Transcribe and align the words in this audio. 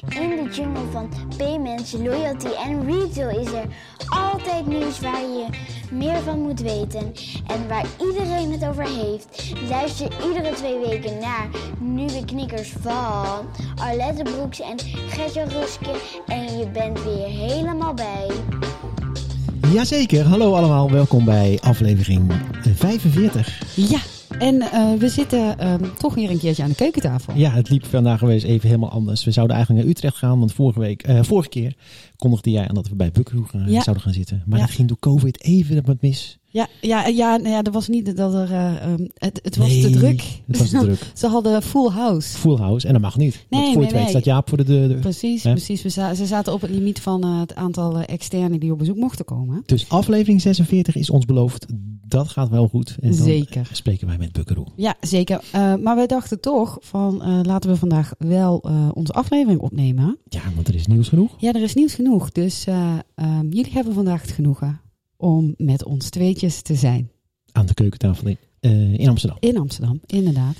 In 0.00 0.28
de 0.28 0.50
jungle 0.52 0.90
van 0.92 1.10
payments, 1.36 1.92
loyalty 1.92 2.48
en 2.66 2.86
retail 2.86 3.40
is 3.40 3.52
er 3.52 3.64
altijd 4.08 4.66
nieuws 4.66 5.00
waar 5.00 5.20
je 5.20 5.46
meer 5.90 6.20
van 6.20 6.40
moet 6.40 6.60
weten 6.60 7.12
en 7.46 7.68
waar 7.68 7.86
iedereen 8.00 8.52
het 8.52 8.64
over 8.64 8.84
heeft. 8.84 9.52
Luister 9.68 10.08
iedere 10.28 10.54
twee 10.54 10.78
weken 10.78 11.18
naar 11.18 11.48
nieuwe 11.78 12.24
knikkers 12.24 12.72
van 12.80 13.46
Arlette 13.76 14.22
Broeks 14.22 14.60
en 14.60 14.78
Gertje 15.08 15.44
Ruske 15.44 15.90
en 16.26 16.58
je 16.58 16.68
bent 16.68 17.04
weer 17.04 17.26
helemaal 17.26 17.94
bij. 17.94 18.30
Jazeker, 19.72 20.26
hallo 20.26 20.54
allemaal, 20.54 20.90
welkom 20.90 21.24
bij 21.24 21.58
aflevering 21.62 22.32
45. 22.74 23.62
Ja, 23.74 23.98
en 24.38 24.54
uh, 24.54 24.94
we 24.94 25.08
zitten 25.08 25.68
um, 25.68 25.96
toch 25.98 26.14
weer 26.14 26.30
een 26.30 26.38
keertje 26.38 26.62
aan 26.62 26.68
de 26.68 26.74
keukentafel. 26.74 27.34
Ja, 27.36 27.50
het 27.50 27.70
liep 27.70 27.84
vandaag 27.84 28.18
geweest 28.18 28.44
even 28.44 28.68
helemaal 28.68 28.90
anders. 28.90 29.24
We 29.24 29.30
zouden 29.30 29.56
eigenlijk 29.56 29.86
naar 29.86 29.94
Utrecht 29.96 30.16
gaan, 30.16 30.38
want 30.38 30.52
vorige, 30.52 30.80
week, 30.80 31.08
uh, 31.08 31.22
vorige 31.22 31.48
keer 31.48 31.74
kondigde 32.16 32.50
jij 32.50 32.68
aan 32.68 32.74
dat 32.74 32.88
we 32.88 32.94
bij 32.94 33.10
Bukkeroe 33.10 33.46
ja. 33.66 33.82
zouden 33.82 34.04
gaan 34.04 34.12
zitten. 34.12 34.42
Maar 34.46 34.58
ja. 34.58 34.66
dat 34.66 34.74
ging 34.74 34.88
door 34.88 34.98
COVID 34.98 35.42
even 35.42 35.84
wat 35.84 36.00
mis. 36.00 36.38
Ja, 36.48 36.68
ja, 36.80 37.06
ja, 37.06 37.36
nou 37.36 37.48
ja, 37.48 37.62
dat 37.62 37.74
was 37.74 37.88
niet 37.88 38.16
dat 38.16 38.34
er. 38.34 38.50
Uh, 38.50 39.06
het, 39.14 39.40
het 39.42 39.56
was 39.56 39.68
nee, 39.68 39.82
te 39.82 39.90
druk. 39.90 40.22
Het 40.46 40.58
was 40.58 40.70
te 40.70 40.78
druk. 40.86 41.10
Ze 41.14 41.26
hadden 41.26 41.62
full 41.62 41.90
house. 41.90 42.38
Full 42.38 42.56
house 42.56 42.86
en 42.86 42.92
dat 42.92 43.02
mag 43.02 43.16
niet. 43.16 43.46
Nee, 43.50 43.72
voor 43.72 43.82
nee, 43.82 43.90
je 43.90 43.96
nee. 43.96 44.08
staat 44.08 44.24
Jaap 44.24 44.48
voor 44.48 44.58
de 44.58 44.64
deur. 44.64 44.94
Precies, 44.94 45.42
Hè? 45.42 45.50
precies. 45.50 45.82
We 45.82 45.88
za 45.88 46.14
ze 46.14 46.26
zaten 46.26 46.52
op 46.52 46.60
het 46.60 46.70
limiet 46.70 47.00
van 47.00 47.26
uh, 47.26 47.40
het 47.40 47.54
aantal 47.54 48.00
externen 48.00 48.60
die 48.60 48.72
op 48.72 48.78
bezoek 48.78 48.96
mochten 48.96 49.24
komen. 49.24 49.62
Dus 49.66 49.88
aflevering 49.88 50.40
46 50.40 50.96
is 50.96 51.10
ons 51.10 51.24
beloofd. 51.24 51.66
Dat 52.08 52.28
gaat 52.28 52.48
wel 52.48 52.68
goed. 52.68 52.96
En 53.00 53.10
dan 53.10 53.24
Zeker. 53.24 53.68
spreken 53.72 54.06
wij 54.06 54.18
met 54.18 54.32
Bukkeroe. 54.32 54.66
Ja, 54.76 54.94
zeker. 55.00 55.40
Uh, 55.54 55.74
maar 55.74 55.96
we 55.96 56.06
dachten 56.06 56.40
toch 56.40 56.78
van 56.80 57.42
laten 57.42 57.70
we 57.70 57.76
vandaag 57.76 58.12
wel 58.18 58.64
onze 58.94 59.12
aflevering 59.12 59.60
opnemen. 59.60 60.18
Ja, 60.28 60.40
want 60.54 60.68
er 60.68 60.74
is 60.74 60.86
nieuws 60.86 61.08
genoeg. 61.08 61.34
Ja, 61.38 61.52
er 61.52 61.62
is 61.62 61.74
nieuws 61.74 61.94
genoeg. 61.94 62.32
Dus 62.32 62.66
um, 62.66 63.52
jullie 63.52 63.72
hebben 63.72 63.94
vandaag 63.94 64.22
het 64.22 64.30
genoegen 64.30 64.80
om 65.16 65.54
met 65.56 65.84
ons 65.84 66.10
tweetjes 66.10 66.62
te 66.62 66.74
zijn. 66.74 67.10
Aan 67.52 67.66
de 67.66 67.74
keukentafel 67.74 68.28
in, 68.28 68.38
uh, 68.60 68.98
in 68.98 69.08
Amsterdam. 69.08 69.38
In 69.40 69.58
Amsterdam, 69.58 70.00
inderdaad. 70.06 70.56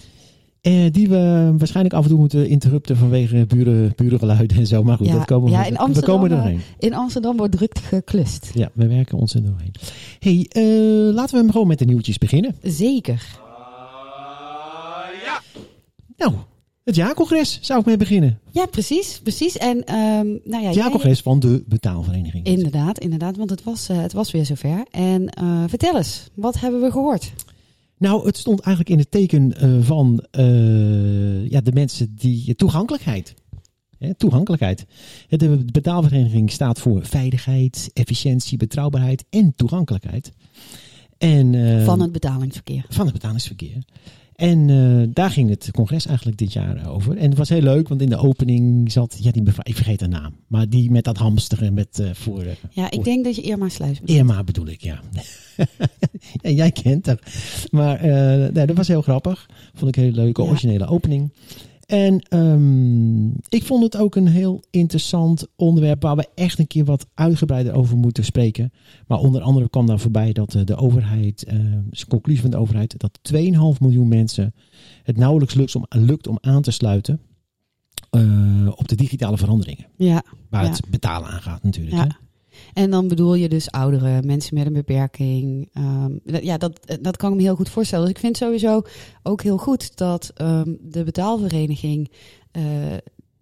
Uh, 0.63 0.91
die 0.91 1.09
we 1.09 1.55
waarschijnlijk 1.59 1.95
af 1.95 2.03
en 2.03 2.09
toe 2.09 2.19
moeten 2.19 2.49
interrupten 2.49 2.97
vanwege 2.97 3.47
buren, 3.47 3.93
burengeluiden 3.97 4.57
en 4.57 4.67
zo. 4.67 4.83
Maar 4.83 4.97
goed, 4.97 5.07
ja, 5.07 5.13
dat 5.13 5.25
komen 5.25 5.51
ja, 5.51 5.61
we, 5.63 5.67
in 5.67 5.77
Amsterdam, 5.77 6.15
we 6.15 6.19
komen 6.21 6.31
doorheen. 6.31 6.61
In 6.79 6.95
Amsterdam 6.95 7.37
wordt 7.37 7.57
druk 7.57 7.79
geklust. 7.79 8.51
Ja, 8.55 8.71
we 8.75 8.87
werken 8.87 9.19
ons 9.19 9.35
er 9.35 9.43
doorheen. 9.43 9.75
hey, 10.19 10.51
uh, 10.53 11.15
laten 11.15 11.47
we 11.47 11.53
gewoon 11.53 11.67
met 11.67 11.79
de 11.79 11.85
nieuwtjes 11.85 12.19
beginnen. 12.19 12.55
Zeker. 12.63 13.27
Ja. 15.25 15.41
Nou, 16.17 16.35
het 16.87 16.95
jaarcongres 16.95 17.59
zou 17.61 17.81
ik 17.81 17.87
mee 17.87 17.97
beginnen. 17.97 18.41
Ja, 18.51 18.67
precies. 18.67 19.21
precies. 19.23 19.57
En, 19.57 19.77
um, 19.77 20.41
nou 20.45 20.63
ja, 20.63 20.67
het 20.67 20.75
jaarcongres 20.75 21.21
van 21.21 21.41
de 21.41 21.65
betaalvereniging. 21.67 22.47
Inderdaad, 22.47 22.99
inderdaad. 22.99 23.37
Want 23.37 23.51
het 23.51 23.63
was, 23.63 23.91
uh, 23.91 24.01
het 24.01 24.13
was 24.13 24.31
weer 24.31 24.45
zover. 24.45 24.85
En 24.91 25.33
uh, 25.43 25.65
vertel 25.67 25.97
eens, 25.97 26.29
wat 26.35 26.61
hebben 26.61 26.81
we 26.81 26.91
gehoord? 26.91 27.33
Nou, 27.99 28.27
het 28.27 28.37
stond 28.37 28.61
eigenlijk 28.61 28.95
in 28.95 28.99
het 28.99 29.11
teken 29.11 29.65
uh, 29.65 29.85
van 29.85 30.25
ja, 31.49 31.61
de 31.61 31.73
mensen 31.73 32.15
die 32.15 32.55
toegankelijkheid. 32.55 33.35
Hè, 33.99 34.15
toegankelijkheid. 34.15 34.87
De 35.29 35.65
betaalvereniging 35.73 36.51
staat 36.51 36.81
voor 36.81 37.07
veiligheid, 37.07 37.91
efficiëntie, 37.93 38.59
betrouwbaarheid 38.59 39.25
en 39.31 39.53
toegankelijkheid. 39.57 40.33
En, 41.19 41.53
uh, 41.53 41.85
van 41.85 42.01
het 42.01 42.13
betalingsverkeer. 42.13 42.85
Van 42.89 43.05
het 43.05 43.15
betalingsverkeer. 43.15 43.85
En 44.37 44.69
uh, 44.69 45.07
daar 45.09 45.31
ging 45.31 45.51
het 45.51 45.69
congres 45.73 46.07
eigenlijk 46.07 46.39
dit 46.39 46.53
jaar 46.53 46.89
over. 46.89 47.17
En 47.17 47.29
het 47.29 47.39
was 47.39 47.49
heel 47.49 47.63
leuk, 47.63 47.89
want 47.89 48.03
in 48.03 48.09
de 48.09 48.17
opening 48.17 48.93
zat, 48.93 49.17
ja, 49.21 49.31
die 49.31 49.43
ik 49.63 49.75
vergeet 49.75 50.01
haar 50.01 50.09
naam, 50.09 50.37
maar 50.47 50.69
die 50.69 50.91
met 50.91 51.05
dat 51.05 51.17
hamsteren 51.17 51.75
met 51.75 51.99
uh, 52.01 52.11
voor. 52.13 52.45
Uh, 52.45 52.51
ja, 52.71 52.85
ik 52.87 52.95
voor, 52.95 53.05
denk 53.05 53.25
dat 53.25 53.37
je 53.37 53.43
Irma 53.43 53.69
Sluis 53.69 54.01
bedoelt. 54.01 54.19
Irma 54.19 54.45
bedoel 54.45 54.67
ik, 54.67 54.81
ja. 54.83 55.01
ja 56.43 56.51
jij 56.51 56.71
kent 56.71 57.07
haar. 57.07 57.19
Maar 57.71 58.03
nee, 58.53 58.67
dat 58.67 58.77
was 58.77 58.89
heel 58.89 59.03
grappig. 59.03 59.47
Vond 59.75 59.91
ik 59.91 59.97
een 59.97 60.03
hele 60.03 60.23
leuke, 60.23 60.43
ja. 60.43 60.49
originele 60.49 60.87
opening. 60.87 61.31
En 61.87 62.37
um, 62.37 63.35
ik 63.49 63.65
vond 63.65 63.83
het 63.83 63.97
ook 63.97 64.15
een 64.15 64.27
heel 64.27 64.63
interessant 64.71 65.47
onderwerp 65.57 66.03
waar 66.03 66.17
we 66.17 66.29
echt 66.35 66.59
een 66.59 66.67
keer 66.67 66.85
wat 66.85 67.07
uitgebreider 67.15 67.75
over 67.75 67.97
moeten 67.97 68.25
spreken. 68.25 68.73
Maar 69.07 69.19
onder 69.19 69.41
andere 69.41 69.69
kwam 69.69 69.87
daar 69.87 69.99
voorbij 69.99 70.33
dat 70.33 70.55
uh, 70.55 70.65
de 70.65 70.77
overheid, 70.77 71.45
uh, 71.49 71.55
de 71.91 72.07
conclusie 72.09 72.43
van 72.43 72.51
de 72.51 72.57
overheid, 72.57 72.95
dat 72.99 73.19
2,5 73.33 73.39
miljoen 73.81 74.09
mensen 74.09 74.55
het 75.03 75.17
nauwelijks 75.17 75.55
lukt 75.55 75.77
om, 75.77 75.87
lukt 75.89 76.27
om 76.27 76.39
aan 76.41 76.63
te 76.63 76.71
sluiten 76.71 77.21
uh, 78.11 78.69
op 78.75 78.89
de 78.89 78.97
digitale 78.97 79.39
veranderingen. 79.39 79.87
Ja. 79.97 80.23
Waar 80.51 80.65
ja. 80.65 80.71
het 80.71 80.91
betalen 80.91 81.29
aangaat 81.29 81.63
natuurlijk. 81.63 81.97
Ja. 81.97 82.03
Hè? 82.03 82.26
En 82.73 82.91
dan 82.91 83.09
bedoel 83.09 83.35
je 83.35 83.49
dus 83.49 83.71
ouderen, 83.71 84.27
mensen 84.27 84.55
met 84.55 84.67
een 84.67 84.73
beperking. 84.73 85.69
Um, 85.79 86.21
dat, 86.25 86.45
ja, 86.45 86.59
dat, 86.59 86.99
dat 87.01 87.17
kan 87.17 87.31
ik 87.31 87.37
me 87.37 87.43
heel 87.43 87.57
goed 87.57 87.69
voorstellen. 87.69 88.05
Dus 88.05 88.15
ik 88.15 88.21
vind 88.21 88.37
sowieso 88.37 88.83
ook 89.23 89.43
heel 89.43 89.57
goed 89.59 89.97
dat 89.97 90.33
um, 90.43 90.79
de 90.83 91.05
betaalvereniging 91.05 92.11
uh, 92.53 92.63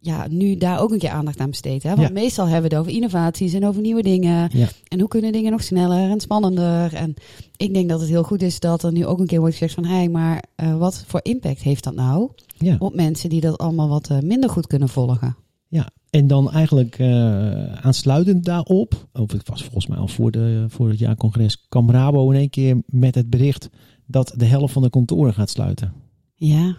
ja, 0.00 0.26
nu 0.30 0.56
daar 0.56 0.80
ook 0.80 0.92
een 0.92 0.98
keer 0.98 1.10
aandacht 1.10 1.38
aan 1.38 1.50
besteedt. 1.50 1.82
Hè? 1.82 1.88
Want 1.94 2.08
Ja. 2.08 2.12
meestal 2.12 2.44
hebben 2.46 2.70
we 2.70 2.76
het 2.76 2.84
over 2.86 2.96
innovaties 2.96 3.52
en 3.52 3.66
over 3.66 3.80
nieuwe 3.80 4.02
dingen. 4.02 4.50
Ja. 4.52 4.68
En 4.88 5.00
hoe 5.00 5.08
kunnen 5.08 5.32
dingen 5.32 5.50
nog 5.50 5.62
sneller 5.62 6.10
en 6.10 6.20
spannender. 6.20 6.94
En 6.94 7.14
ik 7.56 7.74
denk 7.74 7.88
dat 7.88 8.00
het 8.00 8.08
heel 8.08 8.22
goed 8.22 8.42
is 8.42 8.60
dat 8.60 8.82
er 8.82 8.92
nu 8.92 9.06
ook 9.06 9.18
een 9.18 9.26
keer 9.26 9.40
wordt 9.40 9.54
gezegd 9.54 9.74
van... 9.74 9.84
hé, 9.84 9.94
hey, 9.94 10.08
maar 10.08 10.44
uh, 10.62 10.76
wat 10.76 11.04
voor 11.06 11.20
impact 11.22 11.62
heeft 11.62 11.84
dat 11.84 11.94
nou 11.94 12.30
Ja. 12.58 12.76
op 12.78 12.94
mensen 12.94 13.28
die 13.28 13.40
dat 13.40 13.58
allemaal 13.58 13.88
wat 13.88 14.10
uh, 14.10 14.18
minder 14.20 14.50
goed 14.50 14.66
kunnen 14.66 14.88
volgen? 14.88 15.36
Ja, 15.74 15.88
en 16.10 16.26
dan 16.26 16.50
eigenlijk 16.52 16.98
uh, 16.98 17.74
aansluitend 17.74 18.44
daarop, 18.44 19.08
of 19.12 19.32
het 19.32 19.48
was 19.48 19.62
volgens 19.62 19.86
mij 19.86 19.98
al 19.98 20.08
voor, 20.08 20.30
de, 20.30 20.64
voor 20.68 20.88
het 20.88 20.98
jaarcongres, 20.98 21.66
kwam 21.68 21.90
Rabo 21.90 22.30
in 22.30 22.38
één 22.38 22.50
keer 22.50 22.82
met 22.86 23.14
het 23.14 23.30
bericht 23.30 23.70
dat 24.06 24.34
de 24.36 24.44
helft 24.44 24.72
van 24.72 24.82
de 24.82 24.90
kantoren 24.90 25.34
gaat 25.34 25.50
sluiten. 25.50 25.92
Ja, 26.34 26.76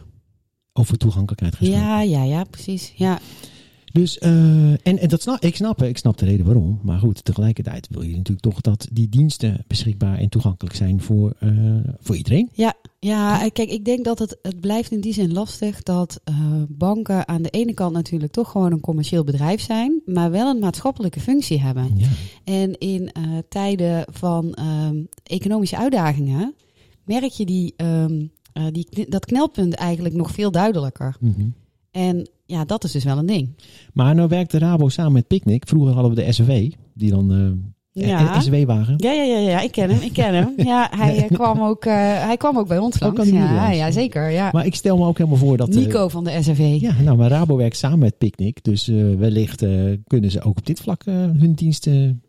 Over 0.73 0.97
toegankelijkheid 0.97 1.55
gesproken. 1.55 1.83
ja, 1.83 2.01
ja, 2.01 2.23
ja, 2.23 2.43
precies. 2.43 2.93
Ja, 2.95 3.19
Dus, 3.91 4.17
uh, 4.17 4.29
en, 4.71 4.79
en 4.99 5.07
dat 5.07 5.21
snap, 5.21 5.41
ik, 5.41 5.55
snap, 5.55 5.83
ik 5.83 5.97
snap 5.97 6.17
de 6.17 6.25
reden 6.25 6.45
waarom. 6.45 6.79
Maar 6.83 6.99
goed, 6.99 7.25
tegelijkertijd 7.25 7.87
wil 7.89 8.01
je 8.01 8.15
natuurlijk 8.15 8.41
toch 8.41 8.61
dat 8.61 8.87
die 8.91 9.09
diensten 9.09 9.63
beschikbaar 9.67 10.17
en 10.17 10.29
toegankelijk 10.29 10.75
zijn 10.75 11.01
voor, 11.01 11.33
uh, 11.43 11.77
voor 11.99 12.15
iedereen. 12.15 12.49
Ja, 12.53 12.73
ja, 13.05 13.49
kijk, 13.49 13.69
ik 13.69 13.85
denk 13.85 14.05
dat 14.05 14.19
het, 14.19 14.37
het 14.41 14.59
blijft 14.59 14.91
in 14.91 15.01
die 15.01 15.13
zin 15.13 15.33
lastig 15.33 15.83
dat 15.83 16.21
uh, 16.29 16.35
banken 16.67 17.27
aan 17.27 17.41
de 17.41 17.49
ene 17.49 17.73
kant 17.73 17.93
natuurlijk 17.93 18.31
toch 18.31 18.51
gewoon 18.51 18.71
een 18.71 18.79
commercieel 18.79 19.23
bedrijf 19.23 19.61
zijn, 19.61 20.01
maar 20.05 20.31
wel 20.31 20.49
een 20.49 20.59
maatschappelijke 20.59 21.19
functie 21.19 21.61
hebben. 21.61 21.91
Ja. 21.95 22.07
En 22.43 22.77
in 22.77 23.01
uh, 23.17 23.37
tijden 23.49 24.05
van 24.11 24.57
um, 24.59 25.07
economische 25.23 25.77
uitdagingen 25.77 26.55
merk 27.03 27.31
je 27.31 27.45
die, 27.45 27.73
um, 27.77 28.31
uh, 28.53 28.63
die, 28.71 29.05
dat 29.09 29.25
knelpunt 29.25 29.73
eigenlijk 29.73 30.15
nog 30.15 30.31
veel 30.31 30.51
duidelijker. 30.51 31.15
Mm 31.19 31.33
-hmm. 31.37 31.53
En 31.91 32.29
ja, 32.45 32.65
dat 32.65 32.83
is 32.83 32.91
dus 32.91 33.03
wel 33.03 33.17
een 33.17 33.25
ding. 33.25 33.49
Maar 33.93 34.15
nou 34.15 34.27
werkt 34.27 34.51
de 34.51 34.57
Rabo 34.57 34.89
samen 34.89 35.13
met 35.13 35.27
Picnic. 35.27 35.67
Vroeger 35.67 35.93
hadden 35.93 36.15
we 36.15 36.23
de 36.23 36.31
SW, 36.31 36.51
die 36.93 37.11
dan 37.11 37.31
ja. 38.03 38.41
SW-wagen. 38.41 38.93
Ja, 38.97 39.11
ja, 39.11 39.23
ja, 39.23 39.37
ja, 39.37 39.61
ik 39.61 39.71
ken 39.71 39.89
hem, 39.89 40.01
ik 40.01 40.13
ken 40.13 40.33
hem. 40.33 40.53
Ja, 40.57 40.89
hij, 40.97 41.17
uh, 41.17 41.23
kwam, 41.37 41.61
ook, 41.61 41.85
uh, 41.85 41.93
hij 42.25 42.37
kwam 42.37 42.57
ook 42.57 42.67
bij 42.67 42.77
ons 42.77 42.99
langs. 42.99 43.19
Ook 43.19 43.25
ja, 43.25 43.71
ja, 43.71 43.91
zeker. 43.91 44.29
Ja. 44.29 44.49
Maar 44.51 44.65
ik 44.65 44.75
stel 44.75 44.97
me 44.97 45.05
ook 45.05 45.17
helemaal 45.17 45.39
voor 45.39 45.57
dat... 45.57 45.69
Nico 45.69 46.07
van 46.07 46.23
de 46.23 46.41
SRV. 46.41 46.77
Ja, 46.79 47.01
nou, 47.01 47.17
maar 47.17 47.29
Rabo 47.29 47.55
werkt 47.57 47.77
samen 47.77 47.99
met 47.99 48.17
Picnic. 48.17 48.63
Dus 48.63 48.87
wellicht 49.17 49.65
kunnen 50.07 50.31
ze 50.31 50.41
ook 50.41 50.57
op 50.57 50.65
dit 50.65 50.79
vlak 50.79 51.03
hun 51.05 51.53
diensten... 51.53 52.19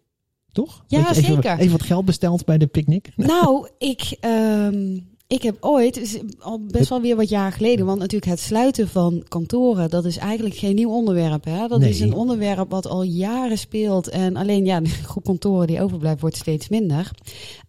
Toch? 0.52 0.84
Ja, 0.86 1.00
even, 1.00 1.14
zeker. 1.14 1.58
Even 1.58 1.72
wat 1.72 1.82
geld 1.82 2.04
besteld 2.04 2.44
bij 2.44 2.58
de 2.58 2.66
Picnic. 2.66 3.12
Nou, 3.16 3.68
ik... 3.78 4.16
Um, 4.20 5.14
ik 5.28 5.42
heb 5.42 5.56
ooit, 5.60 5.94
dus 5.94 6.18
al 6.38 6.60
best 6.60 6.88
wel 6.88 7.00
weer 7.00 7.16
wat 7.16 7.28
jaar 7.28 7.52
geleden, 7.52 7.86
want 7.86 7.98
natuurlijk 7.98 8.30
het 8.30 8.40
sluiten 8.40 8.88
van 8.88 9.24
kantoren, 9.28 9.90
dat 9.90 10.04
is 10.04 10.16
eigenlijk 10.16 10.56
geen 10.56 10.74
nieuw 10.74 10.90
onderwerp. 10.90 11.44
Hè? 11.44 11.68
Dat 11.68 11.80
nee. 11.80 11.88
is 11.88 12.00
een 12.00 12.14
onderwerp 12.14 12.70
wat 12.70 12.86
al 12.86 13.02
jaren 13.02 13.58
speelt. 13.58 14.08
En 14.08 14.36
alleen 14.36 14.64
ja, 14.64 14.80
de 14.80 14.88
groep 14.88 15.24
kantoren 15.24 15.66
die 15.66 15.82
overblijft 15.82 16.20
wordt 16.20 16.36
steeds 16.36 16.68
minder. 16.68 17.10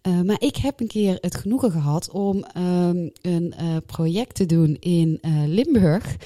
Uh, 0.08 0.20
maar 0.20 0.40
ik 0.40 0.56
heb 0.56 0.80
een 0.80 0.86
keer 0.86 1.18
het 1.20 1.36
genoegen 1.36 1.70
gehad 1.70 2.10
om 2.10 2.44
um, 2.56 3.10
een 3.22 3.54
uh, 3.60 3.76
project 3.86 4.34
te 4.34 4.46
doen 4.46 4.76
in 4.80 5.18
uh, 5.22 5.32
Limburg. 5.46 6.16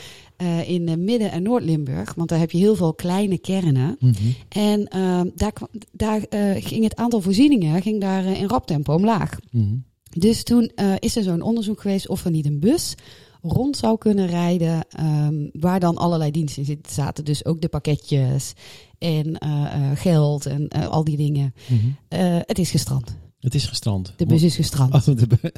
Uh, 0.43 0.69
in 0.69 0.89
uh, 0.89 0.97
Midden- 0.97 1.31
en 1.31 1.43
Noord-Limburg. 1.43 2.15
Want 2.15 2.29
daar 2.29 2.39
heb 2.39 2.51
je 2.51 2.59
heel 2.59 2.75
veel 2.75 2.95
kleine 2.95 3.39
kernen. 3.39 3.97
Mm 3.99 4.13
-hmm. 4.13 4.35
En 4.49 4.89
uh, 4.97 5.21
daar, 5.35 5.53
daar 5.93 6.21
ging 6.61 6.85
het 6.85 6.97
aantal 6.97 7.21
voorzieningen 7.21 7.83
ging 7.83 8.01
daar 8.01 8.25
in 8.25 8.49
rap 8.49 8.67
tempo 8.67 8.95
omlaag. 8.95 9.39
Mm 9.51 9.61
-hmm. 9.61 9.85
Dus 10.19 10.43
toen 10.43 10.73
uh, 10.77 10.95
is 10.99 11.17
er 11.17 11.23
zo'n 11.23 11.43
onderzoek 11.43 11.81
geweest 11.81 12.09
of 12.09 12.25
er 12.25 12.31
niet 12.31 12.47
een 12.47 12.61
bus 12.61 12.95
rond 13.43 13.77
zou 13.77 13.99
kunnen 13.99 14.27
rijden, 14.27 14.85
um, 15.01 15.51
waar 15.53 15.81
dan 15.81 15.97
allerlei 15.97 16.31
diensten 16.31 16.67
in 16.67 16.79
zaten. 16.89 17.25
Dus 17.25 17.45
ook 17.45 17.61
de 17.61 17.69
pakketjes 17.69 18.53
en 18.99 19.27
uh, 19.27 19.75
uh, 19.77 19.91
geld 19.95 20.47
en 20.47 20.69
al 20.69 21.05
die 21.05 21.17
dingen. 21.17 21.55
Mhm. 21.69 21.75
Mm 21.75 21.95
-hmm. 22.09 22.43
het 22.47 22.59
is 22.59 22.71
gestrand. 22.71 23.17
Het 23.39 23.55
is 23.55 23.67
gestrand. 23.67 24.07
De 24.17 24.27
bus 24.27 24.41
Want, 24.41 24.43
is 24.43 24.57
gestrand. 24.57 24.95
Oh, 24.95 25.17
de 25.17 25.27
bu 25.27 25.37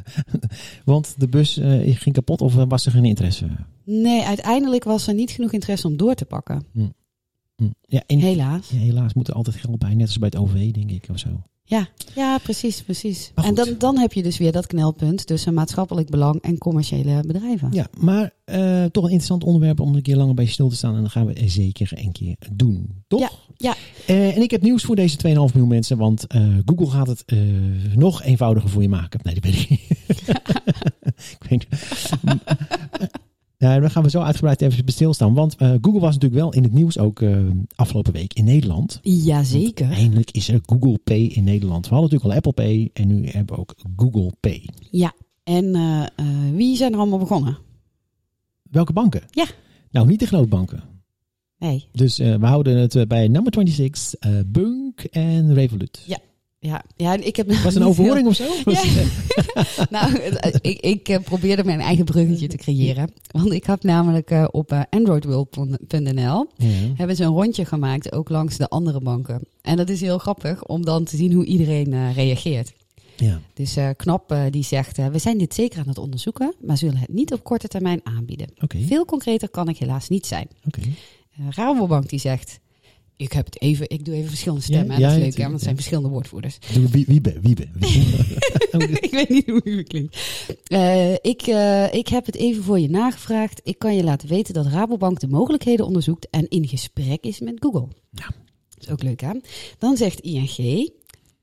Want 0.93 1.15
de 1.19 1.29
bus 1.29 1.61
ging 1.85 2.13
kapot 2.13 2.41
of 2.41 2.55
was 2.55 2.87
er 2.87 2.93
geen 2.93 3.05
interesse? 3.05 3.47
Nee, 3.85 4.23
uiteindelijk 4.23 4.85
was 4.85 5.07
er 5.07 5.15
niet 5.15 5.31
genoeg 5.31 5.53
interesse 5.53 5.87
om 5.87 5.97
door 5.97 6.15
te 6.15 6.25
pakken. 6.25 6.67
Hm. 6.73 6.89
Hm. 7.57 7.71
Ja, 7.81 8.03
en 8.07 8.19
Helaas. 8.19 8.69
ja, 8.71 8.79
helaas 8.79 9.15
moet 9.15 9.29
er 9.29 9.35
altijd 9.35 9.57
geld 9.57 9.79
bij, 9.79 9.95
net 9.95 10.07
als 10.07 10.19
bij 10.19 10.29
het 10.33 10.39
OV, 10.39 10.71
denk 10.71 10.91
ik, 10.91 11.09
of 11.11 11.19
zo. 11.19 11.43
Ja, 11.67 11.89
ja 12.15 12.39
precies, 12.39 12.83
precies. 12.83 13.33
En 13.35 13.55
dan, 13.55 13.75
dan 13.79 13.99
heb 13.99 14.13
je 14.13 14.23
dus 14.23 14.39
weer 14.39 14.53
dat 14.53 14.67
knelpunt 14.67 15.27
tussen 15.27 15.55
maatschappelijk 15.55 16.11
belang 16.11 16.43
en 16.43 16.59
commerciële 16.59 17.23
bedrijven. 17.27 17.69
Ja, 17.73 17.87
maar 17.99 18.31
eh, 18.45 18.85
toch 18.85 19.05
een 19.05 19.11
interessant 19.11 19.45
onderwerp 19.45 19.81
om 19.81 19.95
een 19.95 20.03
keer 20.03 20.17
langer 20.17 20.35
bij 20.35 20.47
stil 20.47 20.69
te 20.69 20.77
staan. 20.77 20.97
En 20.97 21.03
dat 21.03 21.11
gaan 21.11 21.27
we 21.27 21.49
zeker 21.49 21.91
een 21.95 22.13
keer 22.13 22.37
doen, 22.53 23.05
toch? 23.09 23.21
Ja, 23.21 23.31
ja. 23.57 23.75
Eh, 24.07 24.37
en 24.37 24.43
ik 24.43 24.51
heb 24.51 24.63
nieuws 24.63 24.83
voor 24.83 24.97
deze 24.97 25.17
2,5 25.17 25.33
miljoen 25.33 25.69
mensen, 25.69 25.97
want 25.97 26.27
eh, 26.27 26.43
Google 26.65 26.91
gaat 26.91 27.07
het 27.07 27.25
nog 27.95 28.23
eenvoudiger 28.23 28.71
voor 28.71 28.83
je 28.83 28.89
maken. 28.89 29.21
Nee, 29.23 29.35
dat 29.35 29.45
weet 29.45 29.61
ik 29.61 29.71
niet. 29.71 29.81
ik 31.41 31.47
weet 31.49 31.67
niet. 31.71 31.81
Ja, 33.65 33.81
daar 33.81 33.91
gaan 33.91 34.03
we 34.03 34.11
zo 34.11 34.21
uitgebreid 34.21 34.63
even 34.63 34.85
stilstaan. 34.87 35.35
Want 35.35 35.57
eh, 35.57 35.69
Google 35.81 36.01
was 36.01 36.15
natuurlijk 36.15 36.41
wel 36.41 36.53
in 36.53 36.63
het 36.63 36.73
nieuws 36.73 36.99
ook 36.99 37.21
eh, 37.21 37.39
afgelopen 37.75 38.13
week 38.13 38.33
in 38.33 38.45
Nederland. 38.45 38.99
Jazeker. 39.03 39.91
Eindelijk 39.91 40.31
is 40.31 40.49
er 40.49 40.61
Google 40.67 40.99
Pay 41.05 41.21
in 41.21 41.45
Nederland. 41.45 41.89
We 41.89 41.95
hadden 41.95 42.11
natuurlijk 42.11 42.45
al 42.45 42.51
Apple 42.51 42.65
Pay 42.65 42.91
en 42.93 43.09
nu 43.09 43.27
hebben 43.27 43.55
we 43.55 43.61
ook 43.61 43.75
Google 43.97 44.33
Pay. 44.41 44.69
Ja. 44.91 45.13
En 45.45 45.75
eh, 45.75 46.03
eh, 46.03 46.55
wie 46.55 46.77
zijn 46.77 46.93
er 46.93 46.99
allemaal 46.99 47.19
begonnen? 47.19 47.59
Welke 48.71 48.93
banken? 48.93 49.23
Ja. 49.31 49.47
Nou, 49.91 50.07
niet 50.07 50.21
de 50.21 50.27
grote 50.27 50.49
banken. 50.49 50.83
Nee. 51.59 51.89
Dus 51.93 52.19
eh, 52.19 52.35
we 52.35 52.47
houden 52.47 52.77
het 52.77 52.95
eh, 52.95 53.07
bij 53.07 53.29
number 53.29 53.53
26, 53.53 54.15
eh 54.15 54.31
Bunk 54.47 55.05
en 55.05 55.55
Revolut. 55.55 56.03
Ja, 56.07 56.19
ja 56.97 57.13
ik 57.15 57.37
heb 57.37 57.53
Was 57.53 57.75
een 57.75 57.85
overhoring 57.93 58.27
of 58.27 58.35
zo? 58.35 58.45
Ja. 58.71 58.83
nou, 59.91 60.19
het- 60.21 60.59
ik, 60.63 60.81
ik 60.81 61.09
eh, 61.09 61.19
probeerde 61.21 61.65
mijn 61.65 61.81
eigen 61.81 62.05
bruggetje 62.05 62.47
te 62.47 62.57
creëren. 62.57 63.13
Want 63.31 63.53
ik 63.53 63.65
had 63.65 63.83
namelijk 63.83 64.31
eh, 64.31 64.45
op 64.51 64.73
eh, 64.73 64.81
androidworld.nl 64.91 66.47
Ja. 66.57 66.69
hebben 66.95 67.17
ze 67.17 67.25
een 67.25 67.31
rondje 67.31 67.65
gemaakt, 67.65 68.13
ook 68.13 68.29
langs 68.29 68.57
de 68.57 68.69
andere 68.69 69.01
banken. 69.01 69.41
En 69.63 69.77
dat 69.77 69.89
is 69.89 70.01
heel 70.01 70.19
grappig 70.19 70.65
om 70.67 70.85
dan 70.85 71.05
te 71.05 71.17
zien 71.17 71.33
hoe 71.33 71.45
iedereen 71.45 71.93
eh, 71.93 72.15
reageert. 72.15 72.73
ja. 73.17 73.41
Dus 73.55 73.77
eh, 73.77 73.89
Knap 73.97 74.31
eh, 74.33 74.43
die 74.51 74.65
zegt, 74.65 74.99
eh, 74.99 75.07
we 75.07 75.19
zijn 75.19 75.39
dit 75.39 75.55
zeker 75.55 75.79
aan 75.81 75.89
het 75.89 75.99
onderzoeken, 75.99 76.55
maar 76.61 76.77
zullen 76.79 76.97
het 76.97 77.13
niet 77.13 77.33
op 77.33 77.45
korte 77.45 77.69
termijn 77.69 78.01
aanbieden. 78.03 78.49
Veel 78.69 79.05
concreter 79.05 79.49
kan 79.49 79.69
ik 79.69 79.77
helaas 79.79 80.09
niet 80.09 80.27
zijn. 80.27 80.49
Eh, 80.71 81.47
Rabobank 81.51 82.09
die 82.09 82.19
zegt, 82.19 82.59
ik 83.17 83.33
heb 83.33 83.45
het 83.45 83.61
even, 83.61 83.91
ik 83.91 84.05
doe 84.05 84.15
even 84.15 84.29
verschillende 84.29 84.63
stemmen. 84.65 84.99
Ja, 84.99 84.99
ja, 84.99 85.07
is 85.07 85.13
leuk, 85.13 85.25
natuurlijk, 85.25 85.39
want 85.39 85.53
het 85.53 85.63
zijn 85.63 85.75
ja. 85.75 85.81
verschillende 85.81 86.09
woordvoerders. 86.11 86.59
Doe 86.73 86.89
Wie, 86.89 87.05
Wiebe, 87.07 87.41
Wiebe. 87.41 87.69
Wiebe. 87.75 88.99
ik 89.07 89.11
weet 89.11 89.29
niet 89.29 89.47
hoe 89.47 89.61
u 89.65 89.83
klinkt. 89.83 90.17
Eh, 90.65 91.13
ik, 91.13 91.43
eh, 91.43 91.95
ik 91.95 92.09
heb 92.09 92.27
het 92.27 92.37
even 92.37 92.63
voor 92.63 92.81
je 92.81 92.91
nagevraagd. 92.91 93.61
Ik 93.65 93.79
kan 93.79 93.97
je 93.97 94.05
laten 94.05 94.29
weten 94.29 94.55
dat 94.55 94.67
Rabobank 94.67 95.21
de 95.21 95.29
mogelijkheden 95.29 95.87
onderzoekt 95.87 96.29
en 96.31 96.49
in 96.49 96.69
gesprek 96.69 97.25
is 97.25 97.41
met 97.41 97.57
Google. 97.59 97.89
Ja. 98.11 98.27
Dat 98.69 98.85
is 98.85 98.91
ook 98.91 99.03
leuk, 99.03 99.21
hè? 99.21 99.33
Dan 99.79 99.97
zegt 99.97 100.21
ING, 100.21 100.91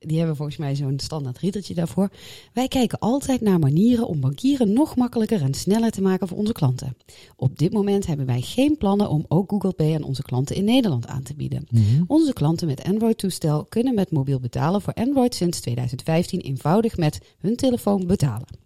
die 0.06 0.18
hebben 0.18 0.36
volgens 0.36 0.58
mij 0.58 0.76
zo'n 0.76 1.00
standaard 1.00 1.38
riedeltje 1.38 1.74
daarvoor. 1.74 2.10
Wij 2.54 2.68
kijken 2.68 3.00
altijd 3.00 3.42
naar 3.42 3.60
manieren 3.60 4.08
om 4.08 4.20
bankieren 4.20 4.74
nog 4.74 4.96
makkelijker 4.96 5.42
en 5.42 5.54
sneller 5.54 5.92
te 5.92 6.02
maken 6.02 6.28
voor 6.28 6.38
onze 6.38 6.54
klanten. 6.54 6.98
Op 7.36 7.58
dit 7.58 7.74
moment 7.74 8.06
hebben 8.06 8.26
wij 8.26 8.42
geen 8.42 8.78
plannen 8.78 9.10
om 9.10 9.26
ook 9.28 9.50
Google 9.50 9.74
Pay 9.74 9.96
aan 9.96 10.04
onze 10.04 10.22
klanten 10.22 10.56
in 10.56 10.64
Nederland 10.64 11.08
aan 11.08 11.24
te 11.24 11.34
bieden. 11.34 11.68
Mhm. 11.70 12.04
Onze 12.08 12.34
klanten 12.34 12.68
met 12.68 12.84
Android-toestel 12.84 13.66
kunnen 13.66 13.96
met 13.96 14.12
mobiel 14.12 14.40
betalen 14.40 14.82
voor 14.82 14.94
Android 14.94 15.36
sinds 15.36 15.60
2015 15.60 16.40
eenvoudig 16.40 16.98
met 16.98 17.20
hun 17.40 17.56
telefoon 17.56 18.08
betalen. 18.08 18.61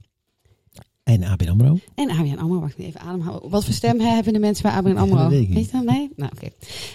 En 1.05 1.23
ABN 1.23 1.47
AMRO. 1.47 1.77
En 1.95 2.09
ABN 2.09 2.37
AMRO, 2.37 2.59
wacht 2.59 2.77
even 2.77 2.99
ademhouden. 2.99 3.49
Wat 3.49 3.65
voor 3.65 3.73
stem 3.73 3.99
hebben 3.99 4.33
de 4.33 4.39
mensen 4.39 4.63
bij 4.63 4.71
ABN 4.71 4.97
AMRO? 4.97 5.17
Dat 5.17 5.29
weet 5.29 5.47
je 5.47 5.71
dat? 5.71 5.83
Nee? 5.83 6.09
Nou, 6.15 6.31
oké. 6.35 6.49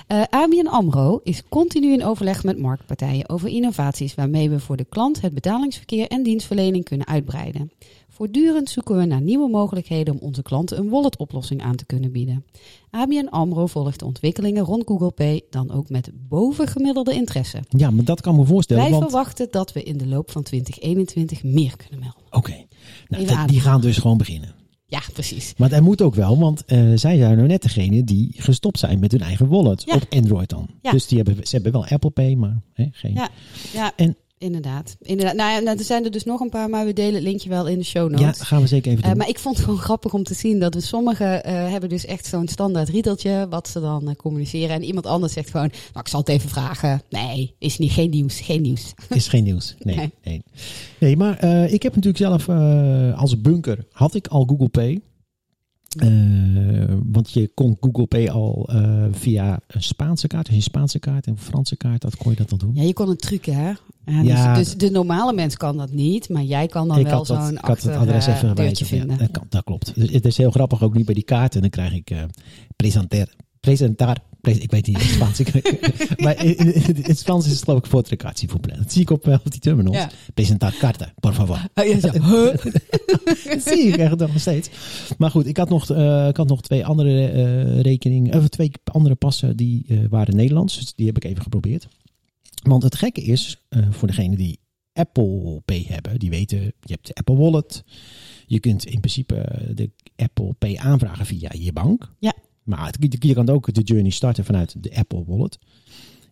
Eh, 0.06 0.22
ABN 0.30 0.66
AMRO 0.66 1.20
is 1.22 1.42
continu 1.48 1.92
in 1.92 2.04
overleg 2.04 2.44
met 2.44 2.58
marktpartijen 2.58 3.28
over 3.28 3.48
innovaties 3.48 4.14
waarmee 4.14 4.50
we 4.50 4.60
voor 4.60 4.76
de 4.76 4.86
klant 4.88 5.20
het 5.20 5.34
betalingsverkeer 5.34 6.06
en 6.06 6.22
dienstverlening 6.22 6.84
kunnen 6.84 7.06
uitbreiden. 7.06 7.72
Voortdurend 8.20 8.70
zoeken 8.70 8.96
we 8.96 9.04
naar 9.04 9.20
nieuwe 9.20 9.48
mogelijkheden 9.48 10.14
om 10.14 10.20
onze 10.20 10.42
klanten 10.42 10.78
een 10.78 10.88
wallet-oplossing 10.88 11.62
aan 11.62 11.76
te 11.76 11.86
kunnen 11.86 12.12
bieden. 12.12 12.44
ABN 12.90 13.26
AMRO 13.30 13.66
volgt 13.66 13.98
de 13.98 14.04
ontwikkelingen 14.04 14.64
rond 14.64 14.82
Google 14.86 15.10
Pay 15.10 15.42
dan 15.50 15.70
ook 15.70 15.88
met 15.88 16.10
bovengemiddelde 16.14 17.14
interesse. 17.14 17.58
Ja, 17.68 17.90
maar 17.90 18.04
dat 18.04 18.20
kan 18.20 18.36
me 18.36 18.44
voorstellen. 18.44 18.82
Wij 18.82 18.92
want, 18.92 19.02
verwachten 19.02 19.48
dat 19.50 19.72
we 19.72 19.82
in 19.82 19.96
de 19.96 20.06
loop 20.06 20.30
van 20.30 20.42
2021 20.42 21.42
meer 21.42 21.76
kunnen 21.76 21.98
melden. 21.98 22.22
Oké. 22.30 22.66
Nou, 23.08 23.46
die 23.46 23.60
gaan 23.60 23.80
dus 23.80 23.98
gewoon 23.98 24.16
beginnen. 24.18 24.54
Ja, 24.86 25.00
precies. 25.12 25.54
Maar 25.56 25.68
dat 25.68 25.80
moet 25.80 26.02
ook 26.02 26.14
wel, 26.14 26.38
want 26.38 26.64
eh, 26.64 26.78
zij 26.78 27.16
zijn 27.16 27.36
nou 27.36 27.48
net 27.48 27.62
degene 27.62 28.04
die 28.04 28.34
gestopt 28.36 28.78
zijn 28.78 28.98
met 28.98 29.12
hun 29.12 29.20
eigen 29.20 29.48
wallet. 29.48 29.82
Ja. 29.86 29.94
Op 29.94 30.06
Android 30.10 30.48
dan. 30.48 30.68
Ja. 30.82 30.90
Dus 30.90 31.06
die 31.06 31.16
hebben, 31.22 31.46
ze 31.46 31.54
hebben 31.54 31.72
wel 31.72 31.86
Apple 31.86 32.10
Pay, 32.10 32.34
maar 32.34 32.62
hè, 32.72 32.86
geen. 32.92 33.14
Ja, 33.14 33.28
ja 33.72 33.92
En- 33.96 34.16
inderdaad. 34.40 34.96
inderdaad. 35.02 35.34
Nou, 35.34 35.52
ja, 35.52 35.58
nou, 35.58 35.78
er 35.78 35.84
zijn 35.84 36.04
er 36.04 36.10
dus 36.10 36.24
nog 36.24 36.40
een 36.40 36.48
paar, 36.48 36.68
maar 36.68 36.84
we 36.86 36.92
delen 36.92 37.14
het 37.14 37.22
linkje 37.22 37.48
wel 37.48 37.66
in 37.68 37.78
de 37.78 37.84
show 37.84 38.10
Ja, 38.18 38.20
notes. 38.26 38.40
gaan 38.40 38.60
we 38.60 38.66
zeker 38.66 38.90
even 38.90 39.02
Eh, 39.02 39.08
doen. 39.08 39.18
maar 39.18 39.28
ik 39.28 39.38
vond 39.38 39.56
het 39.56 39.64
gewoon 39.64 39.80
grappig 39.80 40.12
om 40.14 40.22
te 40.22 40.34
zien 40.34 40.58
dat 40.60 40.74
we 40.74 40.80
sommigen 40.80 41.44
eh, 41.44 41.52
hebben 41.70 41.88
dus 41.88 42.04
echt 42.04 42.26
zo'n 42.26 42.48
standaard 42.48 42.88
riedeltje 42.88 43.46
wat 43.50 43.68
ze 43.68 43.80
dan 43.80 44.08
eh, 44.08 44.14
communiceren. 44.14 44.74
En 44.76 44.84
iemand 44.84 45.06
anders 45.06 45.32
zegt 45.32 45.50
gewoon, 45.50 45.68
nou 45.68 46.00
ik 46.00 46.08
zal 46.08 46.20
het 46.20 46.28
even 46.28 46.48
vragen. 46.48 47.02
Nee, 47.10 47.54
is 47.58 47.78
niet, 47.78 47.92
geen 47.92 48.10
nieuws, 48.10 48.40
geen 48.40 48.62
nieuws. 48.62 48.92
Is 49.08 49.28
geen 49.28 49.44
nieuws. 49.44 49.74
Nee, 49.78 49.96
nee. 49.96 50.10
Nee. 50.24 50.42
nee. 50.98 51.16
maar 51.16 51.44
ik 51.72 51.82
heb 51.82 51.94
natuurlijk 51.94 52.18
zelf 52.24 52.48
als 53.18 53.40
bunker 53.40 53.84
had 53.92 54.14
ik 54.14 54.26
al 54.26 54.44
Google 54.44 54.68
Pay. 54.68 55.00
Eh, 55.98 56.94
want 57.12 57.30
je 57.32 57.50
kon 57.54 57.76
Google 57.80 58.06
Pay 58.06 58.28
al 58.28 58.68
eh, 58.72 59.04
via 59.10 59.60
een 59.66 59.82
Spaanse 59.82 60.26
kaart, 60.26 60.46
dus 60.46 60.54
een 60.54 60.62
Spaanse 60.62 60.98
kaart 60.98 61.26
en 61.26 61.32
een 61.32 61.38
Franse 61.38 61.76
kaart, 61.76 62.02
dat 62.02 62.16
kon 62.16 62.30
je 62.30 62.36
dat 62.36 62.52
al 62.52 62.58
doen. 62.58 62.74
Ja, 62.74 62.82
je 62.82 62.92
kon 62.92 63.08
een 63.08 63.16
truc 63.16 63.44
hè. 63.44 63.72
Ja, 64.04 64.20
Ja. 64.22 64.54
dus, 64.54 64.66
dus 64.66 64.76
de 64.76 64.90
normale 64.90 65.32
mens 65.32 65.56
kan 65.56 65.76
dat 65.76 65.92
niet, 65.92 66.28
maar 66.28 66.42
jij 66.42 66.66
kan 66.66 66.88
dan 66.88 66.98
ik 66.98 67.06
wel 67.06 67.24
zo'n 67.24 67.50
ik 67.50 67.58
had 67.64 67.82
het 67.82 67.94
adres 67.94 68.16
achter, 68.16 68.32
even 68.34 68.48
eh, 68.48 68.54
deurtje 68.54 68.84
gewijzigd. 68.84 68.90
Ja, 68.90 68.96
vinden. 68.96 69.18
dat, 69.18 69.30
kan, 69.30 69.46
dat 69.48 69.64
klopt. 69.64 69.92
Dus 69.94 70.10
het 70.10 70.24
is 70.24 70.36
heel 70.36 70.50
grappig, 70.50 70.82
ook 70.82 70.94
nu 70.94 71.04
bij 71.04 71.14
die 71.14 71.24
kaarten. 71.24 71.60
Dan 71.60 71.70
krijg 71.70 71.92
ik 71.92 72.10
eh 72.10 72.22
presenter, 72.76 73.34
presentar, 73.60 74.16
pres- 74.40 74.58
ik 74.58 74.70
weet 74.70 74.86
niet 74.86 74.96
in 74.96 75.02
het 75.02 75.12
Spaans. 75.12 75.40
Maar 76.24 76.44
in, 76.44 76.56
in- 76.56 76.96
in 76.96 77.02
het 77.02 77.22
Frans 77.22 77.46
is 77.46 77.52
het 77.52 77.62
geloof 77.64 77.78
ik 77.78 77.86
voor 77.86 78.02
Dat 78.02 78.92
zie 78.92 79.00
ik 79.02 79.10
op, 79.10 79.28
eh, 79.28 79.34
op 79.44 79.50
die 79.50 79.60
terminals. 79.60 79.96
Ja. 79.96 80.10
Presentar 80.34 80.74
carta, 80.78 81.12
por 81.20 81.32
favor. 81.32 81.68
Oh, 81.74 81.84
ja. 81.84 82.12
Huh? 82.12 82.54
Dat 83.54 83.62
zie 83.64 83.86
ik 83.88 83.96
echt 83.96 84.16
nog 84.18 84.40
steeds. 84.40 84.68
Maar 85.18 85.30
goed, 85.30 85.46
ik 85.46 85.56
had 85.56 85.68
nog, 85.68 85.90
eh, 85.90 86.28
ik 86.28 86.36
had 86.36 86.48
nog 86.48 86.62
twee 86.62 86.86
andere 86.86 87.28
eh, 87.28 87.80
rekeningen, 87.80 88.34
of 88.38 88.48
twee 88.48 88.70
andere 88.84 89.14
passen 89.14 89.56
die 89.56 89.86
waren 90.10 90.36
Nederlands. 90.36 90.76
Dus 90.78 90.94
die 90.94 91.06
heb 91.06 91.16
ik 91.16 91.24
even 91.24 91.42
geprobeerd. 91.42 91.88
Want 92.62 92.82
het 92.82 92.94
gekke 92.94 93.22
is, 93.22 93.56
voor 93.90 94.08
degene 94.08 94.36
die 94.36 94.58
Apple 94.92 95.60
Pay 95.64 95.84
hebben, 95.88 96.18
die 96.18 96.30
weten, 96.30 96.58
je 96.60 96.92
hebt 96.92 97.06
de 97.06 97.14
Apple 97.14 97.36
Wallet. 97.36 97.84
Je 98.46 98.60
kunt 98.60 98.84
in 98.84 99.00
principe 99.00 99.44
de 99.74 99.90
Apple 100.16 100.52
Pay 100.58 100.76
aanvragen 100.76 101.26
via 101.26 101.50
je 101.58 101.72
bank. 101.72 102.12
Ja. 102.18 102.34
Maar 102.70 102.86
het- 102.86 103.16
je 103.24 103.34
kan 103.34 103.48
ook 103.48 103.74
de 103.74 103.82
journey 103.82 104.10
starten 104.10 104.44
vanuit 104.44 104.82
de 104.82 104.96
Apple 104.96 105.24
Wallet. 105.26 105.58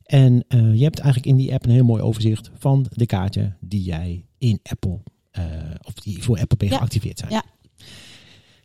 En 0.05 0.45
eh, 0.49 0.75
je 0.75 0.83
hebt 0.83 0.99
eigenlijk 0.99 1.27
in 1.33 1.37
die 1.37 1.53
app 1.53 1.65
een 1.65 1.71
heel 1.71 1.85
mooi 1.85 2.03
overzicht 2.03 2.51
van 2.59 2.87
de 2.91 3.07
kaarten 3.07 3.57
die 3.61 3.83
jij 3.83 4.25
in 4.39 4.59
Apple, 4.63 4.99
eh, 5.31 5.45
of 5.87 5.95
die 5.95 6.23
voor 6.23 6.39
Apple 6.41 6.57
Pay 6.57 6.69
Ja. 6.69 6.77
geactiveerd 6.77 7.19
zijn. 7.19 7.31
Ja. 7.33 7.45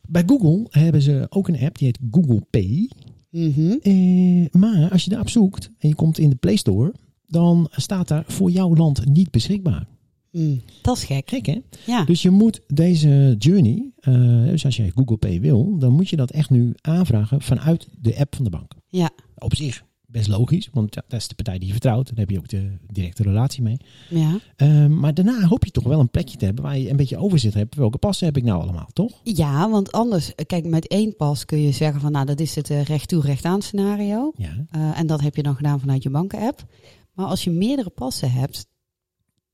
Bij 0.08 0.24
Google 0.25 0.65
hebben 0.70 1.01
ze 1.01 1.25
ook 1.30 1.48
een 1.48 1.60
app 1.60 1.77
die 1.77 1.88
heet 1.88 2.00
Google 2.12 2.42
Pay. 2.50 2.89
Mhm. 3.30 3.72
Eh, 3.82 4.46
maar 4.51 4.92
als 4.92 5.03
je 5.03 5.10
daarop 5.10 5.30
zoekt 5.30 5.70
en 5.80 5.88
je 5.89 5.96
komt 5.96 6.18
in 6.18 6.30
de 6.30 6.36
Play 6.36 6.56
Store, 6.56 6.94
dan 7.27 7.68
staat 7.72 8.08
daar 8.08 8.24
voor 8.27 8.51
jouw 8.51 8.75
land 8.75 9.06
niet 9.06 9.32
beschikbaar. 9.32 9.88
Mm, 10.34 10.62
dat 10.82 10.98
is 10.98 11.04
gek. 11.04 11.30
Gek 11.30 11.46
hè? 11.46 11.62
Ja. 11.86 12.04
Dus 12.04 12.22
je 12.22 12.30
moet 12.30 12.62
deze 12.68 13.36
journey, 13.38 13.92
eh, 14.00 14.44
dus 14.44 14.66
als 14.66 14.75
jij 14.75 14.92
Google 14.96 15.18
Pay 15.18 15.40
wil, 15.40 15.78
dan 15.78 15.94
moet 15.94 16.10
je 16.10 16.16
dat 16.16 16.32
echt 16.32 16.50
nu 16.50 16.74
aanvragen 16.82 17.42
vanuit 17.42 17.88
de 18.02 18.18
app 18.18 18.36
van 18.36 18.44
de 18.44 18.50
bank. 18.50 18.72
Ja. 18.88 19.10
Op 19.38 19.56
zich 19.56 19.84
best 20.13 20.28
logisch, 20.28 20.70
want 20.74 20.94
dat 20.94 21.04
is 21.20 21.28
de 21.28 21.36
partij 21.36 21.58
die 21.58 21.66
je 21.66 21.72
vertrouwt. 21.72 22.08
Daar 22.08 22.18
heb 22.18 22.30
je 22.30 22.38
ook 22.38 22.48
de 22.48 22.78
directe 22.92 23.24
relatie 23.24 23.63
mee. 23.63 23.78
ja. 24.10 24.40
Eh, 24.56 24.88
maar 24.88 25.13
daarna 25.13 25.46
hoop 25.46 25.66
je 25.66 25.72
toch 25.72 25.84
wel 25.84 26.00
een 26.00 26.10
plekje 26.10 26.38
te 26.38 26.46
hebben 26.46 26.63
waar 26.63 26.78
je 26.78 26.90
een 26.90 26.96
beetje 26.96 27.18
overzicht 27.18 27.54
hebt. 27.54 27.75
Welke 27.75 27.98
passen 27.98 28.25
heb 28.25 28.38
ik 28.38 28.44
nou 28.44 28.62
allemaal, 28.62 28.90
toch? 28.94 29.20
Ja, 29.24 29.70
want 29.70 29.92
anders, 29.92 30.36
eh, 30.36 30.46
kijk, 30.46 30.66
met 30.66 30.88
één 30.88 31.16
pas 31.16 31.46
kun 31.46 31.62
je 31.62 31.72
zeggen 31.72 32.02
van, 32.02 32.12
nou, 32.12 32.25
dat 32.25 32.40
is 32.40 32.56
het 32.56 32.70
eh, 32.70 32.84
recht 32.84 33.08
toe, 33.08 33.22
recht 33.22 33.46
aan 33.46 33.62
scenario. 33.62 34.32
Ja. 34.36 34.66
En 34.96 35.08
dat 35.08 35.22
heb 35.22 35.36
je 35.36 35.44
dan 35.44 35.56
gedaan 35.56 35.80
vanuit 35.80 36.04
je 36.04 36.10
banken-app. 36.10 36.66
Maar 37.13 37.25
als 37.25 37.44
je 37.44 37.50
meerdere 37.50 37.90
passen 37.90 38.32
hebt, 38.32 38.68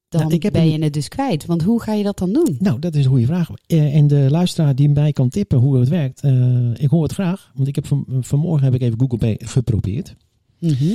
dan 0.10 0.22
Nou, 0.22 0.34
ik 0.34 0.44
heb 0.44 0.54
ben 0.54 0.62
een- 0.62 0.70
je 0.70 0.84
het 0.84 0.94
dus 0.94 1.08
kwijt. 1.08 1.46
Want 1.46 1.64
hoe 1.64 1.82
ga 1.82 1.94
je 1.94 2.04
dat 2.04 2.18
dan 2.18 2.34
doen? 2.34 2.56
Nou, 2.60 2.80
dat 2.80 2.96
is 2.96 3.04
een 3.04 3.10
goede 3.12 3.26
vraag. 3.26 3.50
Eh, 3.68 3.96
en 3.96 4.08
de 4.08 4.28
luisteraar 4.30 4.76
die 4.76 4.90
mij 4.90 5.12
kan 5.12 5.30
tippen 5.30 5.58
hoe 5.60 5.80
het 5.80 5.90
werkt, 5.90 6.22
eh, 6.22 6.70
ik 6.74 6.90
hoor 6.90 7.04
het 7.04 7.12
graag. 7.14 7.52
Want 7.56 7.68
ik 7.68 7.76
heb 7.76 7.88
van, 7.88 8.06
vanmorgen 8.22 8.64
heb 8.66 8.74
ik 8.74 8.82
even 8.82 9.00
Google 9.00 9.18
Pay 9.18 9.36
geprobeerd. 9.40 10.16
Mhm. 10.60 10.94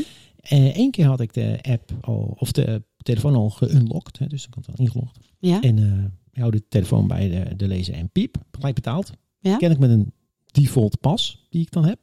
Eén 0.48 0.90
keer 0.90 1.06
had 1.06 1.20
ik 1.20 1.32
de 1.34 1.58
app 1.62 1.90
al, 2.00 2.36
of 2.38 2.52
de 2.52 2.82
telefoon 2.96 3.34
al 3.34 3.50
geunlocked. 3.50 4.18
Hè, 4.18 4.26
dus 4.26 4.46
ik 4.46 4.54
had 4.54 4.66
al 4.68 4.74
ingelogd. 4.84 5.18
Ja? 5.38 5.60
En 5.60 5.78
eh 5.78 6.04
ik 6.32 6.40
hou 6.40 6.50
de 6.52 6.62
telefoon 6.68 7.06
bij 7.08 7.28
de, 7.28 7.56
de 7.56 7.68
lezer 7.68 7.94
en 7.94 8.10
piep, 8.10 8.36
gelijk 8.50 8.74
betaald. 8.74 9.12
Ja? 9.40 9.56
Ken 9.56 9.70
ik 9.70 9.78
met 9.78 9.90
een 9.90 10.12
default 10.52 11.00
pas 11.00 11.46
die 11.50 11.60
ik 11.62 11.70
dan 11.70 11.84
heb. 11.84 11.98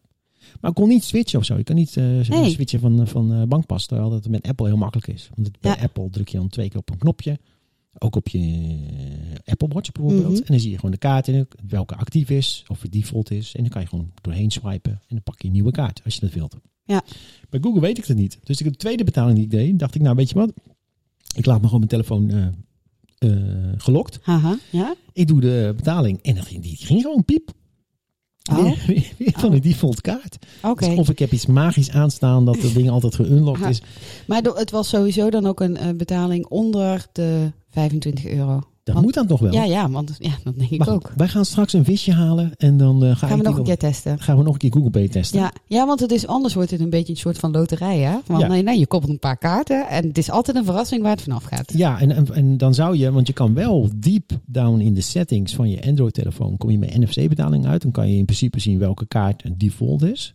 Maar 0.62 0.70
ik 0.72 0.76
kon 0.76 0.88
niet 0.88 1.04
switchen 1.04 1.40
of 1.40 1.46
zo. 1.46 1.58
Je 1.58 1.64
kan 1.64 1.76
niet 1.76 1.98
eh, 1.98 2.04
Nee. 2.30 2.50
switchen 2.50 2.80
van, 2.80 3.08
van 3.08 3.34
eh, 3.34 3.44
bankpas. 3.44 3.86
Terwijl 3.86 4.10
dat 4.10 4.28
met 4.28 4.48
Apple 4.48 4.68
heel 4.68 4.78
makkelijk 4.78 5.08
is. 5.08 5.30
Want 5.36 5.48
het- 5.48 5.60
bij 5.60 5.76
Ja. 5.78 5.84
Apple 5.84 6.10
druk 6.10 6.28
je 6.28 6.38
dan 6.38 6.50
twee 6.50 6.70
keer 6.70 6.80
op 6.80 6.90
een 6.90 6.98
knopje. 6.98 7.40
Ook 7.98 8.16
op 8.16 8.28
je 8.28 8.40
eh, 8.40 9.52
Apple 9.52 9.68
Watch 9.68 9.92
bijvoorbeeld. 9.92 10.32
Mhm. 10.34 10.42
En 10.42 10.46
dan 10.48 10.60
zie 10.60 10.70
je 10.70 10.76
gewoon 10.76 10.92
de 10.92 10.98
kaart 10.98 11.28
in 11.28 11.48
welke 11.68 11.96
actief 11.96 12.30
is. 12.30 12.64
Of 12.68 12.82
het 12.82 12.92
default 12.92 13.32
is. 13.32 13.56
En 13.56 13.62
dan 13.62 13.70
kan 13.72 13.82
je 13.82 13.88
gewoon 13.88 14.12
doorheen 14.22 14.52
swipen. 14.52 14.92
En 14.92 15.00
dan 15.08 15.24
pak 15.24 15.42
je 15.42 15.48
een 15.48 15.54
nieuwe 15.54 15.72
kaart 15.72 16.02
als 16.06 16.14
je 16.16 16.20
dat 16.22 16.32
wilt. 16.34 16.56
Ja. 16.84 17.02
Bij 17.50 17.60
Google 17.64 17.82
weet 17.82 17.98
ik 17.98 18.06
het 18.06 18.18
niet. 18.18 18.40
Dus 18.44 18.60
ik 18.62 18.66
de 18.72 18.76
tweede 18.78 19.04
betaling 19.04 19.36
die 19.36 19.44
ik 19.46 19.52
deed. 19.52 19.80
Dacht 19.80 19.96
ik 19.96 20.02
nou 20.02 20.16
weet 20.16 20.30
je 20.30 20.36
wat. 20.36 20.54
Ik 21.36 21.46
laat 21.46 21.58
me 21.62 21.64
gewoon 21.68 21.88
mijn 21.88 21.92
telefoon 21.92 22.30
eh, 22.30 22.48
eh, 23.18 23.74
gelokt. 23.78 24.20
Ja? 24.72 24.96
Ik 25.14 25.28
doe 25.28 25.42
de 25.42 25.74
betaling. 25.76 26.22
En 26.22 26.36
dan 26.36 26.44
ging, 26.44 26.62
die 26.64 26.76
ging 26.76 27.02
gewoon 27.02 27.26
piep. 27.26 27.52
Oh, 28.52 28.58
Weer, 28.58 28.84
weer, 28.88 29.12
weer 29.18 29.32
van 29.34 29.44
Oh. 29.50 29.52
de 29.52 29.60
default 29.60 30.02
kaart. 30.02 30.38
Dus 30.78 30.96
of 30.98 31.10
ik 31.10 31.20
heb 31.20 31.32
iets 31.32 31.46
magisch 31.46 31.92
aanstaan 31.92 32.46
dat 32.46 32.62
de 32.62 32.74
ding 32.78 32.90
altijd 32.90 33.16
geunlocked 33.16 33.70
is. 33.70 33.82
Maar 34.28 34.42
het 34.42 34.72
was 34.72 34.90
sowieso 34.90 35.30
dan 35.30 35.46
ook 35.46 35.60
een 35.60 35.78
eh, 35.78 35.90
betaling 35.96 36.46
onder 36.48 37.06
de 37.12 37.52
25 37.70 38.26
euro. 38.26 38.62
Dat 38.84 38.94
Want- 38.94 39.06
moet 39.06 39.16
dan 39.16 39.28
toch 39.28 39.40
wel? 39.40 39.54
Ja, 39.54 39.64
ja, 39.64 39.90
want 39.90 40.16
ja, 40.20 40.32
dat 40.44 40.58
denk 40.58 40.70
ik 40.70 40.84
goed, 40.84 40.94
ook. 40.94 41.12
wij 41.16 41.28
gaan 41.28 41.46
straks 41.46 41.74
een 41.74 41.84
visje 41.86 42.12
halen 42.14 42.52
en 42.58 42.78
dan 42.78 43.02
ga 43.02 43.28
Gaan 43.28 43.38
we 43.38 43.44
nog 43.44 43.58
een 43.58 43.64
keer 43.64 43.78
testen. 43.78 44.20
gaan 44.20 44.38
we 44.38 44.44
nog 44.44 44.54
een 44.54 44.60
keer 44.60 44.72
Google 44.72 44.90
Pay 44.90 45.08
testen. 45.08 45.40
Ja, 45.40 45.52
ja, 45.68 45.86
want 45.86 46.00
het 46.00 46.12
is, 46.12 46.28
anders 46.28 46.54
wordt 46.54 46.72
het 46.72 46.80
een 46.80 46.90
beetje 46.90 47.14
een 47.14 47.20
soort 47.20 47.38
van 47.38 47.52
loterij, 47.52 48.00
hè? 48.00 48.18
Want 48.26 48.42
Ja. 48.42 48.48
nee, 48.48 48.64
nee, 48.64 48.80
je 48.80 48.88
koppelt 48.88 49.12
een 49.12 49.20
paar 49.20 49.38
kaarten 49.38 49.88
en 49.90 50.08
het 50.08 50.18
is 50.18 50.30
altijd 50.32 50.58
een 50.58 50.66
verrassing 50.66 51.02
waar 51.02 51.12
het 51.12 51.22
vanaf 51.22 51.44
gaat. 51.44 51.74
Ja, 51.76 52.00
en, 52.00 52.12
en, 52.12 52.34
en 52.34 52.58
dan 52.58 52.74
zou 52.74 52.98
je, 52.98 53.12
want 53.12 53.28
je 53.28 53.34
kan 53.34 53.54
wel 53.54 53.90
deep 53.96 54.32
down 54.46 54.80
in 54.80 54.94
de 54.94 55.02
settings 55.02 55.56
van 55.56 55.70
je 55.70 55.84
Android-telefoon, 55.88 56.58
kom 56.58 56.70
je 56.70 56.78
met 56.80 56.98
NFC-betaling 56.98 57.66
uit. 57.66 57.82
Dan 57.82 57.92
kan 57.92 58.10
je 58.12 58.18
in 58.18 58.26
principe 58.26 58.60
zien 58.60 58.80
welke 58.80 59.06
kaart 59.06 59.46
een 59.46 59.58
default 59.58 60.02
is. 60.04 60.34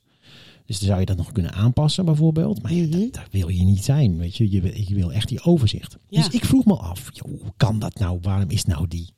Dus 0.66 0.78
dan 0.78 0.88
zou 0.88 1.00
je 1.00 1.06
dat 1.06 1.16
nog 1.16 1.32
kunnen 1.32 1.52
aanpassen 1.52 2.04
bijvoorbeeld. 2.04 2.62
Maar 2.62 2.72
ja, 2.72 2.86
Mhm. 2.86 3.00
dat, 3.00 3.12
daar 3.14 3.28
wil 3.30 3.48
je 3.48 3.62
niet 3.64 3.84
zijn, 3.84 4.18
weet 4.18 4.36
je. 4.36 4.50
Je 4.50 4.60
wil, 4.60 4.72
je 4.74 4.94
wil 4.94 5.12
echt 5.12 5.28
die 5.28 5.42
overzicht. 5.42 5.96
Ja. 6.08 6.22
Dus 6.22 6.34
ik 6.34 6.44
vroeg 6.44 6.64
me 6.64 6.76
af, 6.76 7.10
joh, 7.12 7.40
hoe 7.40 7.52
kan 7.56 7.78
dat 7.78 7.98
nou? 7.98 8.18
Waarom 8.22 8.50
is 8.50 8.64
nou 8.64 8.88
die, 8.88 9.10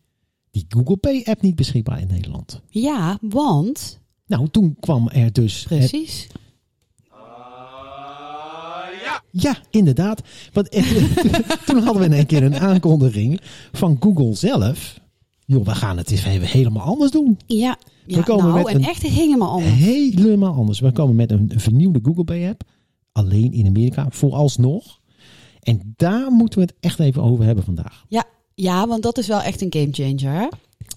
die 0.51 0.67
Google 0.69 0.97
Pay-app 0.97 1.43
niet 1.43 1.55
beschikbaar 1.57 2.01
in 2.01 2.07
Nederland? 2.09 2.61
Ja, 2.69 3.19
want, 3.21 4.01
Nou, 4.27 4.49
toen 4.49 4.77
kwam 4.81 5.09
er 5.09 5.33
dus... 5.33 5.65
het- 5.69 5.79
precies. 5.79 6.27
Ah, 7.11 9.03
ja. 9.05 9.23
ja, 9.31 9.57
inderdaad. 9.71 10.23
Want 10.53 10.71
toen 11.67 11.83
hadden 11.83 11.99
we 11.99 12.05
in 12.05 12.13
één 12.13 12.27
keer 12.27 12.43
een 12.43 12.57
aankondiging 12.59 13.41
van 13.73 13.97
Google 14.01 14.35
zelf. 14.35 15.01
Joh, 15.47 15.65
we 15.65 15.75
gaan 15.75 15.97
het 15.97 16.11
eens 16.11 16.25
even 16.25 16.47
helemaal 16.49 16.87
anders 16.87 17.11
doen. 17.11 17.39
Ja, 17.47 17.79
We 18.17 18.23
komen 18.23 18.45
nou, 18.45 18.57
met 18.59 18.67
en 18.67 18.75
een- 18.77 18.85
echt 18.89 19.03
helemaal 19.03 19.51
anders. 19.51 19.73
Helemaal 19.75 20.55
anders. 20.55 20.81
We 20.81 20.93
komen 20.93 21.17
met 21.17 21.31
een 21.31 21.53
vernieuwde 21.57 22.01
Google 22.03 22.25
Pay 22.25 22.49
app. 22.49 22.63
Alleen 23.13 23.53
in 23.53 23.67
Amerika, 23.67 24.07
vooralsnog. 24.11 25.01
En 25.61 25.95
daar 25.97 26.31
moeten 26.31 26.59
we 26.59 26.65
het 26.65 26.75
echt 26.81 26.99
even 27.01 27.23
over 27.23 27.45
hebben 27.45 27.65
vandaag. 27.65 28.05
Ja, 28.09 28.25
ja, 28.55 28.87
want 28.87 29.03
dat 29.03 29.19
is 29.19 29.27
wel 29.27 29.41
echt 29.41 29.61
een 29.63 29.73
gamechanger, 29.93 30.41
hè? 30.41 30.49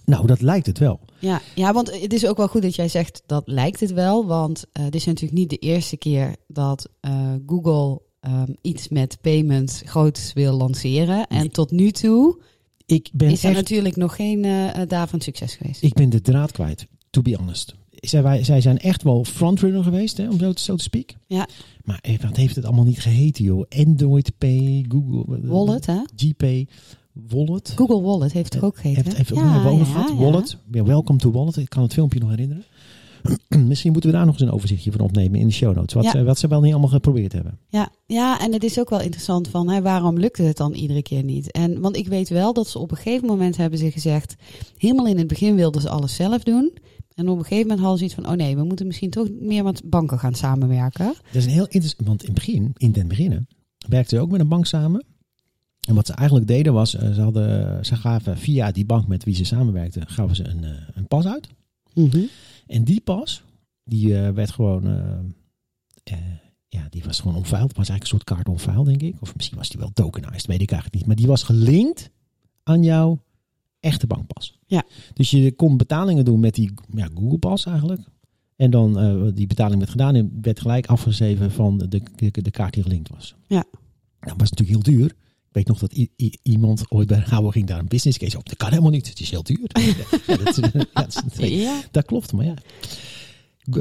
Nou, 0.06 0.28
dat 0.28 0.42
lijkt 0.42 0.66
het 0.66 0.78
wel. 0.78 1.00
Ja, 1.20 1.42
ja, 1.56 1.74
want 1.74 2.02
het 2.02 2.14
is 2.14 2.26
ook 2.26 2.38
wel 2.38 2.48
goed 2.48 2.62
dat 2.62 2.76
jij 2.76 2.88
zegt 2.88 3.24
dat 3.26 3.44
lijkt 3.46 3.80
het 3.80 3.92
wel. 3.94 4.26
Want 4.26 4.66
eh 4.72 4.84
dit 4.84 4.96
is 4.96 5.06
natuurlijk 5.06 5.40
niet 5.40 5.50
de 5.50 5.58
eerste 5.58 5.98
keer 5.98 6.36
dat 6.48 6.90
eh, 7.00 7.34
Google 7.46 8.02
ehm, 8.20 8.52
iets 8.62 8.88
met 8.90 9.18
payments 9.22 9.82
groots 9.86 10.34
wil 10.34 10.54
lanceren. 10.58 11.28
En 11.28 11.38
Nee. 11.40 11.50
tot 11.50 11.72
nu 11.72 11.92
toe 11.92 12.42
Ik 12.86 13.10
ben, 13.14 13.30
is 13.32 13.44
er 13.44 13.50
echt, 13.50 13.58
natuurlijk 13.60 13.96
nog 13.96 14.16
geen 14.16 14.46
eh 14.46 14.82
daarvan 14.88 15.22
succes 15.22 15.56
geweest. 15.56 15.84
ik 15.84 15.94
ben 15.94 16.10
de 16.10 16.22
draad 16.22 16.52
kwijt, 16.52 16.88
to 17.12 17.22
be 17.22 17.36
honest. 17.36 17.76
Zij, 17.90 18.24
wij, 18.24 18.44
zij 18.44 18.62
zijn 18.62 18.78
echt 18.78 19.04
wel 19.04 19.24
frontrunner 19.24 19.84
geweest, 19.84 20.18
hè, 20.18 20.30
om 20.30 20.40
zo 20.40 20.54
te, 20.54 20.62
zo 20.62 20.76
te 20.76 20.84
speak. 20.84 21.14
Ja. 21.28 21.48
Maar 21.84 22.00
eh, 22.02 22.20
wat 22.20 22.36
heeft 22.36 22.56
het 22.56 22.66
allemaal 22.66 22.86
niet 22.86 23.00
geheten, 23.00 23.44
joh? 23.44 23.66
Android 23.70 24.32
Pay, 24.38 24.86
Google... 24.90 25.38
eh, 25.38 25.50
Wallet, 25.50 25.86
hè? 25.86 26.02
GPay, 26.16 26.68
Wallet. 27.14 27.74
Google 27.76 28.02
Wallet 28.02 28.32
heeft 28.32 28.54
het 28.54 28.64
ook 28.64 28.76
gegeten. 28.76 29.04
Heeft, 29.04 29.18
heeft 29.18 29.30
ja. 29.30 29.64
Wallet. 30.16 30.58
Ja, 30.72 30.84
welcome 30.84 31.20
to 31.20 31.32
Wallet. 31.32 31.58
Ik 31.58 31.70
kan 31.70 31.84
het 31.84 31.94
filmpje 31.94 32.20
nog 32.20 32.30
herinneren. 32.30 32.64
Misschien 33.68 33.92
moeten 33.92 34.12
we 34.12 34.16
daar 34.16 34.26
nog 34.26 34.34
eens 34.34 34.44
een 34.44 34.52
overzichtje 34.52 34.92
van 34.92 35.02
opnemen 35.02 35.40
in 35.40 35.48
de 35.48 35.54
show 35.54 35.76
notes. 35.76 35.94
Wat, 35.94 36.06
ze, 36.06 36.24
wat 36.24 36.40
ze 36.40 36.48
wel 36.48 36.62
niet 36.62 36.72
allemaal 36.72 36.90
geprobeerd 36.90 37.34
hebben. 37.34 37.60
Ja, 37.68 37.90
ja, 38.06 38.40
en 38.40 38.54
het 38.54 38.64
is 38.64 38.80
ook 38.80 38.90
wel 38.90 39.02
interessant 39.02 39.48
van 39.48 39.70
hè, 39.70 39.82
waarom 39.82 40.20
lukte 40.20 40.44
het 40.44 40.58
dan 40.58 40.74
iedere 40.74 41.02
keer 41.02 41.24
niet? 41.24 41.52
En, 41.52 41.82
want 41.82 41.96
ik 41.96 42.08
weet 42.08 42.30
wel 42.30 42.54
dat 42.54 42.68
ze 42.68 42.80
op 42.80 42.92
een 42.92 42.98
gegeven 42.98 43.28
moment 43.28 43.58
hebben 43.58 43.80
ze 43.80 43.92
gezegd, 43.92 44.36
helemaal 44.78 45.08
in 45.08 45.18
het 45.18 45.28
begin 45.28 45.56
wilden 45.56 45.82
ze 45.82 45.90
alles 45.90 46.16
zelf 46.16 46.44
doen. 46.44 46.72
En 47.22 47.30
op 47.30 47.38
een 47.38 47.44
gegeven 47.44 47.68
moment 47.68 47.80
hadden 47.80 47.98
ze 47.98 48.06
iets 48.06 48.14
van, 48.14 48.28
oh 48.28 48.32
nee, 48.32 48.56
we 48.56 48.64
moeten 48.64 48.88
misschien 48.88 49.10
toch 49.10 49.28
meer 49.40 49.64
met 49.64 49.82
banken 49.86 50.20
gaan 50.20 50.34
samenwerken. 50.34 51.06
Dat 51.06 51.36
is 51.36 51.46
een 51.46 51.52
heel 51.52 51.68
interessant. 51.68 52.08
Want 52.08 52.22
in 52.22 52.30
het 52.30 52.38
begin, 52.38 52.74
in 52.78 52.92
den 52.92 53.08
beginnen, 53.08 53.48
werkten 53.88 54.18
ze 54.18 54.24
ook 54.24 54.32
met 54.32 54.40
een 54.40 54.48
bank 54.48 54.66
samen. 54.66 55.06
En 55.88 55.96
wat 55.96 56.08
ze 56.08 56.14
eigenlijk 56.14 56.48
deden 56.48 56.74
was, 56.74 56.96
eh, 56.96 57.12
ze, 57.12 57.22
hadden, 57.22 57.86
ze 57.86 57.96
gaven 57.96 58.38
via 58.38 58.72
die 58.72 58.86
bank 58.86 59.08
met 59.08 59.24
wie 59.24 59.36
ze 59.36 59.44
samenwerkten, 59.44 60.08
gaven 60.08 60.36
ze 60.36 60.48
een, 60.48 60.64
eh, 60.64 60.72
een 60.94 61.08
pas 61.08 61.26
uit. 61.26 61.48
En 62.68 62.84
die 62.84 63.02
pas, 63.02 63.44
die 63.84 64.18
eh, 64.18 64.30
werd 64.30 64.52
gewoon, 64.52 64.84
ja, 66.68 66.88
die 66.90 67.04
was 67.04 67.20
gewoon 67.20 67.38
onveild. 67.38 67.68
Het 67.68 67.78
was 67.78 67.90
eigenlijk 67.90 68.02
een 68.02 68.08
soort 68.08 68.24
kaart 68.24 68.50
onveild, 68.50 68.86
denk 68.86 69.02
ik. 69.02 69.22
Of 69.22 69.36
misschien 69.36 69.58
was 69.58 69.70
die 69.70 69.80
wel 69.80 69.92
tokenized, 69.94 70.46
weet 70.46 70.62
ik 70.62 70.72
eigenlijk 70.72 70.94
niet. 70.94 71.06
Maar 71.06 71.16
die 71.16 71.28
was 71.28 71.44
gelinkt 71.44 72.10
aan 72.64 72.84
jouw 72.84 73.24
echte 73.80 74.08
bankpas. 74.08 74.60
Ja. 74.72 74.84
Dus 75.14 75.32
je 75.32 75.52
kon 75.52 75.78
betalingen 75.78 76.26
doen 76.26 76.40
met 76.40 76.56
die 76.56 76.74
ja, 76.96 77.10
Google 77.16 77.38
Pas 77.38 77.66
eigenlijk. 77.66 78.02
En 78.56 78.72
dan 78.72 79.00
eh, 79.00 79.22
die 79.34 79.48
betaling 79.48 79.78
werd 79.78 79.92
gedaan 79.92 80.16
en 80.16 80.38
werd 80.42 80.60
gelijk 80.60 80.88
afgeschreven 80.88 81.52
van 81.52 81.78
de, 81.78 82.02
de, 82.16 82.42
de 82.42 82.52
kaart 82.52 82.74
die 82.74 82.84
gelinkt 82.84 83.10
was. 83.10 83.36
Ja. 83.48 83.64
Nou, 84.20 84.36
was 84.38 84.50
natuurlijk 84.52 84.70
heel 84.70 84.96
duur. 84.96 85.06
Ik 85.06 85.58
weet 85.58 85.68
nog 85.68 85.80
dat 85.80 85.94
iemand 86.42 86.92
ooit 86.92 87.08
bij 87.08 87.24
Rabo 87.26 87.50
ging 87.50 87.68
daar 87.68 87.80
een 87.80 87.88
business 87.88 88.18
case 88.18 88.38
op. 88.38 88.50
Dat 88.50 88.58
kan 88.58 88.70
helemaal 88.70 88.92
niet. 88.92 89.10
Het 89.10 89.20
is 89.20 89.30
heel 89.30 89.44
duur. 89.44 89.70
ja, 90.28 90.38
dat, 90.38 90.56
ja, 90.74 90.84
dat. 90.94 91.24
Ja, 91.38 91.82
dat 91.92 92.06
klopt, 92.06 92.34
maar 92.34 92.46
ja. 92.46 92.54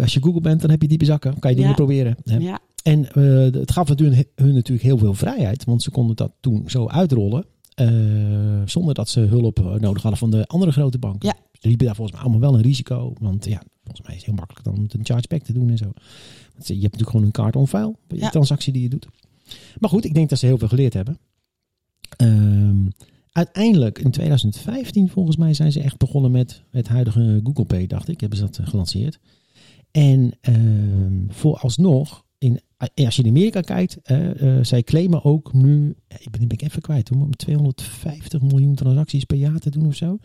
Als 0.01 0.15
je 0.15 0.23
Google 0.23 0.41
bent, 0.41 0.61
dan 0.61 0.71
heb 0.71 0.83
je 0.83 0.89
diepe 0.89 1.05
zakken. 1.05 1.39
Kan 1.39 1.51
je 1.51 1.57
dingen 1.57 1.75
proberen. 1.75 2.17
Hè? 2.25 2.37
ja, 2.37 2.59
En 2.83 3.13
eh, 3.13 3.61
het 3.61 3.71
gaf 3.71 3.89
hun 3.89 4.27
natuurlijk 4.35 4.83
heel 4.83 4.99
veel 4.99 5.15
vrijheid. 5.15 5.65
Want 5.65 5.83
ze 5.83 5.91
konden 5.91 6.17
dat 6.17 6.33
toen 6.41 6.63
zo 6.67 6.87
uitrollen. 6.87 7.45
Eh, 7.81 8.63
zonder 8.67 8.95
dat 8.95 9.09
ze 9.09 9.21
hulp 9.21 9.59
eh, 9.59 9.75
nodig 9.75 10.03
hadden 10.03 10.21
van 10.21 10.31
de 10.31 10.47
andere 10.47 10.73
grote 10.73 10.99
banken. 10.99 11.29
Ja. 11.29 11.35
Ze 11.61 11.69
liepen 11.69 11.87
daar 11.87 11.95
volgens 11.95 12.17
mij 12.17 12.27
allemaal 12.27 12.51
wel 12.51 12.59
een 12.59 12.65
risico. 12.65 13.13
Want 13.21 13.45
ja, 13.45 13.63
volgens 13.85 14.07
mij 14.07 14.11
is 14.11 14.17
het 14.17 14.27
heel 14.27 14.35
makkelijk 14.35 14.65
dan 14.65 14.83
met 14.83 14.95
een 14.95 15.05
chargeback 15.05 15.43
te 15.43 15.53
doen 15.53 15.71
en 15.71 15.77
zo. 15.77 15.85
Want 16.55 16.67
je 16.67 16.73
hebt 16.73 16.83
natuurlijk 16.83 17.11
gewoon 17.11 17.27
een 17.27 17.33
kaart 17.33 17.57
on 17.57 17.69
file. 17.69 17.95
Bij 18.07 18.17
je 18.19 18.25
Ja. 18.25 18.31
transactie 18.31 18.73
die 18.73 18.83
je 18.83 18.89
doet. 18.89 19.07
Maar 19.79 19.91
goed, 19.91 20.05
ik 20.05 20.15
denk 20.15 20.29
dat 20.29 20.39
ze 20.39 20.47
heel 20.47 20.59
veel 20.59 20.69
geleerd 20.69 20.95
hebben. 20.95 21.19
Ehm, 22.17 22.87
uiteindelijk 23.33 23.99
in 23.99 24.11
2015 24.11 25.09
volgens 25.09 25.37
mij 25.37 25.55
zijn 25.55 25.73
ze 25.73 25.81
echt 25.81 25.97
begonnen 25.99 26.31
met 26.31 26.63
het 26.71 26.89
huidige 26.89 27.41
Google 27.45 27.65
Pay, 27.65 27.87
dacht 27.87 28.09
ik. 28.09 28.21
Hebben 28.21 28.39
ze 28.39 28.45
dat 28.45 28.59
eh, 28.59 28.67
gelanceerd. 28.67 29.19
En 29.91 30.33
ehm 30.41 31.25
vooralsnog, 31.29 32.25
in, 32.41 32.61
eh, 32.77 33.07
als 33.07 33.17
je 33.17 33.23
in 33.23 33.29
Amerika 33.29 33.61
kijkt, 33.61 33.97
eh, 34.03 34.19
zij 34.63 34.83
claimen 34.83 35.25
ook 35.25 35.53
nu, 35.53 35.95
ik 36.09 36.31
ben, 36.31 36.41
ben 36.41 36.51
ik 36.59 36.63
even 36.63 36.83
kwijt, 36.83 37.11
om 37.13 37.37
250 37.37 38.41
miljoen 38.43 38.75
transacties 38.75 39.25
per 39.25 39.37
jaar 39.37 39.59
te 39.59 39.71
doen 39.71 39.87
of 39.87 39.95
zo. 39.95 40.19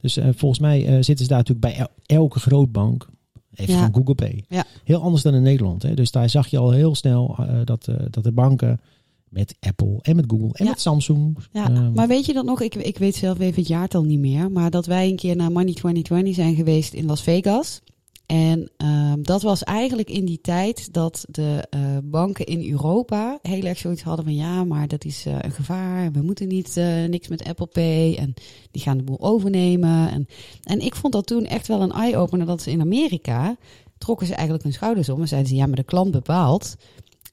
Dus 0.00 0.18
volgens 0.36 0.60
mij 0.60 0.80
zitten 1.02 1.24
ze 1.24 1.26
daar 1.30 1.38
natuurlijk 1.38 1.60
bij 1.66 1.76
el- 1.76 2.18
elke 2.18 2.40
grootbank. 2.40 3.08
Heeft 3.54 3.70
Ja. 3.70 3.76
gewoon 3.76 3.94
Google 3.94 4.14
Pay. 4.14 4.44
Ja. 4.48 4.64
Heel 4.84 5.00
anders 5.02 5.22
dan 5.22 5.34
in 5.34 5.42
Nederland. 5.42 5.82
Hè? 5.82 5.94
Dus 5.94 6.10
daar 6.10 6.30
zag 6.30 6.46
je 6.48 6.58
al 6.58 6.70
heel 6.70 6.94
snel 6.94 7.36
dat, 7.64 7.88
dat 8.10 8.24
de 8.24 8.32
banken 8.32 8.80
met 9.28 9.56
Apple 9.60 9.98
en 10.02 10.16
met 10.16 10.24
Google 10.28 10.50
en 10.52 10.64
Ja. 10.64 10.70
met 10.70 10.80
Samsung. 10.80 11.38
ja. 11.52 11.68
maar 11.94 12.08
weet 12.08 12.26
je 12.26 12.32
dat 12.32 12.44
nog? 12.44 12.60
Ik, 12.60 12.74
ik 12.74 12.98
weet 12.98 13.14
zelf 13.14 13.38
even 13.38 13.54
het 13.60 13.68
jaartal 13.68 14.04
niet 14.04 14.18
meer. 14.18 14.50
Maar 14.50 14.70
dat 14.70 14.86
wij 14.86 15.08
een 15.08 15.16
keer 15.16 15.36
naar 15.36 15.52
Money 15.52 15.72
2020 15.74 16.34
zijn 16.34 16.54
geweest 16.54 16.92
in 16.94 17.06
Las 17.06 17.22
Vegas. 17.22 17.80
En 18.26 18.70
ehm, 18.76 19.22
dat 19.22 19.42
was 19.42 19.64
eigenlijk 19.64 20.10
in 20.10 20.24
die 20.24 20.40
tijd 20.40 20.92
dat 20.92 21.26
de 21.30 21.66
eh, 21.70 21.80
banken 22.04 22.46
in 22.46 22.70
Europa 22.70 23.38
heel 23.42 23.62
erg 23.62 23.78
zoiets 23.78 24.02
hadden 24.02 24.24
van 24.24 24.34
ja, 24.34 24.64
maar 24.64 24.88
dat 24.88 25.04
is 25.04 25.26
eh, 25.26 25.38
een 25.40 25.52
gevaar. 25.52 26.12
We 26.12 26.22
moeten 26.22 26.48
niet 26.48 26.76
eh, 26.76 27.04
niks 27.04 27.28
met 27.28 27.44
Apple 27.44 27.66
Pay 27.66 28.14
en 28.14 28.34
die 28.70 28.82
gaan 28.82 28.96
de 28.96 29.02
boel 29.02 29.20
overnemen. 29.20 30.10
En, 30.10 30.26
en 30.62 30.80
ik 30.80 30.94
vond 30.94 31.12
dat 31.12 31.26
toen 31.26 31.44
echt 31.44 31.66
wel 31.66 31.82
een 31.82 31.92
eye-opener 31.92 32.46
dat 32.46 32.62
ze 32.62 32.70
in 32.70 32.80
Amerika 32.80 33.56
trokken 33.98 34.26
ze 34.26 34.34
eigenlijk 34.34 34.64
hun 34.64 34.72
schouders 34.72 35.08
om 35.08 35.20
en 35.20 35.28
zeiden 35.28 35.50
ze 35.50 35.56
ja, 35.56 35.66
maar 35.66 35.76
de 35.76 35.84
klant 35.84 36.10
bepaalt. 36.10 36.76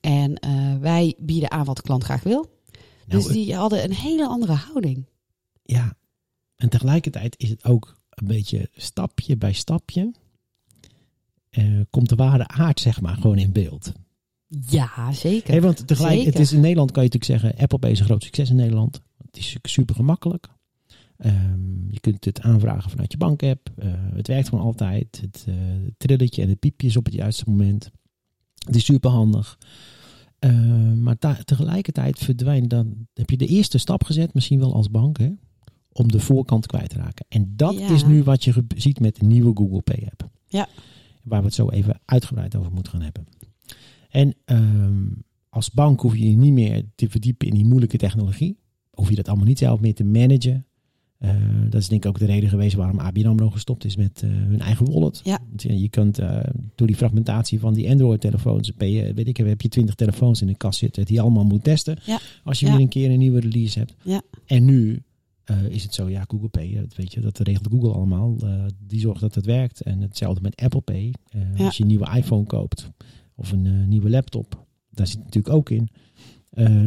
En 0.01 0.39
wij 0.81 1.15
bieden 1.17 1.51
aan 1.51 1.65
wat 1.65 1.75
de 1.75 1.81
klant 1.81 2.03
graag 2.03 2.23
wil. 2.23 2.49
nou, 3.05 3.23
dus 3.23 3.27
die 3.27 3.55
hadden 3.55 3.83
een 3.83 3.93
hele 3.93 4.27
andere 4.27 4.53
houding. 4.53 5.05
Ja, 5.61 5.93
en 6.55 6.69
tegelijkertijd 6.69 7.35
is 7.37 7.49
het 7.49 7.65
ook 7.65 7.95
een 8.09 8.27
beetje 8.27 8.69
stapje 8.73 9.37
bij 9.37 9.53
stapje. 9.53 10.11
Eh, 11.53 11.79
komt 11.89 12.09
de 12.09 12.15
ware 12.15 12.47
aard, 12.47 12.79
zeg 12.79 13.01
maar, 13.01 13.15
gewoon 13.15 13.37
in 13.37 13.51
beeld. 13.51 13.91
Ja, 14.67 15.11
zeker. 15.11 15.53
Hè, 15.53 15.61
want 15.61 15.87
tegelijk, 15.87 16.13
Zeker. 16.15 16.31
het 16.31 16.41
is 16.41 16.51
in 16.53 16.59
Nederland 16.59 16.91
kan 16.91 17.03
je 17.03 17.09
natuurlijk 17.09 17.41
zeggen, 17.41 17.61
Apple 17.61 17.79
Pay 17.79 17.91
is 17.91 17.99
een 17.99 18.05
groot 18.05 18.23
succes 18.23 18.49
in 18.49 18.55
Nederland. 18.55 19.01
Het 19.25 19.37
is 19.37 19.57
super 19.61 19.95
gemakkelijk. 19.95 20.47
Ehm, 21.17 21.89
je 21.91 21.99
kunt 21.99 22.25
het 22.25 22.41
aanvragen 22.41 22.89
vanuit 22.89 23.11
je 23.11 23.17
bankapp. 23.17 23.69
Eh, 23.77 23.87
het 24.13 24.27
werkt 24.27 24.49
gewoon 24.49 24.63
altijd. 24.63 25.19
Het 25.21 25.45
eh, 25.47 25.55
trilletje 25.97 26.41
en 26.41 26.49
het 26.49 26.59
piepje 26.59 26.87
is 26.87 26.97
op 26.97 27.05
het 27.05 27.13
juiste 27.13 27.43
moment. 27.47 27.91
Het 28.65 28.75
is 28.75 28.85
super 28.85 29.09
handig. 29.11 29.57
maar 30.95 31.17
ta- 31.17 31.39
tegelijkertijd 31.45 32.17
verdwijnt 32.19 32.69
dan. 32.69 33.07
Heb 33.13 33.29
je 33.29 33.37
de 33.37 33.47
eerste 33.47 33.77
stap 33.77 34.03
gezet, 34.03 34.33
misschien 34.33 34.59
wel 34.59 34.73
als 34.73 34.89
bank, 34.91 35.17
hè, 35.17 35.29
om 35.91 36.11
de 36.11 36.19
voorkant 36.19 36.65
kwijt 36.65 36.89
te 36.89 36.95
raken. 36.97 37.25
En 37.29 37.53
dat 37.55 37.77
Ja. 37.79 37.89
is 37.89 38.05
nu 38.05 38.23
wat 38.23 38.43
je 38.43 38.65
ziet 38.75 38.99
met 38.99 39.15
de 39.19 39.25
nieuwe 39.25 39.51
Google 39.55 39.81
Pay 39.81 40.07
app. 40.11 40.29
Ja. 40.47 40.67
Waar 41.23 41.39
we 41.39 41.45
het 41.45 41.55
zo 41.55 41.69
even 41.69 41.99
uitgebreid 42.05 42.55
over 42.55 42.71
moeten 42.71 42.91
gaan 42.91 43.01
hebben. 43.01 43.27
En 44.09 44.35
ehm, 44.45 45.05
als 45.49 45.71
bank 45.71 46.01
hoef 46.01 46.15
je 46.15 46.29
je 46.29 46.37
niet 46.37 46.53
meer 46.53 46.85
te 46.95 47.09
verdiepen 47.09 47.47
in 47.47 47.53
die 47.53 47.65
moeilijke 47.65 47.97
technologie. 47.97 48.57
Hoef 48.91 49.09
je 49.09 49.15
dat 49.15 49.27
allemaal 49.27 49.45
niet 49.45 49.57
zelf 49.57 49.79
meer 49.79 49.93
te 49.93 50.03
managen. 50.03 50.65
Eh, 51.17 51.35
dat 51.69 51.81
is 51.81 51.87
denk 51.87 52.03
ik 52.03 52.09
ook 52.09 52.19
de 52.19 52.25
reden 52.25 52.49
geweest 52.49 52.75
waarom 52.75 52.99
ABN 52.99 53.25
AMRO 53.25 53.49
gestopt 53.49 53.85
is 53.85 53.95
met 53.95 54.21
eh, 54.23 54.29
hun 54.29 54.59
eigen 54.59 54.91
wallet. 54.91 55.21
Ja. 55.23 55.39
Want 55.49 55.63
ja, 55.63 55.73
je 55.73 55.89
kunt 55.89 56.19
eh, 56.19 56.39
door 56.75 56.87
die 56.87 56.95
fragmentatie 56.95 57.59
van 57.59 57.73
die 57.73 57.89
Android-telefoons, 57.89 58.71
weet 58.77 59.27
ik, 59.27 59.37
heb 59.37 59.61
je 59.61 59.67
twintig 59.67 59.95
telefoons 59.95 60.41
in 60.41 60.47
de 60.47 60.57
kast 60.57 60.79
zitten 60.79 61.05
die 61.05 61.15
je 61.15 61.21
allemaal 61.21 61.45
moet 61.45 61.63
testen. 61.63 61.97
Ja. 62.05 62.19
Als 62.43 62.59
je 62.59 62.65
weer 62.65 62.79
een 62.79 62.87
keer 62.87 63.11
een 63.11 63.19
nieuwe 63.19 63.39
release 63.39 63.79
hebt. 63.79 63.95
Ja. 64.03 64.21
En 64.45 64.65
nu 64.65 65.03
eh, 65.43 65.63
is 65.65 65.83
het 65.83 65.93
zo, 65.93 66.09
ja, 66.09 66.23
Google 66.27 66.47
Pay, 66.47 66.75
dat 66.75 66.95
weet 66.95 67.13
je, 67.13 67.19
dat 67.19 67.39
regelt 67.39 67.67
Google 67.71 67.91
allemaal. 67.93 68.35
Eh, 68.43 68.65
die 68.87 68.99
zorgt 68.99 69.21
dat 69.21 69.35
het 69.35 69.45
werkt. 69.45 69.81
En 69.81 70.01
hetzelfde 70.01 70.41
met 70.41 70.55
Apple 70.55 70.81
Pay. 70.81 71.13
Eh, 71.29 71.41
Ja. 71.57 71.65
Als 71.65 71.77
je 71.77 71.83
een 71.83 71.89
nieuwe 71.89 72.15
iPhone 72.15 72.45
koopt 72.45 72.89
of 73.35 73.51
een 73.51 73.87
nieuwe 73.89 74.09
laptop, 74.09 74.65
daar 74.89 75.07
zit 75.07 75.15
het 75.15 75.25
natuurlijk 75.25 75.55
ook 75.55 75.69
in. 75.69 75.89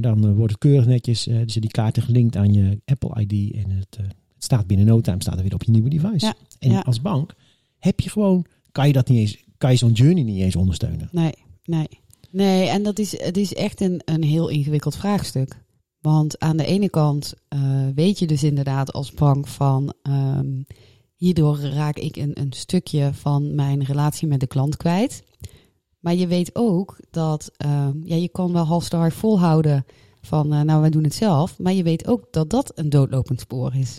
Dan 0.00 0.34
wordt 0.34 0.52
het 0.52 0.60
keurig 0.60 0.86
netjes, 0.86 1.24
dus 1.24 1.54
die 1.54 1.70
kaarten 1.70 2.02
gelinkt 2.02 2.36
aan 2.36 2.52
je 2.52 2.80
Apple 2.84 3.20
ID. 3.26 3.54
En 3.54 3.70
het, 3.70 3.96
het 3.96 4.14
staat 4.38 4.66
binnen 4.66 4.86
no 4.86 5.00
time, 5.00 5.22
staat 5.22 5.36
er 5.36 5.42
weer 5.42 5.54
op 5.54 5.62
je 5.62 5.70
nieuwe 5.70 5.88
device. 5.88 6.26
Ja, 6.26 6.34
En 6.58 6.70
ja. 6.70 6.80
als 6.80 7.00
bank 7.00 7.34
heb 7.78 8.00
je 8.00 8.10
gewoon, 8.10 8.46
kan 8.72 8.86
je 8.86 8.92
dat 8.92 9.08
niet 9.08 9.18
eens, 9.18 9.44
kan 9.58 9.70
je 9.70 9.76
zo'n 9.76 9.92
journey 9.92 10.22
niet 10.22 10.40
eens 10.40 10.56
ondersteunen. 10.56 11.08
Nee, 11.12 11.32
nee. 11.64 11.88
Nee, 12.30 12.68
en 12.68 12.82
dat 12.82 12.98
is, 12.98 13.20
het 13.20 13.36
is 13.36 13.54
echt 13.54 13.80
een, 13.80 14.00
een 14.04 14.22
heel 14.22 14.48
ingewikkeld 14.48 14.96
vraagstuk. 14.96 15.64
Want 16.06 16.38
aan 16.38 16.56
de 16.56 16.64
ene 16.64 16.90
kant 16.90 17.34
eh, 17.48 17.60
weet 17.94 18.18
je 18.18 18.26
dus 18.26 18.42
inderdaad 18.42 18.92
als 18.92 19.12
bank 19.12 19.46
van... 19.46 19.92
ehm, 20.02 20.62
hierdoor 21.14 21.58
raak 21.58 21.96
ik 21.96 22.16
een, 22.16 22.40
een 22.40 22.52
stukje 22.52 23.10
van 23.14 23.54
mijn 23.54 23.84
relatie 23.84 24.28
met 24.28 24.40
de 24.40 24.46
klant 24.46 24.76
kwijt. 24.76 25.22
Maar 25.98 26.14
je 26.14 26.26
weet 26.26 26.50
ook 26.54 26.96
dat 27.10 27.50
ehm, 27.56 27.92
ja, 28.02 28.16
je 28.16 28.28
kan 28.28 28.52
wel 28.52 28.64
halstar 28.64 29.12
volhouden 29.12 29.84
van... 30.20 30.52
eh, 30.52 30.60
nou, 30.60 30.80
wij 30.80 30.90
doen 30.90 31.04
het 31.04 31.14
zelf. 31.14 31.58
Maar 31.58 31.72
je 31.72 31.82
weet 31.82 32.06
ook 32.06 32.26
dat 32.30 32.50
dat 32.50 32.72
een 32.74 32.90
doodlopend 32.90 33.40
spoor 33.40 33.74
is. 33.74 33.98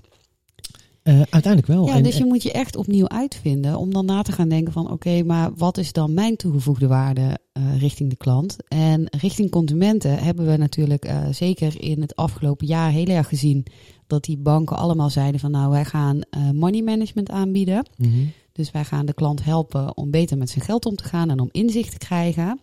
Eh, 1.07 1.21
uiteindelijk 1.29 1.65
wel. 1.67 1.85
Ja, 1.85 1.93
En- 1.95 2.03
dus 2.03 2.17
je 2.17 2.25
moet 2.25 2.43
je 2.43 2.51
echt 2.51 2.75
opnieuw 2.75 3.07
uitvinden 3.07 3.77
om 3.77 3.93
dan 3.93 4.05
na 4.05 4.21
te 4.21 4.31
gaan 4.31 4.49
denken 4.49 4.73
van 4.73 4.91
oké, 4.91 5.23
maar 5.23 5.51
wat 5.55 5.77
is 5.77 5.91
dan 5.93 6.13
mijn 6.13 6.35
toegevoegde 6.35 6.87
waarde 6.87 7.37
eh, 7.51 7.79
richting 7.79 8.09
de 8.09 8.15
klant? 8.15 8.55
En 8.67 9.07
richting 9.19 9.49
consumenten 9.51 10.17
hebben 10.17 10.45
we 10.45 10.57
natuurlijk 10.57 11.05
eh, 11.05 11.27
zeker 11.31 11.81
in 11.81 12.01
het 12.01 12.15
afgelopen 12.15 12.67
jaar 12.67 12.91
heel 12.91 13.05
erg 13.05 13.27
gezien 13.27 13.65
dat 14.07 14.23
die 14.23 14.37
banken 14.37 14.77
allemaal 14.77 15.09
zeiden 15.09 15.39
van 15.39 15.51
nou 15.51 15.69
wij 15.71 15.85
gaan 15.85 16.19
money 16.53 16.81
management 16.81 17.29
aanbieden. 17.29 17.85
Mhm. 17.97 18.09
Dus 18.51 18.71
wij 18.71 18.83
gaan 18.83 19.05
de 19.05 19.13
klant 19.13 19.43
helpen 19.43 19.97
om 19.97 20.11
beter 20.11 20.37
met 20.37 20.49
zijn 20.49 20.65
geld 20.65 20.85
om 20.85 20.95
te 20.95 21.03
gaan 21.03 21.29
en 21.29 21.39
om 21.39 21.49
inzicht 21.51 21.91
te 21.91 21.97
krijgen. 21.97 22.59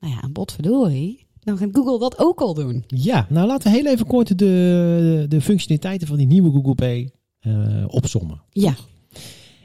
Nou 0.00 0.12
ja, 0.14 0.20
en 0.22 0.32
botverdorie, 0.32 1.26
dan 1.40 1.58
gaat 1.58 1.68
Google 1.72 1.98
dat 1.98 2.18
ook 2.18 2.40
al 2.40 2.54
doen. 2.54 2.84
Ja, 2.86 3.26
nou 3.28 3.46
laten 3.46 3.70
we 3.70 3.76
heel 3.76 3.86
even 3.86 4.06
kort 4.06 4.38
de, 4.38 5.24
de 5.28 5.40
functionaliteiten 5.40 6.06
van 6.06 6.16
die 6.16 6.26
nieuwe 6.26 6.50
Google 6.50 6.74
Pay 6.74 7.10
eh 7.46 7.84
opsommen. 7.88 8.40
Ja, 8.50 8.74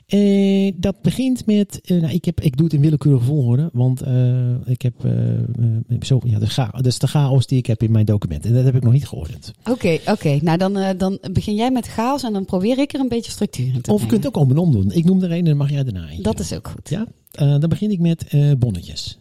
Eh, 0.05 0.71
dat 0.75 1.01
begint 1.01 1.45
met, 1.45 1.81
eh, 1.81 2.01
nou, 2.01 2.13
ik, 2.13 2.25
heb, 2.25 2.41
ik 2.41 2.55
doe 2.57 2.65
het 2.65 2.73
in 2.75 2.81
willekeurige 2.81 3.23
volgorde, 3.25 3.69
want 3.73 4.01
ik 4.65 4.81
heb 4.81 4.93
zo, 6.01 6.19
ja, 6.23 6.39
de 6.39 6.45
cha- 6.45 6.71
dat 6.71 6.85
is 6.85 6.99
de 6.99 7.07
chaos 7.07 7.47
die 7.47 7.57
ik 7.57 7.65
heb 7.65 7.83
in 7.83 7.91
mijn 7.91 8.05
document. 8.05 8.45
En 8.45 8.53
dat 8.53 8.63
heb 8.63 8.75
ik 8.75 8.83
nog 8.83 8.93
niet 8.93 9.07
geordend. 9.07 9.53
oké, 9.69 9.97
oké. 10.07 10.39
Nou 10.41 10.57
dan, 10.57 10.97
dan 10.97 11.19
begin 11.31 11.55
jij 11.55 11.71
met 11.71 11.87
chaos 11.87 12.23
en 12.23 12.33
dan 12.33 12.45
probeer 12.45 12.77
ik 12.79 12.93
er 12.93 12.99
een 12.99 13.07
beetje 13.07 13.31
structuur 13.31 13.73
in 13.73 13.81
te 13.81 13.91
Of 13.93 14.01
je 14.01 14.07
kunt 14.07 14.21
brengen. 14.21 14.37
ook 14.37 14.43
om 14.45 14.51
en 14.51 14.57
om 14.57 14.71
doen. 14.71 14.91
Ik 14.91 15.03
noem 15.05 15.23
er 15.23 15.31
een 15.31 15.37
en 15.37 15.45
dan 15.45 15.57
mag 15.57 15.69
jij 15.69 15.83
daarna 15.83 16.07
eentje 16.07 16.23
Dat 16.23 16.39
is 16.39 16.53
ook 16.53 16.67
goed. 16.67 16.89
Ja, 16.89 17.05
dan 17.57 17.69
begin 17.69 17.91
ik 17.91 17.99
met 17.99 18.25
bonnetjes. 18.59 19.19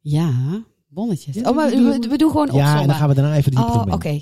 Ja, 0.00 0.64
bonnetjes. 0.94 1.34
Ja, 1.34 1.48
oh, 1.50 1.56
maar 1.56 1.70
we 1.70 1.76
doen- 1.76 2.00
we, 2.00 2.08
we 2.08 2.16
doen 2.18 2.30
gewoon 2.30 2.48
Ja, 2.52 2.80
en 2.80 2.86
dan 2.86 2.96
gaan 2.96 3.08
we 3.08 3.14
daarna 3.14 3.36
even 3.36 3.50
dieper 3.50 3.70
Oh, 3.74 3.80
op 3.80 3.86
in. 3.86 3.92
oké. 3.92 4.20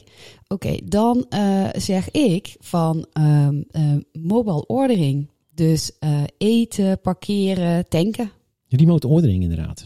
Oké, 0.48 0.76
dan 0.84 1.26
eh, 1.28 1.68
zeg 1.72 2.10
ik 2.10 2.56
van 2.60 3.06
ehm 3.12 3.62
eh, 3.70 3.92
mobile 4.12 4.66
ordering. 4.66 5.30
Dus 5.54 5.98
eh, 5.98 6.22
eten, 6.38 7.00
parkeren, 7.00 7.88
tanken. 7.88 8.30
Remote 8.68 9.08
ordering 9.08 9.42
inderdaad. 9.42 9.84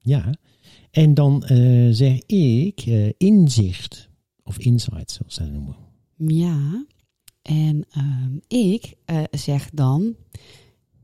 Ja. 0.00 0.34
En 0.90 1.14
dan 1.14 1.44
eh, 1.44 1.88
zeg 1.90 2.22
ik 2.26 2.80
eh, 2.86 3.08
inzicht. 3.16 4.08
Of 4.44 4.58
insight, 4.58 5.10
zoals 5.10 5.34
ze 5.34 5.40
dat 5.42 5.50
noemen. 5.52 5.76
Ja. 6.16 6.84
En 7.42 7.84
ehm, 7.90 8.36
ik 8.48 8.94
eh, 9.04 9.22
zeg 9.30 9.70
dan 9.70 10.14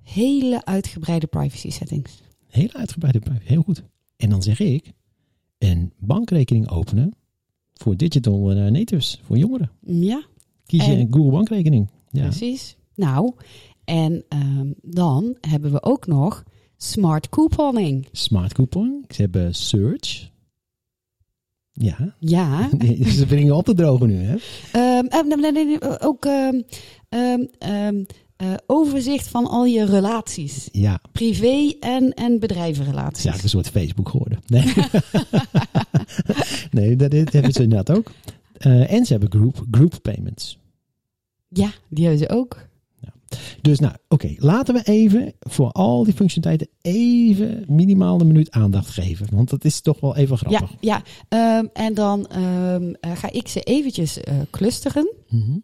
hele 0.03 0.65
uitgebreide 0.65 1.27
privacy 1.27 1.71
settings. 1.71 2.23
Hele 2.49 2.73
uitgebreide 2.73 3.19
privacy. 3.19 3.47
Heel 3.49 3.63
goed. 3.63 3.83
En 4.19 4.31
dan 4.31 4.43
zeg 4.43 4.61
ik 4.61 4.93
een 5.59 5.93
bankrekening 5.99 6.69
openen 6.71 7.15
voor 7.75 7.97
digital 7.97 8.51
eh, 8.51 8.71
natives, 8.71 9.21
voor 9.23 9.37
jongeren. 9.39 9.71
Ja, 9.81 10.23
Kies 10.67 10.85
je 10.87 10.93
En- 10.93 10.99
een 11.01 11.13
Google 11.13 11.31
bankrekening. 11.31 11.89
Ja. 12.11 12.23
precies. 12.23 12.77
Nou, 12.95 13.35
en 13.85 14.25
ehm, 14.29 14.73
dan 14.83 15.37
hebben 15.41 15.73
we 15.73 15.83
ook 15.83 16.07
nog 16.07 16.45
smart 16.77 17.29
couponing. 17.29 18.09
Smart 18.13 18.53
coupon. 18.53 19.05
Ze 19.09 19.21
hebben 19.23 19.55
search. 19.55 20.31
Ja. 21.73 22.15
Ja, 22.19 22.69
Ze 23.19 23.25
brengen 23.27 23.57
op 23.57 23.65
te 23.65 23.75
drogen 23.75 24.09
nu, 24.09 24.15
hè? 24.17 24.37
Nee, 25.37 25.53
nee, 25.53 26.01
ook 26.01 26.27
eh, 28.39 28.55
overzicht 28.67 29.29
van 29.29 29.47
al 29.47 29.65
je 29.65 29.85
relaties. 29.85 30.69
Ja. 30.73 31.01
Privé- 31.13 31.73
en, 31.81 32.15
en 32.15 32.39
bedrijvenrelaties. 32.41 33.23
Ja, 33.23 33.29
het 33.31 33.39
is 33.39 33.45
een 33.45 33.49
soort 33.63 33.69
Facebook 33.69 34.09
geworden. 34.09 34.39
Nee, 34.47 34.65
nee 36.71 36.97
dat, 36.97 37.13
hebben 37.13 37.53
ze 37.53 37.63
inderdaad 37.63 37.97
ook. 37.97 38.11
Eh, 38.59 38.93
en 38.93 39.05
ze 39.07 39.13
hebben 39.13 39.31
group, 39.31 39.65
group 39.71 39.99
payments. 40.03 40.59
Ja, 41.49 41.71
die 41.89 42.07
hebben 42.07 42.27
ze 42.29 42.35
ook. 42.35 42.67
Dus 43.61 43.79
nou, 43.79 43.95
oké, 44.09 44.35
laten 44.37 44.75
we 44.75 44.83
even 44.83 45.33
voor 45.41 45.71
al 45.73 46.05
die 46.05 46.15
functionaliteiten 46.15 46.77
even 46.81 47.65
minimaal 47.69 48.21
een 48.21 48.27
minuut 48.27 48.51
aandacht 48.51 48.89
geven. 48.89 49.27
Want 49.33 49.51
dat 49.51 49.65
is 49.65 49.81
toch 49.81 50.01
wel 50.01 50.17
even 50.17 50.37
Ja, 50.41 50.57
grappig. 50.59 50.77
ja. 50.81 51.03
Ehm, 51.29 51.67
en 51.73 51.95
dan 51.95 52.27
ehm, 52.27 52.93
eh, 53.01 53.17
ga 53.17 53.31
ik 53.33 53.49
ze 53.49 53.61
eventjes 53.61 54.19
clusteren. 54.51 55.13
Mhm. 55.29 55.57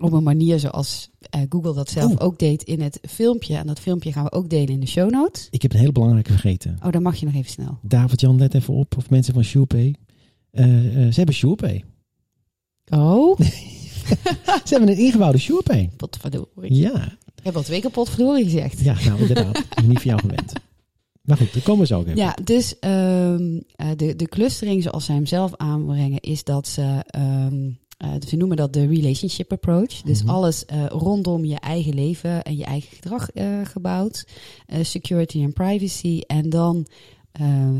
Op 0.00 0.12
een 0.12 0.22
manier 0.22 0.58
zoals 0.58 1.10
eh, 1.30 1.40
Google 1.48 1.74
dat 1.74 1.90
zelf 1.90 2.12
Oh. 2.12 2.24
ook 2.26 2.38
deed 2.38 2.62
in 2.62 2.80
het 2.80 2.98
filmpje. 3.08 3.56
En 3.56 3.66
dat 3.66 3.80
filmpje 3.80 4.12
gaan 4.12 4.24
we 4.24 4.32
ook 4.32 4.48
delen 4.50 4.68
in 4.68 4.80
de 4.80 4.86
show 4.86 5.10
notes. 5.10 5.46
Ik 5.50 5.62
heb 5.62 5.72
een 5.72 5.78
hele 5.78 5.92
belangrijke 5.92 6.30
vergeten. 6.30 6.78
Oh, 6.84 6.90
dan 6.92 7.02
mag 7.02 7.16
je 7.16 7.26
nog 7.26 7.34
even 7.34 7.50
snel. 7.50 7.78
David-Jan, 7.82 8.38
let 8.38 8.54
even 8.54 8.74
op. 8.74 8.96
Of 8.96 9.10
mensen 9.10 9.34
van 9.34 9.44
SurePay. 9.44 9.94
Eh, 10.50 10.64
eh, 10.86 10.92
ze 11.12 11.14
hebben 11.14 11.34
SurePay. 11.34 11.84
Oh, 12.88 13.38
Ze 14.64 14.76
hebben 14.76 14.88
een 14.88 14.98
ingebouwde 14.98 15.38
SurePay. 15.38 15.90
potverdorie. 15.96 16.74
Ja, 16.74 17.04
Ik 17.34 17.44
heb 17.44 17.56
al 17.56 17.62
twee 17.62 17.80
keer 17.80 17.90
potverdorie 17.90 18.44
gezegd. 18.44 18.80
ja 18.80 18.94
nou 19.04 19.20
inderdaad. 19.20 19.64
Niet 19.86 20.00
van 20.00 20.10
jou 20.10 20.20
gewend. 20.20 20.52
Maar 21.22 21.36
goed, 21.36 21.52
daar 21.52 21.62
komen 21.62 21.86
zo 21.86 21.98
ook 21.98 22.04
even. 22.06 22.16
Ja, 22.18 22.36
dus 22.44 22.78
ehm, 22.78 23.58
eh, 23.76 23.88
de, 23.96 24.16
de 24.16 24.26
clustering 24.28 24.82
zoals 24.82 25.04
zij 25.04 25.14
hem 25.14 25.26
zelf 25.26 25.56
aanbrengen 25.56 26.20
is 26.20 26.44
dat 26.44 26.68
ze, 26.68 27.04
ehm, 28.00 28.10
eh, 28.14 28.28
ze 28.28 28.36
noemen 28.36 28.56
dat 28.56 28.72
de 28.72 28.86
relationship 28.86 29.52
approach. 29.52 30.02
Dus 30.02 30.22
Mhm. 30.22 30.30
alles 30.32 30.64
eh, 30.64 30.86
rondom 30.86 31.44
je 31.44 31.58
eigen 31.60 31.94
leven 31.94 32.42
en 32.42 32.56
je 32.56 32.64
eigen 32.64 32.96
gedrag 32.96 33.30
eh, 33.30 33.60
gebouwd. 33.64 34.24
Security 34.82 35.42
en 35.42 35.52
privacy. 35.52 36.20
En 36.26 36.50
dan 36.50 36.86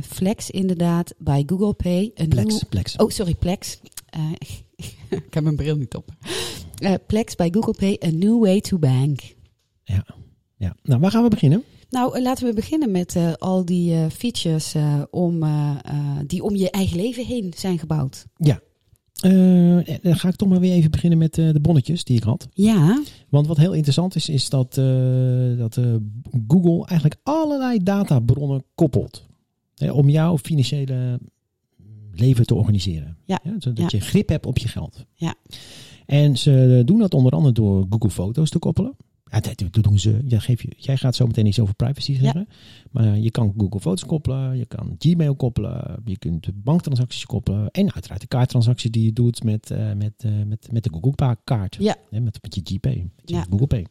Flex 0.03 0.51
inderdaad 0.51 1.15
bij 1.19 1.43
Google 1.47 1.73
Pay. 1.75 2.11
Een 2.15 2.29
Plex, 2.29 2.47
nieuw- 2.49 2.61
Plex. 2.69 2.97
Oh, 2.97 3.09
sorry, 3.11 3.35
Plex. 3.35 3.81
Ik 5.11 5.35
heb 5.35 5.43
mijn 5.43 5.57
bril 5.57 5.77
niet 5.77 5.95
op. 5.95 6.09
Plex 7.07 7.35
bij 7.35 7.49
Google 7.51 7.75
Pay, 7.79 8.09
a 8.09 8.11
new 8.17 8.41
way 8.41 8.61
to 8.61 8.79
bank. 8.79 9.21
Ja. 9.85 10.07
ja. 10.57 10.77
Nou, 10.83 11.01
waar 11.01 11.11
gaan 11.11 11.23
we 11.23 11.29
beginnen? 11.29 11.65
Nou, 11.89 12.21
laten 12.23 12.47
we 12.47 12.53
beginnen 12.55 12.91
met 12.91 13.17
al 13.39 13.65
die 13.65 14.11
features 14.11 14.75
om, 15.11 15.45
die 16.27 16.43
om 16.43 16.57
je 16.57 16.71
eigen 16.71 16.97
leven 16.97 17.27
heen 17.27 17.53
zijn 17.57 17.79
gebouwd. 17.79 18.27
Eh, 19.21 20.01
dan 20.03 20.17
ga 20.17 20.29
ik 20.29 20.37
toch 20.37 20.49
maar 20.49 20.61
weer 20.61 20.73
even 20.73 20.91
beginnen 20.91 21.19
met 21.19 21.39
eh, 21.39 21.53
de 21.53 21.61
bonnetjes 21.61 22.05
die 22.05 22.17
ik 22.17 22.23
had. 22.23 22.49
Ja, 22.53 23.03
Want 23.29 23.47
wat 23.47 23.57
heel 23.57 23.73
interessant 23.73 24.15
is, 24.15 24.29
is 24.29 24.49
dat, 24.49 24.79
eh, 24.79 25.59
dat 25.59 25.81
Google 26.49 26.87
eigenlijk 26.87 27.21
allerlei 27.23 27.83
databronnen 27.83 28.65
koppelt. 28.75 29.27
Hè, 29.77 29.91
om 29.91 30.09
jouw 30.09 30.39
financiële 30.39 31.19
leven 32.13 32.47
te 32.47 32.55
organiseren. 32.55 33.17
Ja. 33.25 33.41
zodat 33.59 33.79
Ja. 33.79 33.87
je 33.91 34.01
grip 34.01 34.29
hebt 34.29 34.47
op 34.47 34.59
je 34.59 34.69
geld. 34.69 35.05
Ja. 35.15 35.35
En 36.07 36.37
ze 36.39 36.83
doen 36.85 36.99
dat 36.99 37.15
onder 37.15 37.33
andere 37.33 37.55
door 37.55 37.87
Google 37.91 38.11
Foto's 38.11 38.51
te 38.51 38.59
koppelen. 38.59 38.97
Ja, 39.31 39.41
dat, 39.41 39.65
dat 39.71 39.85
doen 39.85 39.99
ze. 39.99 40.21
Ja, 40.25 40.39
geef 40.39 40.63
je, 40.63 40.73
jij 40.77 40.97
gaat 40.97 41.15
zo 41.15 41.27
meteen 41.27 41.47
iets 41.47 41.61
over 41.61 41.75
privacy 41.75 42.15
zeggen. 42.15 42.49
Maar 42.91 43.19
je 43.19 43.31
kan 43.31 43.55
Google 43.57 43.81
Foto's 43.81 44.05
koppelen, 44.05 44.57
je 44.57 44.67
kan 44.67 44.95
Gmail 44.99 45.35
koppelen, 45.35 46.03
je 46.05 46.19
kunt 46.19 46.51
banktransacties 46.55 47.27
koppelen. 47.27 47.71
En 47.71 47.93
uiteraard 47.95 48.21
de 48.21 48.27
kaarttransacties 48.27 48.91
die 48.91 49.05
je 49.05 49.13
doet 49.13 49.45
met, 49.45 49.71
eh, 49.71 49.93
met, 49.93 50.13
eh, 50.17 50.33
met, 50.47 50.69
met 50.73 50.85
de 50.85 50.91
Google 50.93 51.37
kaart. 51.45 51.77
Ja. 51.81 51.97
Met, 52.11 52.39
met 52.43 52.55
je 52.55 52.61
GPay, 52.65 53.11
met 53.17 53.29
je 53.31 53.35
Ja. 53.35 53.47
Google 53.51 53.67
Pay. 53.67 53.87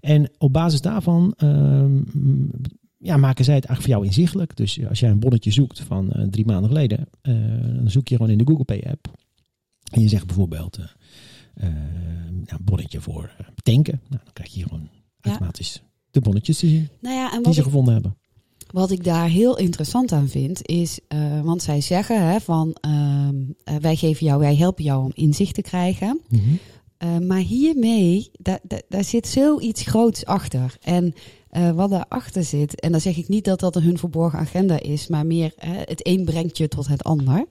En 0.00 0.30
op 0.38 0.52
basis 0.52 0.80
daarvan 0.80 1.34
ehm, 1.36 2.00
ja, 2.98 3.16
maken 3.16 3.44
zij 3.44 3.54
het 3.54 3.64
eigenlijk 3.64 3.80
voor 3.80 3.88
jou 3.88 4.04
inzichtelijk. 4.04 4.56
Dus 4.56 4.86
als 4.88 5.00
jij 5.00 5.10
een 5.10 5.20
bonnetje 5.20 5.50
zoekt 5.50 5.80
van 5.80 6.12
eh, 6.12 6.26
drie 6.28 6.46
maanden 6.46 6.70
geleden, 6.70 7.08
dan 7.76 7.90
zoek 7.90 8.08
je 8.08 8.16
gewoon 8.16 8.30
in 8.30 8.38
de 8.38 8.46
Google 8.46 8.64
Pay 8.64 8.82
app. 8.90 9.20
En 9.92 10.00
je 10.00 10.08
zegt 10.08 10.26
bijvoorbeeld 10.26 10.78
eh, 11.54 11.68
een 12.46 12.46
bonnetje 12.62 13.00
voor 13.00 13.34
eh, 13.38 13.46
tanken. 13.62 14.00
Nou, 14.08 14.20
dan 14.24 14.32
krijg 14.32 14.54
je 14.54 14.62
gewoon 14.62 14.88
Ja. 15.20 15.30
automatisch 15.30 15.82
de 16.10 16.20
bonnetjes 16.20 16.58
te 16.58 16.66
zien 16.68 16.88
Nou 17.00 17.14
ja, 17.14 17.32
en 17.32 17.42
die 17.42 17.52
ze 17.52 17.58
ik, 17.58 17.64
gevonden 17.64 17.92
hebben. 17.92 18.16
wat 18.70 18.90
ik 18.90 19.04
daar 19.04 19.28
heel 19.28 19.58
interessant 19.58 20.12
aan 20.12 20.28
vind, 20.28 20.66
is, 20.68 20.98
eh, 21.08 21.40
want 21.40 21.62
zij 21.62 21.80
zeggen 21.80 22.26
hè, 22.26 22.40
van 22.40 22.76
ehm, 22.80 23.34
eh, 23.64 23.76
wij 23.76 23.96
geven 23.96 24.26
jou, 24.26 24.38
wij 24.40 24.56
helpen 24.56 24.84
jou 24.84 25.04
om 25.04 25.10
inzicht 25.14 25.54
te 25.54 25.62
krijgen. 25.62 26.20
Mhm. 26.28 26.40
Maar 27.26 27.38
hiermee, 27.40 28.30
daar, 28.32 28.60
daar, 28.62 28.82
daar 28.88 29.04
zit 29.04 29.26
zoiets 29.28 29.82
groots 29.82 30.24
achter. 30.24 30.76
En 30.80 31.14
eh, 31.52 31.70
wat 31.70 31.90
daarachter 31.90 32.44
zit, 32.44 32.80
en 32.80 32.92
dan 32.92 33.00
zeg 33.00 33.16
ik 33.16 33.28
niet 33.28 33.44
dat 33.44 33.60
dat 33.60 33.74
hun 33.74 33.98
verborgen 33.98 34.38
agenda 34.38 34.80
is, 34.80 35.06
maar 35.06 35.26
meer 35.26 35.52
hè, 35.56 35.74
het 35.74 36.06
een 36.06 36.24
brengt 36.24 36.58
je 36.58 36.68
tot 36.68 36.86
het 36.86 37.04
ander. 37.04 37.46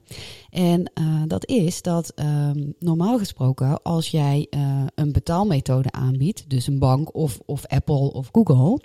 En 0.49 0.91
eh, 0.93 1.21
dat 1.27 1.47
is 1.47 1.81
dat 1.81 2.11
ehm, 2.15 2.69
normaal 2.79 3.17
gesproken, 3.17 3.81
als 3.81 4.07
jij 4.07 4.47
eh, 4.49 4.83
een 4.95 5.11
betaalmethode 5.11 5.91
aanbiedt, 5.91 6.49
dus 6.49 6.67
een 6.67 6.79
bank 6.79 7.15
of, 7.15 7.39
of 7.45 7.65
Apple 7.67 8.13
of 8.13 8.29
Google, 8.31 8.81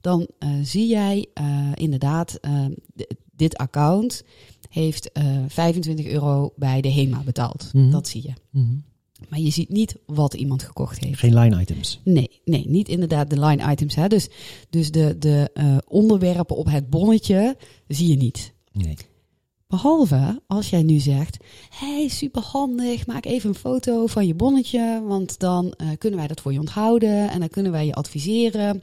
dan 0.00 0.26
zie 0.62 0.88
jij 0.88 1.26
inderdaad, 1.74 2.40
dit 3.36 3.56
account 3.56 4.24
heeft 4.68 5.12
eh 5.12 5.24
25 5.48 6.06
euro 6.06 6.52
bij 6.56 6.80
de 6.80 6.92
HEMA 6.92 7.22
betaald. 7.24 7.70
Mhm. 7.72 7.90
Dat 7.90 8.08
zie 8.08 8.22
je. 8.22 8.32
Mhm. 8.50 8.76
Maar 9.28 9.38
je 9.38 9.50
ziet 9.50 9.68
niet 9.68 9.96
wat 10.06 10.34
iemand 10.34 10.62
gekocht 10.62 11.04
heeft. 11.04 11.18
Geen 11.18 11.38
line 11.38 11.60
items. 11.60 12.00
Nee, 12.04 12.40
nee, 12.44 12.64
niet 12.68 12.88
inderdaad 12.88 13.30
de 13.30 13.40
line 13.40 13.70
items. 13.70 13.94
Hè. 13.94 14.08
Dus, 14.08 14.28
dus 14.70 14.90
de, 14.90 15.18
de 15.18 15.50
eh, 15.54 15.76
onderwerpen 15.86 16.56
op 16.56 16.66
het 16.70 16.90
bonnetje 16.90 17.56
zie 17.88 18.08
je 18.08 18.16
niet. 18.16 18.52
Nee. 18.72 18.96
Behalve 19.66 20.42
als 20.46 20.70
jij 20.70 20.82
nu 20.82 20.98
zegt: 20.98 21.36
hey, 21.70 22.08
superhandig, 22.08 23.06
maak 23.06 23.24
even 23.24 23.48
een 23.48 23.54
foto 23.54 24.06
van 24.06 24.26
je 24.26 24.34
bonnetje, 24.34 25.02
want 25.06 25.38
dan 25.38 25.72
eh, 25.72 25.88
kunnen 25.98 26.18
wij 26.18 26.28
dat 26.28 26.40
voor 26.40 26.52
je 26.52 26.58
onthouden 26.58 27.30
en 27.30 27.40
dan 27.40 27.48
kunnen 27.48 27.72
wij 27.72 27.86
je 27.86 27.94
adviseren. 27.94 28.82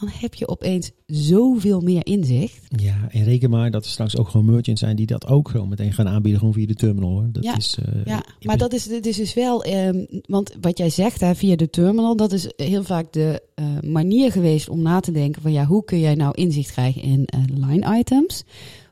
Dan 0.00 0.08
heb 0.12 0.34
je 0.34 0.48
opeens 0.48 0.90
zoveel 1.06 1.80
meer 1.80 2.06
inzicht. 2.06 2.66
Ja, 2.68 3.08
en 3.10 3.24
reken 3.24 3.50
maar 3.50 3.70
dat 3.70 3.84
er 3.84 3.90
straks 3.90 4.16
ook 4.16 4.28
gewoon 4.28 4.46
merchants 4.46 4.80
zijn 4.80 4.96
die 4.96 5.06
dat 5.06 5.26
ook 5.26 5.48
gewoon 5.48 5.68
meteen 5.68 5.92
gaan 5.92 6.08
aanbieden, 6.08 6.38
gewoon 6.38 6.54
via 6.54 6.66
de 6.66 6.74
terminal 6.74 7.10
hoor. 7.10 7.28
Dat 7.32 7.44
Ja, 7.44 7.56
is, 7.56 7.78
eh, 7.82 8.04
Ja, 8.04 8.24
maar 8.42 8.58
dat 8.58 8.72
is, 8.72 8.84
dit 8.84 9.06
is 9.06 9.16
dus 9.16 9.34
wel, 9.34 9.64
ehm, 9.64 10.04
want 10.26 10.56
wat 10.60 10.78
jij 10.78 10.90
zegt 10.90 11.20
hè, 11.20 11.34
via 11.34 11.56
de 11.56 11.70
terminal, 11.70 12.16
dat 12.16 12.32
is 12.32 12.52
heel 12.56 12.82
vaak 12.84 13.12
de 13.12 13.42
eh, 13.54 13.64
manier 13.80 14.32
geweest 14.32 14.68
om 14.68 14.82
na 14.82 15.00
te 15.00 15.12
denken 15.12 15.42
van 15.42 15.52
ja, 15.52 15.64
hoe 15.66 15.84
kun 15.84 16.00
jij 16.00 16.14
nou 16.14 16.34
inzicht 16.34 16.72
krijgen 16.72 17.02
in 17.02 17.24
eh, 17.24 17.40
line 17.46 17.98
items? 17.98 18.44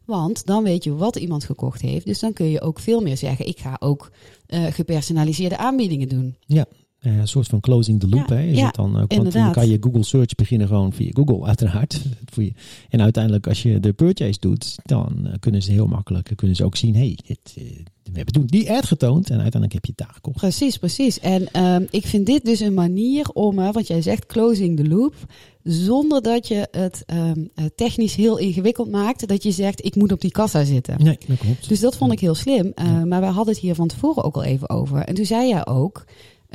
Want 0.04 0.46
dan 0.46 0.62
weet 0.62 0.84
je 0.84 0.94
wat 0.94 1.16
iemand 1.16 1.44
gekocht 1.44 1.80
heeft. 1.80 2.06
Dus 2.06 2.18
dan 2.18 2.32
kun 2.32 2.46
je 2.46 2.60
ook 2.60 2.78
veel 2.78 3.00
meer 3.00 3.16
zeggen. 3.16 3.46
Ik 3.46 3.58
ga 3.58 3.76
ook 3.78 4.10
gepersonaliseerde 4.50 5.56
aanbiedingen 5.56 6.08
doen. 6.08 6.36
Eh, 6.46 6.62
een 7.02 7.28
soort 7.28 7.46
van 7.46 7.60
closing 7.60 8.00
the 8.00 8.08
loop, 8.08 8.28
Ja, 8.28 8.34
hè, 8.34 8.42
is 8.42 8.58
ja, 8.58 8.66
het 8.66 8.74
dan 8.74 9.00
ook. 9.00 9.14
Want 9.14 9.32
dan 9.32 9.52
kan 9.52 9.68
je 9.68 9.76
Google 9.80 10.04
Search 10.04 10.34
beginnen 10.34 10.66
gewoon 10.66 10.92
via 10.92 11.10
Google, 11.12 11.46
uiteraard. 11.46 12.02
Voor 12.32 12.42
je. 12.42 12.52
En 12.88 13.00
uiteindelijk, 13.00 13.46
als 13.46 13.62
je 13.62 13.80
de 13.80 13.92
purchase 13.92 14.40
doet, 14.40 14.76
dan 14.82 15.26
eh, 15.26 15.32
kunnen 15.40 15.62
ze 15.62 15.72
heel 15.72 15.86
makkelijk, 15.86 16.30
eh, 16.30 16.36
kunnen 16.36 16.56
ze 16.56 16.64
ook 16.64 16.76
zien, 16.76 16.94
hey, 16.94 17.18
dit, 17.26 17.54
eh, 17.54 17.64
we 18.02 18.18
hebben 18.18 18.34
toen 18.34 18.46
die 18.46 18.72
ad 18.72 18.86
getoond 18.86 19.30
en 19.30 19.40
uiteindelijk 19.40 19.72
heb 19.72 19.84
je 19.84 19.92
het 19.96 20.06
daar 20.06 20.14
gekocht. 20.14 20.36
Precies, 20.36 20.76
precies. 20.76 21.20
En 21.20 21.52
ehm, 21.52 21.84
ik 21.90 22.06
vind 22.06 22.26
dit 22.26 22.44
dus 22.44 22.60
een 22.60 22.74
manier 22.74 23.28
om, 23.28 23.58
hè, 23.58 23.72
want 23.72 23.86
jij 23.86 24.02
zegt 24.02 24.26
closing 24.26 24.76
the 24.76 24.88
loop, 24.88 25.14
zonder 25.62 26.22
dat 26.22 26.48
je 26.48 26.68
het 26.70 27.02
ehm, 27.06 27.44
eh, 27.54 27.64
technisch 27.74 28.14
heel 28.14 28.38
ingewikkeld 28.38 28.90
maakt. 28.90 29.28
Dat 29.28 29.42
je 29.42 29.50
zegt, 29.50 29.84
ik 29.84 29.96
moet 29.96 30.12
op 30.12 30.20
die 30.20 30.30
kassa 30.30 30.64
zitten. 30.64 31.04
Nee, 31.04 31.18
dat 31.26 31.38
klopt. 31.38 31.68
Dus 31.68 31.80
dat 31.80 31.96
vond 31.96 32.12
ik 32.12 32.20
heel 32.20 32.34
slim. 32.34 32.72
Uh, 32.74 32.86
Ja. 32.86 33.04
Maar 33.04 33.20
we 33.20 33.26
hadden 33.26 33.54
het 33.54 33.62
hier 33.62 33.74
van 33.74 33.88
tevoren 33.88 34.24
ook 34.24 34.34
al 34.36 34.44
even 34.44 34.70
over. 34.70 34.98
En 34.98 35.14
toen 35.14 35.24
zei 35.24 35.48
jij 35.48 35.66
ook 35.66 36.04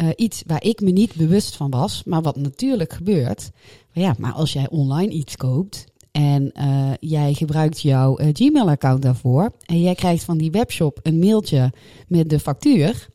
uh, 0.01 0.10
iets 0.15 0.43
waar 0.45 0.63
ik 0.63 0.81
me 0.81 0.91
niet 0.91 1.15
bewust 1.15 1.55
van 1.55 1.69
was, 1.69 2.03
maar 2.03 2.21
wat 2.21 2.36
natuurlijk 2.36 2.93
gebeurt. 2.93 3.51
Maar 3.93 4.03
ja, 4.03 4.15
maar 4.17 4.31
als 4.33 4.53
jij 4.53 4.69
online 4.69 5.12
iets 5.12 5.36
koopt 5.36 5.86
en 6.12 6.51
uh, 6.57 6.91
jij 6.99 7.33
gebruikt 7.33 7.81
jouw 7.81 8.19
uh, 8.19 8.27
Gmail-account 8.33 9.01
daarvoor 9.01 9.51
en 9.65 9.81
jij 9.81 9.95
krijgt 9.95 10.23
van 10.23 10.38
die 10.38 10.51
webshop 10.51 10.99
een 11.03 11.19
mailtje 11.19 11.71
met 12.07 12.29
de 12.29 12.39
factuur. 12.39 13.07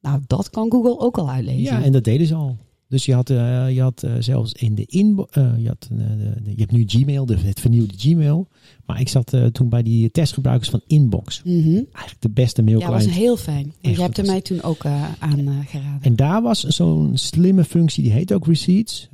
Nou, 0.00 0.20
dat 0.26 0.50
kan 0.50 0.70
Google 0.70 0.98
ook 0.98 1.18
al 1.18 1.30
uitlezen. 1.30 1.62
Ja, 1.62 1.82
en 1.82 1.92
dat 1.92 2.04
deden 2.04 2.26
ze 2.26 2.34
al. 2.34 2.56
Dus 2.88 3.04
je 3.04 3.14
had, 3.14 3.30
uh, 3.30 3.70
je 3.70 3.80
had 3.80 4.02
uh, 4.04 4.14
zelfs 4.18 4.52
in 4.52 4.74
de 4.74 4.84
inbox, 4.86 5.36
uh, 5.36 5.52
je, 5.58 5.68
had, 5.68 5.88
de, 5.90 5.96
de, 6.42 6.50
je 6.50 6.60
hebt 6.60 6.72
nu 6.72 6.84
Gmail, 6.86 7.26
de, 7.26 7.38
het 7.38 7.60
vernieuwde 7.60 7.94
Gmail. 7.96 8.48
Maar 8.86 9.00
ik 9.00 9.08
zat 9.08 9.36
toen 9.52 9.68
bij 9.68 9.82
die 9.82 10.10
testgebruikers 10.10 10.70
van 10.70 10.80
Inbox. 10.86 11.42
Mm 11.44 11.62
-hmm. 11.62 11.74
Eigenlijk 11.74 12.20
de 12.20 12.30
beste 12.30 12.62
mailclient. 12.62 12.92
Ja, 12.92 12.98
dat 12.98 13.06
was 13.06 13.16
heel 13.16 13.36
fijn. 13.36 13.72
En 13.80 13.90
je 13.90 14.00
hebt 14.00 14.18
er 14.18 14.26
mij 14.26 14.40
toen 14.40 14.62
ook 14.62 14.84
aan 15.18 15.64
geraden. 15.66 16.02
En 16.02 16.16
daar 16.16 16.42
was 16.42 16.60
zo'n 16.60 17.10
slimme 17.14 17.64
functie, 17.64 18.02
die 18.02 18.12
heet 18.12 18.32
ook 18.32 18.46
Receipts. 18.46 19.08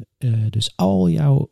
Dus 0.50 0.72
al 0.76 1.08
jouw, 1.08 1.50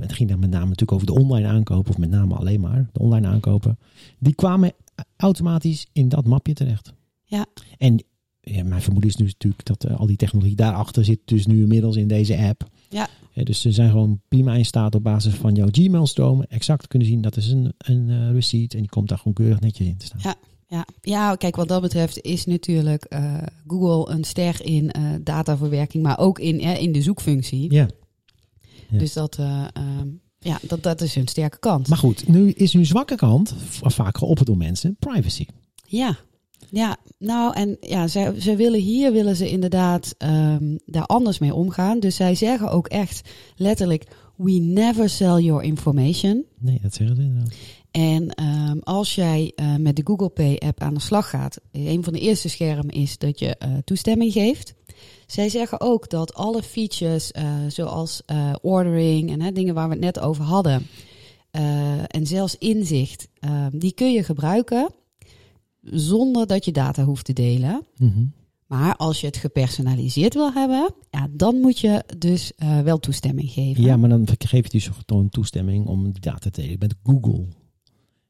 het 0.00 0.12
ging 0.12 0.28
dan 0.28 0.38
met 0.38 0.50
name 0.50 0.64
natuurlijk 0.64 0.92
over 0.92 1.06
de 1.06 1.14
online 1.14 1.48
aankopen, 1.48 1.90
of 1.90 1.98
met 1.98 2.10
name 2.10 2.34
alleen 2.34 2.60
maar 2.60 2.88
de 2.92 3.00
online 3.00 3.26
aankopen. 3.26 3.78
Die 4.18 4.34
kwamen 4.34 4.72
automatisch 5.16 5.86
in 5.92 6.08
dat 6.08 6.26
mapje 6.26 6.52
terecht. 6.52 6.92
Ja. 7.24 7.46
En 7.78 8.04
ja, 8.44 8.64
mijn 8.64 8.82
vermoeden 8.82 9.10
is 9.10 9.16
nu 9.16 9.24
natuurlijk 9.24 9.64
dat 9.64 9.84
uh, 9.84 9.98
al 9.98 10.06
die 10.06 10.16
technologie 10.16 10.56
daarachter 10.56 11.04
zit, 11.04 11.20
dus 11.24 11.46
nu 11.46 11.60
inmiddels 11.60 11.96
in 11.96 12.08
deze 12.08 12.36
app. 12.36 12.68
Ja. 12.90 13.08
ja 13.32 13.44
dus 13.44 13.60
ze 13.60 13.72
zijn 13.72 13.90
gewoon 13.90 14.20
prima 14.28 14.54
in 14.54 14.64
staat 14.64 14.94
op 14.94 15.02
basis 15.02 15.34
van 15.34 15.54
jouw 15.54 15.68
Gmail-stromen 15.70 16.46
exact 16.48 16.88
kunnen 16.88 17.08
zien 17.08 17.20
dat 17.20 17.36
is 17.36 17.50
een, 17.50 17.72
een 17.78 18.08
uh, 18.08 18.30
receipt 18.30 18.74
en 18.74 18.80
die 18.80 18.88
komt 18.88 19.08
daar 19.08 19.18
gewoon 19.18 19.32
keurig 19.32 19.60
netjes 19.60 19.86
in 19.86 19.96
te 19.96 20.06
staan. 20.06 20.20
Ja. 20.22 20.34
Ja, 20.68 20.86
ja, 21.00 21.34
kijk, 21.34 21.56
wat 21.56 21.68
dat 21.68 21.82
betreft 21.82 22.20
is 22.20 22.46
natuurlijk 22.46 23.16
Google 23.66 24.14
een 24.14 24.24
ster 24.24 24.64
in 24.64 24.92
dataverwerking, 25.22 26.02
maar 26.02 26.18
ook 26.18 26.38
in, 26.38 26.60
in 26.60 26.92
de 26.92 27.02
zoekfunctie. 27.02 27.72
Ja. 27.72 27.88
ja. 28.88 28.98
Dus 28.98 29.12
dat, 29.12 29.38
ja, 30.38 30.58
dat, 30.62 30.82
dat 30.82 31.00
is 31.00 31.14
hun 31.14 31.28
sterke 31.28 31.58
kant. 31.58 31.88
Maar 31.88 31.98
goed, 31.98 32.28
nu 32.28 32.50
is 32.50 32.72
hun 32.72 32.86
zwakke 32.86 33.14
kant 33.14 33.54
vaak 33.82 34.18
geopperd 34.18 34.46
door 34.46 34.56
mensen, 34.56 34.96
privacy. 34.98 35.46
Ja, 35.86 36.18
ja, 36.70 36.96
nou 37.18 37.54
en 37.54 37.76
ja, 37.80 38.06
zij, 38.06 38.40
zij 38.40 38.56
willen 38.56 38.80
hier 38.80 39.12
willen 39.12 39.36
ze 39.36 39.50
inderdaad 39.50 40.14
um, 40.18 40.78
daar 40.86 41.06
anders 41.06 41.38
mee 41.38 41.54
omgaan. 41.54 42.00
Dus 42.00 42.16
zij 42.16 42.34
zeggen 42.34 42.70
ook 42.70 42.86
echt 42.86 43.28
letterlijk: 43.56 44.06
We 44.36 44.52
never 44.52 45.08
sell 45.08 45.40
your 45.40 45.62
information. 45.62 46.44
Nee, 46.58 46.78
dat 46.82 46.94
zeggen 46.94 47.16
ze 47.16 47.22
inderdaad. 47.22 47.54
En 47.90 48.44
um, 48.44 48.80
als 48.82 49.14
jij 49.14 49.52
uh, 49.56 49.76
met 49.76 49.96
de 49.96 50.02
Google 50.04 50.28
Pay 50.28 50.56
app 50.56 50.80
aan 50.80 50.94
de 50.94 51.00
slag 51.00 51.30
gaat, 51.30 51.60
een 51.72 52.04
van 52.04 52.12
de 52.12 52.20
eerste 52.20 52.48
schermen 52.48 52.94
is 52.94 53.18
dat 53.18 53.38
je 53.38 53.56
uh, 53.66 53.74
toestemming 53.84 54.32
geeft. 54.32 54.74
Zij 55.26 55.48
zeggen 55.48 55.80
ook 55.80 56.10
dat 56.10 56.34
alle 56.34 56.62
features 56.62 57.32
uh, 57.32 57.44
zoals 57.68 58.22
ordering 58.60 59.30
en 59.30 59.40
hè, 59.40 59.52
dingen 59.52 59.74
waar 59.74 59.88
we 59.88 59.94
het 59.94 60.02
net 60.02 60.20
over 60.20 60.44
hadden, 60.44 60.86
en 62.06 62.26
zelfs 62.26 62.58
inzicht, 62.58 63.28
die 63.72 63.92
kun 63.92 64.12
je 64.12 64.22
gebruiken 64.22 64.94
zonder 65.84 66.46
dat 66.46 66.64
je 66.64 66.72
data 66.72 67.04
hoeft 67.04 67.24
te 67.24 67.32
delen. 67.32 67.86
Mm 67.96 68.12
-hmm. 68.12 68.32
Maar 68.66 68.96
als 68.96 69.20
je 69.20 69.26
het 69.26 69.36
gepersonaliseerd 69.36 70.34
wil 70.34 70.52
hebben, 70.52 70.94
ja, 71.10 71.28
dan 71.30 71.60
moet 71.60 71.78
je 71.78 72.04
dus 72.18 72.52
uh, 72.58 72.80
wel 72.80 72.98
toestemming 72.98 73.50
geven. 73.50 73.82
Ja, 73.82 73.96
maar 73.96 74.08
dan 74.08 74.26
geef 74.38 74.62
je 74.64 74.70
dus 74.70 74.90
gewoon 75.06 75.28
toestemming 75.28 75.86
om 75.86 76.04
die 76.04 76.20
data 76.20 76.50
te 76.50 76.62
delen 76.62 76.76
met 76.78 76.94
Google. 77.02 77.46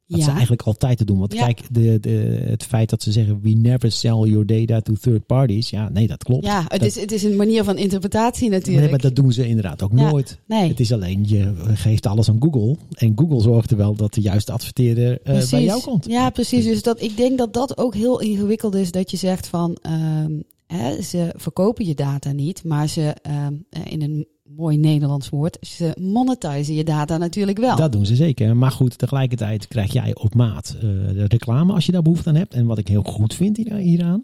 Dat 0.06 0.18
ja. 0.18 0.24
ze 0.24 0.30
eigenlijk 0.30 0.62
altijd 0.62 0.98
te 0.98 1.04
doen. 1.04 1.18
Want 1.18 1.32
Ja. 1.32 1.44
kijk, 1.44 1.60
de, 1.70 2.00
de, 2.00 2.42
het 2.46 2.64
feit 2.64 2.90
dat 2.90 3.02
ze 3.02 3.12
zeggen... 3.12 3.40
we 3.42 3.50
never 3.50 3.90
sell 3.92 4.10
your 4.18 4.46
data 4.46 4.80
to 4.80 4.92
third 5.00 5.26
parties. 5.26 5.70
Ja, 5.70 5.88
nee, 5.88 6.06
dat 6.06 6.24
klopt. 6.24 6.44
Ja, 6.44 6.60
het 6.68 6.70
Dat- 6.80 6.88
is, 6.88 7.00
het 7.00 7.12
is 7.12 7.22
een 7.22 7.36
manier 7.36 7.64
van 7.64 7.76
interpretatie 7.76 8.48
natuurlijk. 8.50 8.80
Nee, 8.82 8.90
maar 8.90 9.00
dat 9.00 9.16
doen 9.16 9.32
ze 9.32 9.46
inderdaad 9.48 9.82
ook 9.82 9.90
Ja, 9.94 10.10
nooit. 10.10 10.38
nee. 10.46 10.68
Het 10.68 10.80
is 10.80 10.92
alleen, 10.92 11.24
je 11.28 11.52
geeft 11.74 12.06
alles 12.06 12.28
aan 12.28 12.36
Google. 12.40 12.76
En 12.94 13.12
Google 13.16 13.40
zorgt 13.40 13.70
er 13.70 13.76
wel 13.76 13.94
dat 13.94 14.14
de 14.14 14.20
juiste 14.20 14.52
adverteerder 14.52 15.20
eh, 15.22 15.50
bij 15.50 15.64
jou 15.64 15.82
komt. 15.82 16.06
Ja, 16.06 16.30
precies. 16.30 16.64
Dus 16.64 16.82
dat, 16.82 17.02
ik 17.02 17.16
denk 17.16 17.38
dat 17.38 17.52
dat 17.54 17.78
ook 17.78 17.94
heel 17.94 18.20
ingewikkeld 18.20 18.74
is. 18.74 18.90
Dat 18.90 19.10
je 19.10 19.16
zegt 19.16 19.46
van, 19.46 19.76
ehm, 19.82 20.32
hè, 20.66 21.02
ze 21.02 21.32
verkopen 21.36 21.86
je 21.86 21.94
data 21.94 22.32
niet, 22.32 22.64
maar 22.64 22.88
ze, 22.88 23.14
ehm, 23.22 23.52
eh, 23.70 23.80
in 23.92 24.02
een 24.02 24.26
mooi 24.48 24.76
Nederlands 24.76 25.28
woord, 25.28 25.58
ze 25.60 25.96
monetizen 26.00 26.74
je 26.74 26.84
data 26.84 27.16
natuurlijk 27.16 27.58
wel. 27.58 27.76
Dat 27.76 27.92
doen 27.92 28.06
ze 28.06 28.16
zeker. 28.16 28.56
Maar 28.56 28.70
goed, 28.70 28.98
tegelijkertijd 28.98 29.68
krijg 29.68 29.92
jij 29.92 30.14
op 30.14 30.34
maat 30.34 30.76
de 30.80 31.24
reclame 31.28 31.72
als 31.72 31.86
je 31.86 31.92
daar 31.92 32.02
behoefte 32.02 32.28
aan 32.28 32.34
hebt. 32.34 32.54
En 32.54 32.66
wat 32.66 32.78
ik 32.78 32.88
heel 32.88 33.02
goed 33.02 33.34
vind 33.34 33.56
hier- 33.56 33.74
hieraan, 33.74 34.22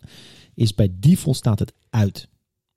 is 0.54 0.74
bij 0.74 0.92
default 1.00 1.36
staat 1.36 1.58
het 1.58 1.72
uit. 1.90 2.28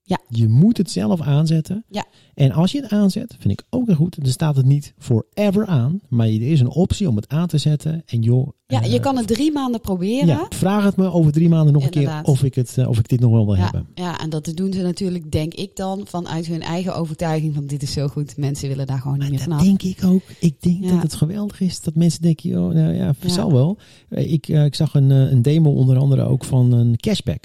Ja. 0.06 0.20
Je 0.30 0.48
moet 0.48 0.78
het 0.78 0.92
zelf 0.92 1.22
aanzetten. 1.22 1.84
Ja. 1.90 2.06
En 2.34 2.52
als 2.52 2.72
je 2.72 2.82
het 2.82 2.92
aanzet, 2.92 3.36
vind 3.40 3.54
ik 3.60 3.66
ook 3.70 3.86
heel 3.86 3.96
goed, 3.96 4.16
dan 4.24 4.32
staat 4.32 4.56
het 4.56 4.66
niet 4.66 4.94
forever 4.98 5.66
aan. 5.66 6.00
Maar 6.10 6.28
er 6.28 6.42
is 6.42 6.60
een 6.60 6.70
optie 6.70 7.10
om 7.10 7.16
het 7.16 7.30
aan 7.30 7.48
te 7.48 7.58
zetten. 7.58 8.02
En 8.06 8.22
joh, 8.22 8.48
Ja, 8.68 8.82
eh, 8.82 8.92
je 8.92 9.00
kan 9.00 9.18
het 9.18 9.28
drie 9.28 9.52
maanden 9.52 9.82
proberen. 9.82 10.28
ja, 10.28 10.46
vraag 10.50 10.84
het 10.84 10.96
me 10.96 11.12
over 11.12 11.32
drie 11.32 11.50
maanden 11.50 11.74
nog 11.74 11.84
een 11.84 11.90
keer 11.90 12.20
of 12.24 12.44
ik, 12.44 12.56
het, 12.56 12.78
eh, 12.78 12.88
of 12.90 13.00
ik 13.00 13.08
dit 13.10 13.20
nog 13.20 13.32
wel 13.32 13.46
wil 13.46 13.56
Ja, 13.56 13.62
hebben. 13.64 13.88
ja, 13.96 14.20
en 14.20 14.30
dat 14.30 14.52
doen 14.54 14.74
ze 14.74 14.82
natuurlijk, 14.82 15.32
denk 15.32 15.54
ik 15.54 15.76
dan, 15.76 16.02
vanuit 16.06 16.46
hun 16.48 16.62
eigen 16.62 16.96
overtuiging 16.96 17.54
van 17.56 17.66
dit 17.66 17.82
is 17.84 17.92
zo 17.94 18.08
goed. 18.08 18.38
Mensen 18.38 18.68
willen 18.68 18.88
daar 18.88 19.00
gewoon 19.00 19.20
niet 19.20 19.30
meer 19.30 19.38
Dat 19.40 19.48
vanaf. 19.48 19.64
denk 19.64 19.82
ik 19.82 20.04
ook. 20.04 20.22
Ik 20.40 20.56
denk 20.62 20.84
Ja. 20.84 20.90
dat 20.90 21.02
het 21.02 21.14
geweldig 21.16 21.62
is 21.62 21.82
dat 21.82 21.96
mensen 21.96 22.22
denken, 22.22 22.50
joh, 22.50 22.74
nou 22.74 22.94
ja, 22.94 23.14
zal 23.26 23.52
wel. 23.52 23.78
Eh, 24.10 24.32
Ik, 24.34 24.48
eh, 24.48 24.66
ik 24.66 24.76
zag 24.76 24.94
een, 24.94 25.12
eh, 25.12 25.32
een 25.32 25.42
demo 25.42 25.72
onder 25.72 25.98
andere 25.98 26.24
ook 26.24 26.44
van 26.44 26.72
een 26.72 26.96
cashback. 26.98 27.44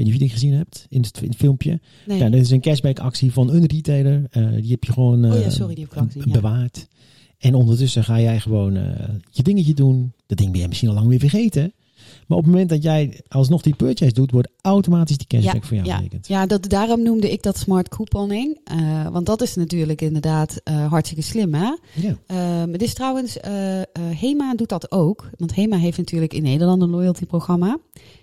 Weet 0.00 0.08
niet 0.08 0.18
of 0.18 0.22
je 0.22 0.28
die 0.28 0.38
gezien 0.38 0.58
hebt 0.58 0.86
in 0.88 1.02
het, 1.02 1.18
in 1.22 1.28
het 1.28 1.36
filmpje. 1.36 1.80
Nee. 2.06 2.18
Ja, 2.18 2.28
dit 2.28 2.40
is 2.40 2.50
een 2.50 2.60
cashback 2.60 2.98
actie 2.98 3.32
van 3.32 3.50
een 3.50 3.66
retailer. 3.66 4.26
Eh, 4.30 4.50
die 4.50 4.70
heb 4.70 4.84
je 4.84 4.92
gewoon 4.92 5.24
Oh 5.24 5.38
ja, 5.38 5.44
eh, 5.44 5.50
sorry, 5.50 5.74
die 5.74 5.86
heb 5.90 6.14
ik 6.14 6.24
ja. 6.24 6.32
bewaard. 6.32 6.86
En 7.38 7.54
ondertussen 7.54 8.04
ga 8.04 8.20
jij 8.20 8.40
gewoon 8.40 8.76
eh, 8.76 9.08
je 9.30 9.42
dingetje 9.42 9.74
doen. 9.74 10.12
Dat 10.26 10.38
ding 10.38 10.52
ben 10.52 10.60
je 10.60 10.68
misschien 10.68 10.88
al 10.88 10.94
lang 10.94 11.08
weer 11.08 11.18
vergeten. 11.18 11.72
Maar 12.26 12.38
op 12.38 12.44
het 12.44 12.52
moment 12.52 12.70
dat 12.70 12.82
jij 12.82 13.20
alsnog 13.28 13.62
die 13.62 13.74
purchase 13.74 14.12
doet, 14.12 14.30
wordt 14.30 14.48
automatisch 14.60 15.16
die 15.16 15.26
cashback 15.26 15.64
voor 15.64 15.76
jou 15.76 15.88
ja, 15.88 15.96
berekend. 15.96 16.28
ja 16.28 16.46
dat, 16.46 16.68
daarom 16.68 17.02
noemde 17.02 17.30
ik 17.30 17.42
dat 17.42 17.58
smart 17.58 17.88
couponing. 17.88 18.58
Want 19.12 19.26
dat 19.26 19.42
is 19.42 19.54
natuurlijk 19.54 20.00
inderdaad 20.00 20.60
eh, 20.64 20.86
hartstikke 20.86 21.22
slim. 21.22 21.54
Hè? 21.54 21.76
Ja. 21.94 22.16
Ehm, 22.26 22.72
het 22.72 22.82
is 22.82 22.94
trouwens, 22.94 23.36
Hema 24.00 24.54
doet 24.54 24.68
dat 24.68 24.90
ook. 24.90 25.30
Want 25.36 25.54
Hema 25.54 25.76
heeft 25.76 25.98
natuurlijk 25.98 26.34
in 26.34 26.42
Nederland 26.42 26.82
een 26.82 26.90
loyalty 26.90 27.26
programma. 27.26 27.78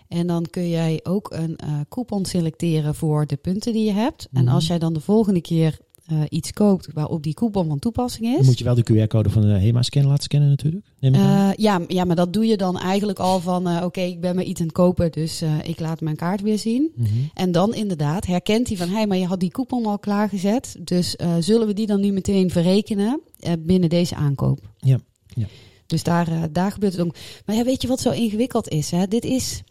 En 0.07 0.27
dan 0.27 0.45
kun 0.49 0.69
jij 0.69 0.99
ook 1.03 1.31
een 1.33 1.55
eh, 1.55 1.79
coupon 1.89 2.25
selecteren 2.25 2.95
voor 2.95 3.25
de 3.27 3.35
punten 3.35 3.73
die 3.73 3.85
je 3.85 3.91
hebt. 3.93 4.27
En 4.33 4.43
Mhm. 4.43 4.53
als 4.53 4.67
jij 4.67 4.79
dan 4.79 4.93
de 4.93 4.99
volgende 4.99 5.41
keer 5.41 5.77
eh, 6.07 6.21
iets 6.29 6.51
koopt 6.53 6.87
waarop 6.93 7.23
die 7.23 7.33
coupon 7.33 7.67
van 7.67 7.79
toepassing 7.79 8.25
is. 8.27 8.35
Dan 8.35 8.45
moet 8.45 8.57
je 8.57 8.63
wel 8.63 8.75
de 8.75 8.83
QR-code 8.83 9.29
van 9.29 9.41
de 9.41 9.47
HEMA-scan 9.47 10.05
laten 10.05 10.23
scannen 10.23 10.49
natuurlijk. 10.49 10.85
Neem 10.99 11.13
ik 11.13 11.19
aan. 11.19 11.49
Eh, 11.51 11.55
ja, 11.57 11.81
ja, 11.87 12.03
maar 12.05 12.15
dat 12.15 12.33
doe 12.33 12.45
je 12.45 12.57
dan 12.57 12.79
eigenlijk 12.79 13.19
al 13.19 13.39
van, 13.39 13.83
oké, 13.83 14.01
ik 14.01 14.21
ben 14.21 14.35
me 14.35 14.43
iets 14.43 14.59
aan 14.59 14.65
het 14.65 14.75
kopen, 14.75 15.11
dus 15.11 15.43
ik 15.63 15.79
laat 15.79 16.01
mijn 16.01 16.15
kaart 16.15 16.41
weer 16.41 16.59
zien. 16.59 16.91
Mhm. 16.95 17.07
En 17.33 17.51
dan 17.51 17.73
inderdaad 17.73 18.25
herkent 18.25 18.67
hij 18.67 18.77
van, 18.77 18.87
hé, 18.87 18.93
hey, 18.95 19.07
maar 19.07 19.17
je 19.17 19.25
had 19.25 19.39
die 19.39 19.51
coupon 19.51 19.85
al 19.85 19.99
klaargezet, 19.99 20.75
dus 20.79 21.15
zullen 21.39 21.67
we 21.67 21.73
die 21.73 21.87
dan 21.87 21.99
nu 22.01 22.11
meteen 22.11 22.49
verrekenen 22.49 23.21
binnen 23.59 23.89
deze 23.89 24.15
aankoop? 24.15 24.59
Ja, 24.77 24.99
ja. 25.27 25.45
Dus 25.85 26.03
daar, 26.03 26.51
daar 26.51 26.71
gebeurt 26.71 26.93
het 26.93 27.01
ook. 27.05 27.15
Maar 27.45 27.55
ja, 27.55 27.63
weet 27.63 27.81
je 27.81 27.87
wat 27.87 27.99
zo 28.01 28.11
ingewikkeld 28.11 28.67
is? 28.67 28.91
Hè? 28.91 29.07
Dit 29.07 29.25
is 29.25 29.63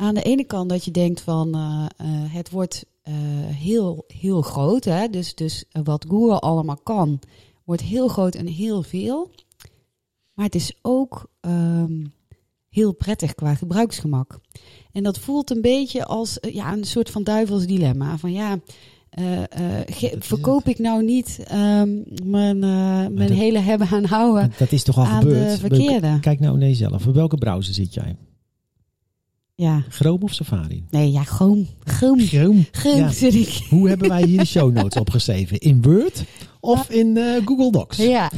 aan 0.00 0.14
de 0.14 0.22
ene 0.22 0.44
kant 0.44 0.68
dat 0.68 0.84
je 0.84 0.90
denkt 0.90 1.20
van, 1.20 1.54
eh, 1.54 1.86
eh, 1.96 2.06
het 2.32 2.50
wordt 2.50 2.84
eh, 3.02 3.14
heel, 3.46 4.04
heel 4.06 4.42
groot. 4.42 4.84
Hè? 4.84 5.08
Dus, 5.08 5.34
dus 5.34 5.64
wat 5.82 6.06
Google 6.08 6.38
allemaal 6.38 6.80
kan, 6.82 7.18
wordt 7.64 7.82
heel 7.82 8.08
groot 8.08 8.34
en 8.34 8.46
heel 8.46 8.82
veel. 8.82 9.30
Maar 10.34 10.44
het 10.44 10.54
is 10.54 10.72
ook 10.82 11.30
ehm, 11.40 12.04
heel 12.68 12.92
prettig 12.92 13.34
qua 13.34 13.54
gebruiksgemak. 13.54 14.38
En 14.92 15.02
dat 15.02 15.18
voelt 15.18 15.50
een 15.50 15.60
beetje 15.60 16.04
als 16.04 16.38
ja, 16.40 16.72
een 16.72 16.84
soort 16.84 17.10
van 17.10 17.22
duivels 17.22 17.66
dilemma. 17.66 18.18
Van 18.18 18.32
ja, 18.32 18.58
verkoop 20.18 20.68
ik 20.68 20.78
nou 20.78 21.04
niet 21.04 21.40
ehm, 21.46 21.88
mijn, 22.24 22.58
mijn 22.58 23.16
dat- 23.16 23.28
hele 23.28 23.58
hebben 23.58 23.88
aan 23.88 24.04
houden 24.04 24.52
Dat 24.58 24.72
is 24.72 24.82
toch 24.82 24.96
al 24.98 25.04
aan 25.04 25.22
gebeurd? 25.22 25.50
de 25.50 25.58
verkeerde? 25.58 26.18
Kijk 26.20 26.40
nou 26.40 26.58
naar 26.58 26.68
jezelf. 26.68 27.06
Op 27.06 27.14
welke 27.14 27.36
browser 27.36 27.74
zit 27.74 27.94
jij? 27.94 28.16
Ja. 29.60 29.84
Chrome 29.88 30.24
of 30.24 30.34
Safari? 30.34 30.84
Nee, 30.90 31.10
ja, 31.10 31.24
Chrome. 31.24 31.64
Ja. 32.96 33.10
zit 33.10 33.34
ik. 33.34 33.66
Hoe 33.68 33.88
hebben 33.88 34.08
wij 34.08 34.22
hier 34.22 34.38
de 34.38 34.46
show 34.46 34.72
notes 34.72 35.00
opgeschreven? 35.00 35.58
In 35.58 35.82
Word 35.82 36.24
of 36.60 36.90
in 36.90 37.16
eh, 37.16 37.46
Google 37.46 37.70
Docs? 37.70 37.96
Ja. 37.96 38.30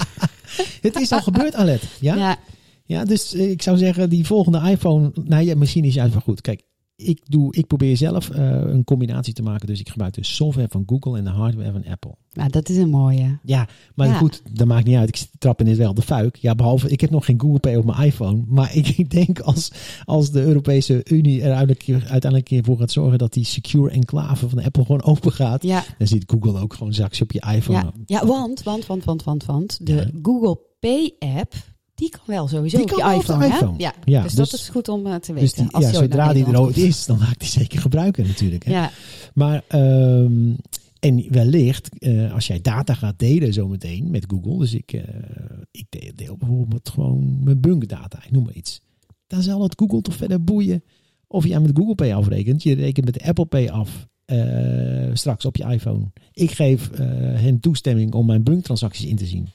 Het 0.80 1.00
is 1.00 1.12
al 1.12 1.20
gebeurd, 1.20 1.54
Alet. 1.54 1.82
Ja? 2.00 2.14
ja? 2.14 2.36
ja. 2.84 3.04
dus 3.04 3.34
eh, 3.34 3.50
ik 3.50 3.62
zou 3.62 3.76
zeggen, 3.76 4.10
die 4.10 4.26
volgende 4.26 4.70
iPhone... 4.70 5.10
Nou 5.24 5.44
ja, 5.44 5.56
misschien 5.56 5.84
is 5.84 5.94
juist 5.94 6.12
wel 6.12 6.22
goed. 6.22 6.40
Kijk, 6.40 6.62
ik, 7.02 7.20
doe, 7.28 7.54
ik 7.54 7.66
probeer 7.66 7.96
zelf 7.96 8.30
eh, 8.30 8.44
een 8.50 8.84
combinatie 8.84 9.34
te 9.34 9.42
maken. 9.42 9.66
Dus 9.66 9.80
ik 9.80 9.88
gebruik 9.88 10.14
de 10.14 10.24
software 10.24 10.68
van 10.70 10.82
Google 10.86 11.18
en 11.18 11.24
de 11.24 11.30
hardware 11.30 11.72
van 11.72 11.84
Apple. 11.86 12.14
Nou, 12.32 12.50
dat 12.50 12.68
is 12.68 12.76
een 12.76 12.90
mooie. 12.90 13.38
Ja, 13.42 13.68
maar 13.94 14.06
Ja. 14.06 14.14
goed, 14.14 14.42
dat 14.52 14.66
maakt 14.66 14.86
niet 14.86 14.96
uit. 14.96 15.08
Ik 15.08 15.26
trap 15.38 15.60
in 15.60 15.66
dit 15.66 15.76
wel 15.76 15.94
de 15.94 16.02
fuik. 16.02 16.36
Ja, 16.36 16.54
behalve, 16.54 16.88
ik 16.88 17.00
heb 17.00 17.10
nog 17.10 17.24
geen 17.24 17.40
Google 17.40 17.58
Pay 17.58 17.76
op 17.76 17.84
mijn 17.84 18.02
iPhone. 18.02 18.42
Maar 18.46 18.74
ik, 18.76 19.10
denk 19.10 19.40
als, 19.40 19.72
als 20.04 20.30
de 20.30 20.42
Europese 20.42 21.00
Unie 21.04 21.42
er 21.42 21.52
uiteindelijk, 21.52 22.10
uiteindelijk 22.10 22.66
voor 22.66 22.78
gaat 22.78 22.92
zorgen 22.92 23.18
dat 23.18 23.32
die 23.32 23.44
secure 23.44 23.90
enclave 23.90 24.48
van 24.48 24.62
Apple 24.62 24.84
gewoon 24.84 25.02
open 25.02 25.32
gaat. 25.32 25.62
Ja. 25.62 25.84
Dan 25.98 26.06
ziet 26.06 26.24
Google 26.26 26.60
ook 26.60 26.74
gewoon 26.74 26.92
straks 26.92 27.20
op 27.20 27.32
je 27.32 27.42
iPhone. 27.54 27.78
Ja, 27.78 27.92
ja 28.06 28.26
want, 28.26 28.62
want, 28.62 28.86
want, 28.86 29.04
want, 29.04 29.24
want, 29.24 29.44
want 29.44 29.86
de. 29.86 30.10
Google 30.22 30.58
Pay 30.80 31.14
app, 31.18 31.54
die 32.00 32.10
kan 32.10 32.20
wel 32.26 32.48
sowieso 32.48 32.76
Die 32.76 32.84
op 32.86 32.90
je 32.90 33.04
wel 33.04 33.14
op 33.16 33.26
de 33.26 33.32
iPhone, 33.32 33.46
hè? 33.48 33.54
iPhone. 33.54 33.78
Ja. 33.78 33.94
Ja, 34.04 34.22
dus, 34.22 34.34
dus- 34.34 34.50
dat 34.50 34.60
is 34.60 34.68
goed 34.68 34.88
om 34.88 35.06
eh, 35.06 35.14
te 35.14 35.32
Dus 35.32 35.40
weten. 35.40 35.62
die, 35.62 35.72
als 35.74 35.84
ja, 35.84 35.92
zodra 35.92 36.32
die 36.32 36.44
er 36.44 36.60
ooit 36.60 36.76
is, 36.76 37.06
dan 37.06 37.18
ga 37.18 37.30
ik 37.32 37.38
die 37.38 37.48
zeker 37.48 37.80
gebruiken 37.80 38.26
natuurlijk. 38.26 38.64
Hè. 38.64 38.72
Ja, 38.72 38.90
Maar, 39.34 39.62
ehm, 39.68 40.52
en 41.00 41.24
wellicht, 41.28 41.98
eh, 41.98 42.32
als 42.34 42.46
jij 42.46 42.60
data 42.60 42.94
gaat 42.94 43.18
delen 43.18 43.52
zometeen 43.52 44.10
met 44.10 44.24
Google. 44.28 44.58
Dus 44.58 44.74
ik, 44.74 44.92
eh, 44.92 45.02
ik 45.70 45.86
deel, 45.88 46.10
deel 46.14 46.36
bijvoorbeeld 46.36 46.88
gewoon 46.88 47.38
mijn 47.44 47.60
bunkdata, 47.60 48.18
ik 48.24 48.30
noem 48.30 48.44
maar 48.44 48.54
iets. 48.54 48.80
Dan 49.26 49.42
zal 49.42 49.62
het 49.62 49.74
Google 49.76 50.00
toch 50.00 50.16
verder 50.16 50.44
boeien 50.44 50.84
of 51.26 51.46
jij 51.46 51.60
met 51.60 51.70
Google 51.74 51.94
Pay 51.94 52.14
afrekent. 52.14 52.62
Je 52.62 52.74
rekent 52.74 53.06
met 53.06 53.22
Apple 53.22 53.46
Pay 53.46 53.68
af 53.68 54.08
straks 55.12 55.44
op 55.44 55.56
je 55.56 55.64
iPhone. 55.64 56.04
Ik 56.32 56.50
geef 56.50 56.90
hen 57.34 57.60
toestemming 57.60 58.12
om 58.12 58.26
mijn 58.26 58.42
bunktransacties 58.42 59.06
in 59.06 59.16
te 59.16 59.26
zien. 59.26 59.48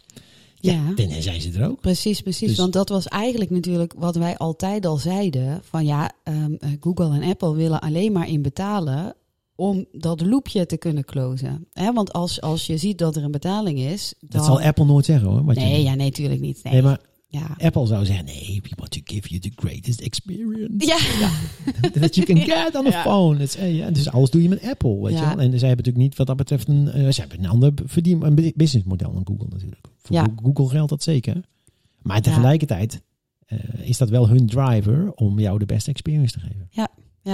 Ja, 0.66 0.94
dan 0.96 1.22
zijn 1.22 1.42
ze 1.42 1.52
er 1.52 1.70
ook. 1.70 1.82
precies, 1.82 2.22
precies. 2.22 2.48
Dus- 2.48 2.58
Want 2.58 2.74
dat 2.74 2.90
was 2.90 3.08
eigenlijk 3.08 3.50
natuurlijk 3.50 3.94
wat 3.98 4.16
wij 4.16 4.38
altijd 4.38 4.86
al 4.86 4.98
zeiden. 4.98 5.60
Van 5.64 5.86
ja, 5.86 6.12
ehm, 6.24 6.54
eh, 6.54 6.70
Google 6.80 7.16
en 7.16 7.24
Apple 7.24 7.56
willen 7.56 7.82
alleen 7.82 8.12
maar 8.12 8.30
in 8.30 8.42
betalen 8.42 9.16
om 9.56 9.86
dat 9.92 10.22
loopje 10.22 10.66
te 10.66 10.78
kunnen 10.78 11.06
closen. 11.06 11.68
Want 11.94 12.14
als, 12.14 12.42
als 12.42 12.66
je 12.66 12.78
ziet 12.78 12.98
dat 12.98 13.16
er 13.16 13.24
een 13.24 13.32
betaling 13.32 13.80
is... 13.80 14.14
Dan... 14.20 14.30
Dat 14.30 14.46
zal 14.46 14.62
Apple 14.62 14.86
nooit 14.86 15.06
zeggen 15.06 15.30
hoor. 15.30 15.44
Nee, 15.54 15.84
ja, 15.84 15.94
nee, 15.94 16.06
natuurlijk 16.06 16.42
niet. 16.42 16.60
Nee. 16.64 16.74
Nee, 16.74 16.82
maar 16.82 17.00
ja. 17.40 17.56
Apple 17.66 17.86
zou 17.88 18.06
zeggen, 18.06 18.26
nee, 18.26 18.60
we 18.64 18.70
want 18.76 18.92
to 18.92 19.00
give 19.04 19.28
you 19.28 19.40
the 19.42 19.52
greatest 19.56 20.00
experience. 20.02 20.86
Ja. 20.86 20.98
that 22.02 22.16
you 22.16 22.26
can 22.28 22.38
get 22.38 22.76
on 22.76 22.86
a 22.86 22.90
Ja. 22.90 23.02
phone. 23.02 23.44
Is, 23.44 23.56
eh, 23.56 23.76
ja, 23.78 23.90
dus 23.92 24.10
alles 24.10 24.30
doe 24.30 24.42
je 24.42 24.50
met 24.50 24.64
Apple, 24.64 25.02
weet 25.02 25.14
Ja. 25.14 25.30
je 25.30 25.36
wel. 25.36 25.46
En 25.46 25.60
zij 25.60 25.68
hebben 25.68 25.86
natuurlijk 25.86 25.98
niet 25.98 26.16
wat 26.16 26.28
dat 26.28 26.36
betreft 26.38 26.68
een, 26.68 27.14
ze 27.14 27.20
hebben 27.20 27.40
een 27.40 27.50
ander 27.50 27.72
verdien, 27.86 28.22
een 28.26 28.36
bu- 28.36 28.52
businessmodel 28.56 29.14
dan 29.14 29.26
Google 29.28 29.48
natuurlijk. 29.50 29.88
Voor 29.98 30.16
Ja. 30.16 30.24
Go- 30.24 30.52
Google 30.54 30.70
geldt 30.70 30.90
dat 30.90 31.04
zeker. 31.04 31.42
Maar 32.02 32.22
tegelijkertijd 32.22 33.02
eh, 33.46 33.60
is 33.82 33.98
dat 33.98 34.10
wel 34.10 34.28
hun 34.30 34.46
driver 34.48 35.12
om 35.14 35.40
jou 35.40 35.60
de 35.60 35.66
beste 35.66 35.90
experience 35.90 36.34
te 36.34 36.40
geven. 36.40 36.68
Ja, 36.70 36.88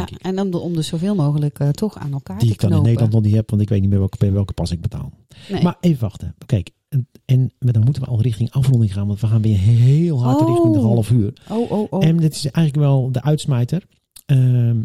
ik. 0.08 0.10
en 0.22 0.40
om, 0.40 0.52
de, 0.52 0.58
om 0.58 0.74
dus 0.74 0.88
zoveel 0.88 1.16
mogelijk 1.16 1.58
toch 1.72 1.98
aan 1.98 2.12
elkaar 2.14 2.38
Die 2.40 2.48
te 2.48 2.54
ik 2.54 2.60
dan 2.60 2.70
in 2.70 2.76
knopen. 2.76 2.92
Nederland 2.92 3.14
nog 3.14 3.24
niet 3.24 3.34
heb, 3.36 3.50
want 3.50 3.62
ik 3.62 3.70
weet 3.70 3.82
niet 3.82 3.90
meer 3.90 4.00
welke, 4.00 4.18
bij 4.18 4.32
welke 4.32 4.54
pas 4.54 4.72
ik 4.72 4.82
betaal. 4.82 5.12
Nee. 5.50 5.64
Maar 5.64 5.78
even 5.80 6.00
wachten. 6.02 6.36
Kijk, 6.46 6.70
en, 6.92 7.08
en 7.26 7.52
dan 7.60 7.84
moeten 7.84 8.02
we 8.04 8.08
al 8.10 8.22
richting 8.22 8.52
afronding 8.52 8.94
gaan, 8.94 9.08
want 9.08 9.20
we 9.20 9.28
gaan 9.28 9.42
weer 9.42 9.58
heel 9.58 10.24
hard 10.24 10.42
Oh. 10.42 10.48
richting 10.48 10.74
de 10.74 10.80
half 10.80 11.10
uur. 11.12 11.34
oh, 11.50 11.72
oh, 11.72 11.88
oh. 11.92 12.06
En 12.06 12.18
dit 12.18 12.34
is 12.36 12.46
eigenlijk 12.46 12.86
wel 12.86 13.12
de 13.12 13.22
uitsmijter. 13.22 13.84
Ehm, 14.26 14.84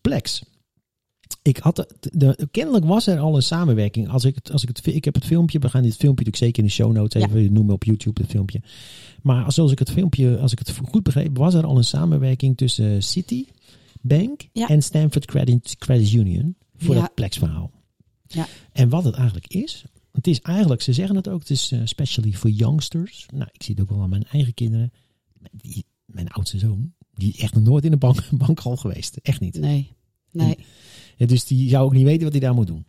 Plex. 0.00 0.44
Ik 1.42 1.56
had 1.56 1.76
de, 1.76 1.88
de- 2.12 2.48
kennelijk 2.50 2.84
was 2.84 3.06
er 3.06 3.18
al 3.18 3.36
een 3.36 3.42
samenwerking. 3.42 4.08
Als 4.08 4.24
ik, 4.24 4.34
het, 4.34 4.52
als 4.52 4.62
ik, 4.62 4.68
het, 4.68 4.86
ik 4.86 5.04
heb 5.04 5.14
het 5.14 5.24
filmpje, 5.24 5.58
we 5.58 5.68
gaan 5.68 5.82
dit 5.82 5.96
filmpje 5.96 6.24
natuurlijk 6.24 6.36
zeker 6.36 6.58
in 6.58 6.64
de 6.64 6.70
show 6.74 6.92
notes 6.92 7.22
even 7.22 7.52
noemen 7.52 7.74
op 7.74 7.84
YouTube, 7.84 8.20
het 8.20 8.30
filmpje. 8.30 8.62
Maar 9.22 9.44
als, 9.44 9.58
als 9.58 9.72
ik 9.72 9.78
het 9.78 9.90
filmpje, 9.90 10.38
als 10.38 10.52
ik 10.52 10.58
het 10.58 10.78
goed 10.88 11.02
begreep, 11.02 11.36
was 11.36 11.54
er 11.54 11.64
al 11.64 11.76
een 11.76 11.84
samenwerking 11.84 12.56
tussen 12.56 13.02
City 13.02 13.46
Bank 14.00 14.48
Ja. 14.52 14.68
en 14.68 14.82
Stanford 14.82 15.24
Credit, 15.24 15.76
Credit 15.78 16.12
Union 16.12 16.56
voor 16.76 16.94
Ja. 16.94 17.00
dat 17.00 17.14
Plex 17.14 17.38
verhaal. 17.38 17.70
Ja. 18.26 18.46
En 18.72 18.88
wat 18.88 19.04
het 19.04 19.14
eigenlijk 19.14 19.46
is, 19.46 19.84
het 20.14 20.26
is 20.26 20.40
eigenlijk, 20.40 20.82
ze 20.82 20.92
zeggen 20.92 21.16
het 21.16 21.28
ook, 21.28 21.40
het 21.40 21.50
is 21.50 21.72
eh, 21.72 21.80
specially 21.84 22.32
for 22.32 22.50
youngsters. 22.50 23.26
Nou, 23.32 23.48
ik 23.52 23.62
zie 23.62 23.74
het 23.74 23.82
ook 23.82 23.90
wel 23.90 24.02
aan 24.02 24.10
mijn 24.10 24.24
eigen 24.24 24.54
kinderen. 24.54 24.92
Die, 25.52 25.84
mijn 26.04 26.28
oudste 26.28 26.58
zoon, 26.58 26.92
die 27.14 27.32
is 27.32 27.38
echt 27.38 27.54
nog 27.54 27.64
nooit 27.64 27.84
in 27.84 27.92
een 27.92 27.98
bank, 27.98 28.28
bankhal 28.46 28.76
geweest. 28.76 29.16
Echt 29.16 29.40
niet. 29.40 29.58
Nee, 29.60 29.92
nee. 30.30 30.56
Dus 31.16 31.44
die 31.44 31.68
zou 31.68 31.84
ook 31.84 31.92
niet 31.92 32.04
weten 32.04 32.22
wat 32.22 32.32
hij 32.32 32.40
daar 32.40 32.54
moet 32.54 32.66
doen. 32.66 32.86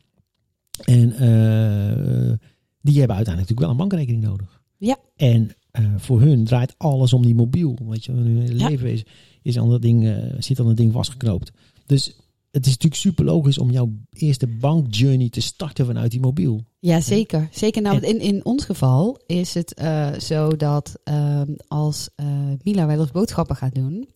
En 0.84 1.12
eh, 1.12 2.38
die 2.82 2.98
hebben 3.00 3.16
uiteindelijk 3.16 3.26
natuurlijk 3.26 3.60
wel 3.60 3.70
een 3.70 3.78
bankrekening 3.78 4.24
nodig. 4.24 4.62
Ja. 4.78 4.98
En 5.16 5.52
eh, 5.72 5.94
voor 5.98 6.22
hun 6.22 6.44
draait 6.44 6.76
alles 6.78 7.14
om 7.14 7.22
die 7.26 7.36
mobiel. 7.36 7.78
Weet 7.88 8.06
je, 8.06 8.12
hun 8.12 8.42
hele 8.42 8.60
Ja. 8.60 8.70
leven 8.70 8.92
is, 8.92 9.04
is 9.42 9.58
aan 9.58 9.70
dat 9.70 9.82
ding, 9.82 10.24
zit 10.40 10.60
aan 10.60 10.66
dat 10.66 10.78
ding 10.78 10.92
vastgeknoopt. 10.92 11.52
Dus 11.86 12.16
het 12.52 12.66
is 12.66 12.72
natuurlijk 12.72 13.02
super 13.02 13.26
logisch 13.26 13.58
om 13.58 13.72
jouw 13.72 13.92
eerste 14.10 14.48
bankjourney 14.48 15.30
te 15.30 15.42
starten 15.42 15.86
vanuit 15.86 16.12
die 16.12 16.20
mobiel. 16.20 16.66
Ja, 16.86 17.02
zeker. 17.02 17.48
Zeker. 17.52 17.82
Nou, 17.82 18.00
in, 18.00 18.20
in 18.20 18.46
ons 18.46 18.66
geval 18.66 19.20
is 19.26 19.54
het 19.54 19.74
eh, 19.74 20.14
zo 20.20 20.56
dat 20.56 21.00
ehm, 21.04 21.52
als 21.68 22.10
eh, 22.16 22.26
Mila 22.64 22.86
wel 22.88 23.00
eens 23.00 23.12
boodschappen 23.12 23.56
gaat 23.56 23.76
doen, 23.76 24.08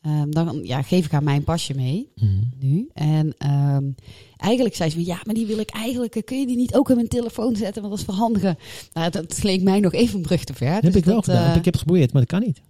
Ehm, 0.00 0.30
dan 0.30 0.60
ja, 0.62 0.82
geef 0.82 1.04
ik 1.04 1.10
haar 1.10 1.22
mijn 1.22 1.44
pasje 1.44 1.74
mee 1.74 2.12
Mhm. 2.14 2.28
nu. 2.58 2.90
En 2.94 3.34
ehm, 3.38 3.84
eigenlijk 4.36 4.74
zei 4.74 4.90
ze 4.90 4.96
van 4.96 5.04
ja, 5.04 5.20
maar 5.24 5.34
die 5.34 5.46
wil 5.46 5.58
ik 5.58 5.70
eigenlijk. 5.70 6.16
eh, 6.16 6.22
Kun 6.24 6.38
je 6.40 6.46
die 6.46 6.56
niet 6.56 6.74
ook 6.74 6.88
in 6.90 6.96
mijn 6.96 7.08
telefoon 7.08 7.56
zetten? 7.56 7.82
Want 7.82 7.88
dat 7.94 7.98
is 7.98 8.14
verhandigen. 8.14 8.56
Nou, 8.92 9.10
dat 9.10 9.42
leek 9.42 9.62
mij 9.62 9.80
nog 9.80 9.92
even 9.92 10.16
een 10.16 10.22
brug 10.22 10.44
te 10.44 10.54
ver. 10.54 10.72
Dat 10.72 10.82
Dus 10.82 10.90
heb 10.92 11.00
ik 11.00 11.04
wel 11.04 11.14
dat, 11.14 11.24
gedaan. 11.24 11.48
Ik 11.48 11.64
heb 11.64 11.64
het 11.64 11.76
geprobeerd, 11.82 12.12
maar 12.12 12.22
dat 12.22 12.30
kan 12.30 12.46
niet. 12.46 12.60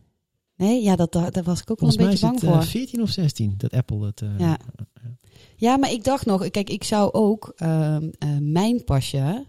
Nee, 0.56 0.82
ja, 0.82 0.96
dat, 0.96 1.12
daar 1.12 1.42
was 1.44 1.60
ik 1.60 1.70
ook 1.70 1.80
wel 1.80 1.90
Volgens 1.90 1.96
een 1.96 2.04
mij 2.04 2.12
is 2.12 2.20
beetje 2.20 2.40
bang 2.40 2.54
voor. 2.54 2.64
14 2.64 3.02
of 3.02 3.10
16 3.10 3.54
dat 3.56 3.72
Apple 3.72 4.06
het... 4.06 4.22
Ja. 4.38 4.58
Ja, 5.60 5.76
maar 5.76 5.92
ik 5.92 6.04
dacht 6.04 6.26
nog, 6.26 6.50
kijk, 6.50 6.70
ik 6.70 6.84
zou 6.84 7.12
ook 7.12 7.52
ehm, 7.56 8.08
eh, 8.18 8.28
mijn 8.40 8.84
pasje 8.84 9.44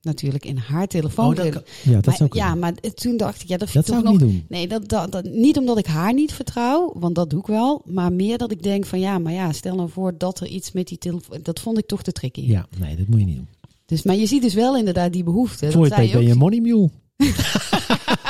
natuurlijk 0.00 0.44
in 0.44 0.56
haar 0.56 0.86
telefoon 0.86 1.26
Oh, 1.28 1.36
dat 1.36 1.48
kan- 1.48 1.62
ja, 1.82 1.92
dat 1.92 2.06
Maar- 2.06 2.16
zou 2.16 2.28
kunnen. 2.28 2.48
ja, 2.48 2.54
maar 2.54 2.72
toen 2.94 3.16
dacht 3.16 3.42
ik, 3.42 3.48
ja, 3.48 3.56
dat 3.56 3.60
dat 3.60 3.70
vind 3.70 3.86
ik 3.86 3.92
zou 3.92 4.02
toch 4.04 4.12
ik 4.14 4.20
nog. 4.20 4.28
niet 4.28 4.38
doen. 4.38 4.46
Nee, 4.58 4.68
dat, 4.68 4.88
dat, 4.88 5.12
dat, 5.12 5.24
niet 5.24 5.58
omdat 5.58 5.78
ik 5.78 5.86
haar 5.86 6.14
niet 6.14 6.32
vertrouw, 6.32 6.92
want 6.98 7.14
dat 7.14 7.30
doe 7.30 7.40
ik 7.40 7.46
wel. 7.46 7.82
Maar 7.84 8.12
meer 8.12 8.38
dat 8.38 8.50
ik 8.50 8.62
denk 8.62 8.86
van 8.86 9.00
ja, 9.00 9.18
maar 9.18 9.32
ja, 9.32 9.52
stel 9.52 9.74
nou 9.76 9.88
voor 9.90 10.14
dat 10.18 10.40
er 10.40 10.46
iets 10.46 10.72
met 10.72 10.86
die 10.88 10.98
telefoon. 10.98 11.38
Dat 11.42 11.60
vond 11.60 11.78
ik 11.78 11.86
toch 11.86 12.02
te 12.02 12.12
tricky. 12.12 12.40
Ja, 12.46 12.66
nee, 12.78 12.96
dat 12.96 13.06
moet 13.08 13.20
je 13.20 13.26
niet 13.26 13.36
doen. 13.36 13.48
Dus, 13.86 14.02
maar 14.02 14.16
je 14.16 14.26
ziet 14.26 14.42
dus 14.42 14.54
wel 14.54 14.76
inderdaad 14.76 15.12
die 15.12 15.22
behoefte. 15.24 15.70
Voor 15.72 15.84
je 15.88 15.94
weet 15.96 16.12
ben 16.12 16.26
je 16.26 16.34
money 16.34 16.60
mule. 16.60 16.90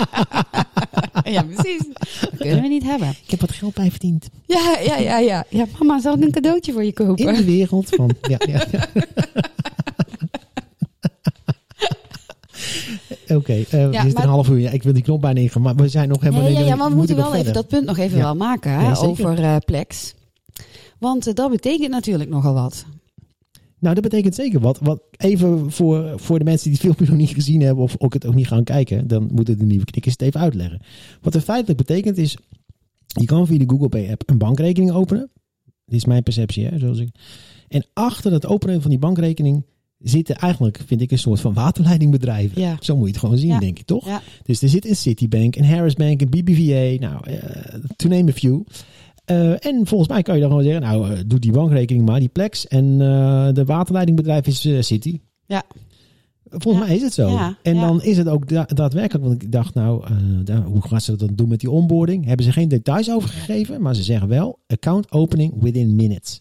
Ja, 1.24 1.42
precies. 1.42 1.82
Dat 2.20 2.36
kunnen 2.38 2.62
we 2.62 2.68
niet 2.68 2.82
hebben. 2.82 3.08
Ik 3.08 3.30
heb 3.30 3.40
wat 3.40 3.52
geld 3.52 3.74
bij 3.74 3.90
verdiend. 3.90 4.28
Ja, 4.46 4.78
ja, 4.84 4.96
ja, 4.96 5.18
ja. 5.18 5.44
Ja, 5.48 5.66
mama, 5.78 6.00
zal 6.00 6.14
ik 6.16 6.22
een 6.24 6.30
cadeautje 6.32 6.72
voor 6.72 6.84
je 6.84 6.92
kopen? 6.92 7.26
In 7.28 7.34
de 7.34 7.44
wereld 7.44 7.88
van... 7.88 8.10
ja, 8.28 8.36
ja, 8.46 8.64
ja. 8.70 8.86
Oké, 13.36 13.52
eh 13.52 13.64
Ja, 13.70 13.98
het 13.98 14.06
is 14.06 14.12
maar- 14.12 14.22
een 14.22 14.28
half 14.28 14.48
uur. 14.48 14.58
Ja, 14.58 14.70
ik 14.70 14.82
wil 14.82 14.92
die 14.92 15.02
knop 15.02 15.20
bijna 15.20 15.40
ingaan, 15.40 15.62
maar 15.62 15.74
we 15.74 15.88
zijn 15.88 16.08
nog 16.08 16.20
helemaal 16.20 16.42
Nee, 16.42 16.52
ja, 16.52 16.58
niet- 16.58 16.68
ja, 16.68 16.74
maar 16.76 16.88
we 16.90 16.94
moeten 16.96 17.16
wel 17.16 17.34
even 17.34 17.52
dat 17.52 17.68
punt 17.68 17.84
nog 17.86 17.98
even 17.98 18.16
Ja. 18.16 18.22
wel 18.22 18.34
maken 18.36 18.70
hè, 18.72 18.98
over 18.98 19.42
eh, 19.42 19.56
Plex. 19.64 20.14
Want 20.98 21.26
eh, 21.26 21.34
dat 21.34 21.50
betekent 21.50 21.90
natuurlijk 21.90 22.30
nogal 22.30 22.54
wat. 22.54 22.84
Nou, 23.82 23.94
dat 23.94 24.02
betekent 24.02 24.34
zeker 24.34 24.60
wat. 24.60 24.78
wat 24.82 25.02
even 25.16 25.70
voor, 25.70 26.12
voor 26.20 26.38
de 26.38 26.44
mensen 26.44 26.64
die 26.64 26.72
het 26.72 26.82
filmpje 26.82 27.06
nog 27.10 27.16
niet 27.16 27.34
gezien 27.34 27.60
hebben 27.60 27.84
of 27.84 27.94
ook 27.98 28.12
het 28.12 28.26
ook 28.26 28.34
niet 28.34 28.46
gaan 28.46 28.64
kijken, 28.64 29.06
dan 29.06 29.28
moeten 29.32 29.58
de 29.58 29.64
nieuwe 29.64 29.84
knikkers 29.84 30.14
het 30.14 30.22
even 30.22 30.40
uitleggen. 30.40 30.80
Wat 31.20 31.34
het 31.34 31.44
feitelijk 31.44 31.78
betekent 31.78 32.16
is, 32.18 32.36
je 33.06 33.24
kan 33.24 33.46
via 33.46 33.58
de 33.58 33.64
Google 33.68 33.88
Pay 33.88 34.10
app 34.10 34.22
een 34.26 34.38
bankrekening 34.38 34.90
openen. 34.92 35.30
Dit 35.84 35.94
is 35.96 36.04
mijn 36.04 36.22
perceptie, 36.22 36.66
hè, 36.66 36.78
zoals 36.78 36.98
ik. 36.98 37.08
En 37.68 37.86
achter 37.92 38.32
het 38.32 38.46
openen 38.46 38.80
van 38.80 38.90
die 38.90 38.98
bankrekening 38.98 39.64
zitten 39.98 40.36
eigenlijk, 40.36 40.80
vind 40.86 41.00
ik, 41.00 41.10
een 41.10 41.18
soort 41.18 41.40
van 41.40 41.52
waterleidingbedrijven. 41.54 42.60
Ja. 42.60 42.76
Zo 42.80 42.94
moet 42.96 43.04
je 43.06 43.10
het 43.10 43.20
gewoon 43.20 43.38
zien, 43.38 43.48
Ja. 43.48 43.58
denk 43.58 43.78
ik, 43.78 43.86
toch? 43.86 44.06
Ja. 44.06 44.22
Dus 44.42 44.62
er 44.62 44.68
zit 44.68 44.86
een 44.88 44.96
Citibank, 44.96 45.56
een 45.56 45.64
Harris 45.64 45.94
Bank, 45.94 46.20
een 46.20 46.28
BBVA, 46.30 47.06
nou, 47.06 47.30
eh, 47.30 47.74
to 47.96 48.08
name 48.08 48.30
a 48.30 48.32
few. 48.34 48.60
Eh, 49.24 49.66
en 49.66 49.86
volgens 49.86 50.08
mij 50.08 50.22
kan 50.22 50.34
je 50.34 50.40
dan 50.40 50.50
gewoon 50.50 50.64
zeggen, 50.64 50.82
nou, 50.82 51.12
eh, 51.12 51.20
doe 51.26 51.38
die 51.38 51.52
bankrekening 51.52 52.06
maar, 52.06 52.20
die 52.20 52.28
Plex. 52.28 52.68
En 52.68 52.84
eh, 53.00 53.48
de 53.52 53.64
waterleidingbedrijf 53.64 54.46
is 54.46 54.86
City. 54.86 55.20
Ja. 55.46 55.62
Volgens 56.50 56.82
Ja. 56.82 56.88
mij 56.88 56.96
is 56.96 57.02
het 57.02 57.12
zo. 57.12 57.28
Ja, 57.28 57.58
En 57.62 57.74
ja. 57.74 57.86
dan 57.86 58.02
is 58.02 58.16
het 58.16 58.28
ook 58.28 58.48
da- 58.48 58.66
daadwerkelijk, 58.74 59.24
want 59.28 59.42
ik 59.42 59.52
dacht 59.52 59.74
nou, 59.74 60.04
hoe 60.64 60.82
gaan 60.82 61.00
ze 61.00 61.10
dat 61.10 61.20
dan 61.20 61.34
doen 61.36 61.48
met 61.48 61.60
die 61.60 61.70
onboarding? 61.70 62.24
Hebben 62.24 62.46
ze 62.46 62.52
geen 62.52 62.68
details 62.68 63.10
over 63.10 63.28
gegeven, 63.28 63.82
maar 63.82 63.94
ze 63.94 64.02
zeggen 64.02 64.28
wel, 64.28 64.58
account 64.66 65.12
opening 65.12 65.52
within 65.60 65.96
minutes. 65.96 66.40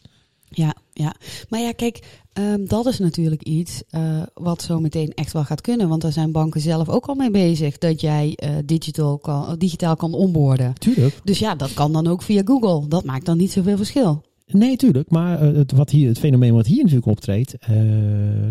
Ja, 0.50 0.76
ja. 0.94 1.15
Maar 1.50 1.60
ja, 1.60 1.72
kijk, 1.72 2.20
ehm, 2.34 2.65
dat 2.65 2.86
is 2.86 3.00
natuurlijk 3.00 3.44
iets 3.44 3.84
eh, 3.89 4.22
wat 4.34 4.62
zo 4.62 4.80
meteen 4.80 5.13
echt 5.13 5.34
wel 5.34 5.44
gaat 5.44 5.62
kunnen. 5.62 5.89
Want 5.89 6.02
daar 6.02 6.12
zijn 6.12 6.32
banken 6.32 6.62
zelf 6.62 6.89
ook 6.89 7.06
al 7.06 7.15
mee 7.15 7.32
bezig. 7.32 7.78
Dat 7.78 8.02
jij 8.02 8.34
eh, 8.36 8.50
digital 8.65 9.17
kan, 9.17 9.56
digitaal 9.58 9.96
kan 9.96 10.13
onboorden. 10.13 10.74
Tuurlijk. 10.74 11.20
Dus 11.24 11.39
ja, 11.39 11.56
dat 11.56 11.74
kan 11.74 11.94
dan 11.94 12.08
ook 12.08 12.22
via 12.22 12.41
Google. 12.46 12.88
Dat 12.88 13.04
maakt 13.06 13.26
dan 13.26 13.38
niet 13.38 13.52
zoveel 13.52 13.78
verschil. 13.78 14.24
Nee, 14.46 14.76
tuurlijk. 14.78 15.10
Maar 15.10 15.41
eh, 15.41 15.54
het, 15.56 15.72
wat 15.72 15.89
hier, 15.89 16.08
het 16.08 16.20
fenomeen 16.20 16.54
wat 16.54 16.65
hier 16.65 16.78
natuurlijk 16.82 17.06
optreedt. 17.08 17.54
eh, 17.58 17.70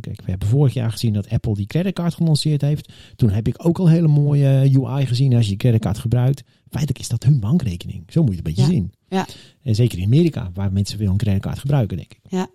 kijk, 0.01 0.23
we 0.25 0.31
hebben 0.31 0.49
vorig 0.49 0.75
jaar 0.75 0.91
gezien 0.91 1.13
dat 1.13 1.29
Apple 1.29 1.55
die 1.55 1.67
creditcard 1.67 2.15
gelanceerd 2.15 2.61
heeft. 2.61 2.93
Toen 3.17 3.31
heb 3.31 3.49
ik 3.49 3.67
ook 3.67 3.79
al 3.79 3.89
hele 3.89 4.09
mooie 4.09 4.47
eh, 4.61 4.75
UI 4.75 5.07
gezien 5.07 5.35
als 5.35 5.43
je 5.43 5.49
die 5.49 5.59
creditcard 5.59 5.99
gebruikt. 5.99 6.43
Feitelijk 6.69 6.99
is 7.01 7.09
dat 7.09 7.23
hun 7.25 7.41
bankrekening. 7.41 8.03
Zo 8.07 8.23
moet 8.23 8.31
je 8.35 8.37
het 8.37 8.47
een 8.47 8.55
beetje 8.55 8.71
Ja. 8.73 8.79
zien. 8.79 8.93
Ja. 9.09 9.27
En 9.63 9.75
zeker 9.75 9.99
in 9.99 10.05
Amerika, 10.05 10.51
waar 10.55 10.73
mensen 10.73 10.99
veel 10.99 11.11
een 11.11 11.17
creditcard 11.17 11.59
gebruiken, 11.59 11.97
denk 11.97 12.13
ik. 12.13 12.21
Ja. 12.29 12.49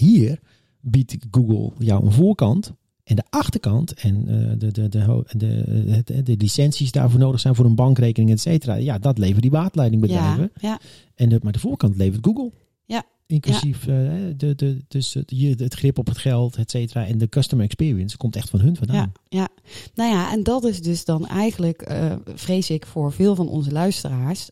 Hier 0.00 0.40
biedt 0.80 1.16
Google 1.30 1.72
jou 1.78 2.04
een 2.04 2.12
voorkant 2.12 2.72
en 3.04 3.16
de 3.16 3.24
achterkant 3.30 3.94
en 3.94 4.28
eh, 4.28 4.58
de, 4.58 4.72
de, 4.72 4.88
de, 4.88 5.24
de, 5.36 6.02
de, 6.04 6.22
de 6.22 6.36
licenties 6.36 6.92
daarvoor 6.92 7.20
nodig 7.20 7.40
zijn 7.40 7.54
voor 7.54 7.64
een 7.64 7.74
bankrekening, 7.74 8.30
et 8.30 8.40
cetera. 8.40 8.74
Ja, 8.74 8.98
dat 8.98 9.18
leveren 9.18 9.42
die 9.42 9.50
waterleidingbedrijven. 9.50 10.50
Ja, 10.60 10.68
ja, 10.68 10.80
En 11.14 11.28
de, 11.28 11.40
maar 11.42 11.52
de 11.52 11.58
voorkant 11.58 11.96
levert 11.96 12.24
Google. 12.24 12.52
Ja. 12.84 13.04
Inclusief 13.26 13.86
eh, 13.86 13.94
de, 14.36 14.54
de, 14.54 14.84
dus 14.88 15.14
het, 15.14 15.30
het 15.60 15.74
grip 15.74 15.98
op 15.98 16.06
het 16.06 16.18
geld, 16.18 16.56
et 16.56 16.70
cetera. 16.70 17.06
En 17.06 17.18
de 17.18 17.28
customer 17.28 17.64
experience 17.64 18.16
komt 18.16 18.36
echt 18.36 18.50
van 18.50 18.60
hun 18.60 18.76
vandaan. 18.76 19.12
ja, 19.28 19.38
ja. 19.38 19.48
Nou 19.94 20.10
ja, 20.10 20.32
en 20.32 20.42
dat 20.42 20.64
is 20.64 20.82
dus 20.82 21.04
dan 21.04 21.26
eigenlijk, 21.26 21.82
eh, 21.82 22.16
vrees 22.34 22.70
ik 22.70 22.86
voor 22.86 23.12
veel 23.12 23.34
van 23.34 23.48
onze 23.48 23.72
luisteraars, 23.72 24.50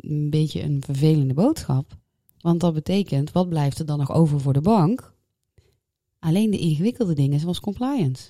een 0.00 0.30
beetje 0.30 0.62
een 0.62 0.82
vervelende 0.84 1.34
boodschap. 1.34 1.98
Want 2.40 2.60
dat 2.60 2.74
betekent, 2.74 3.32
wat 3.32 3.48
blijft 3.48 3.78
er 3.78 3.86
dan 3.86 3.98
nog 3.98 4.12
over 4.12 4.40
voor 4.40 4.52
de 4.52 4.60
bank? 4.60 5.12
Alleen 6.18 6.50
de 6.50 6.58
ingewikkelde 6.58 7.14
dingen 7.14 7.40
zoals 7.40 7.60
compliance. 7.60 8.24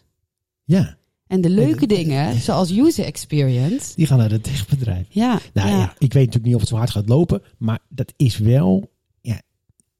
Ja, 0.64 0.96
En 1.26 1.40
de 1.40 1.50
leuke 1.50 1.86
dingen, 1.86 2.40
zoals 2.40 2.70
user 2.70 3.04
experience. 3.04 3.94
die 3.96 4.06
gaan 4.06 4.18
naar 4.18 4.30
het 4.30 4.42
techbedrijf. 4.42 5.06
Ja, 5.10 5.40
Nou 5.52 5.68
ja. 5.68 5.76
ja. 5.76 5.94
ik 5.98 6.12
weet 6.12 6.26
natuurlijk 6.26 6.44
niet 6.44 6.54
of 6.54 6.60
het 6.60 6.68
zo 6.68 6.76
hard 6.76 6.90
gaat 6.90 7.08
lopen, 7.08 7.42
maar 7.58 7.78
dat 7.88 8.12
is 8.16 8.38
wel. 8.38 8.90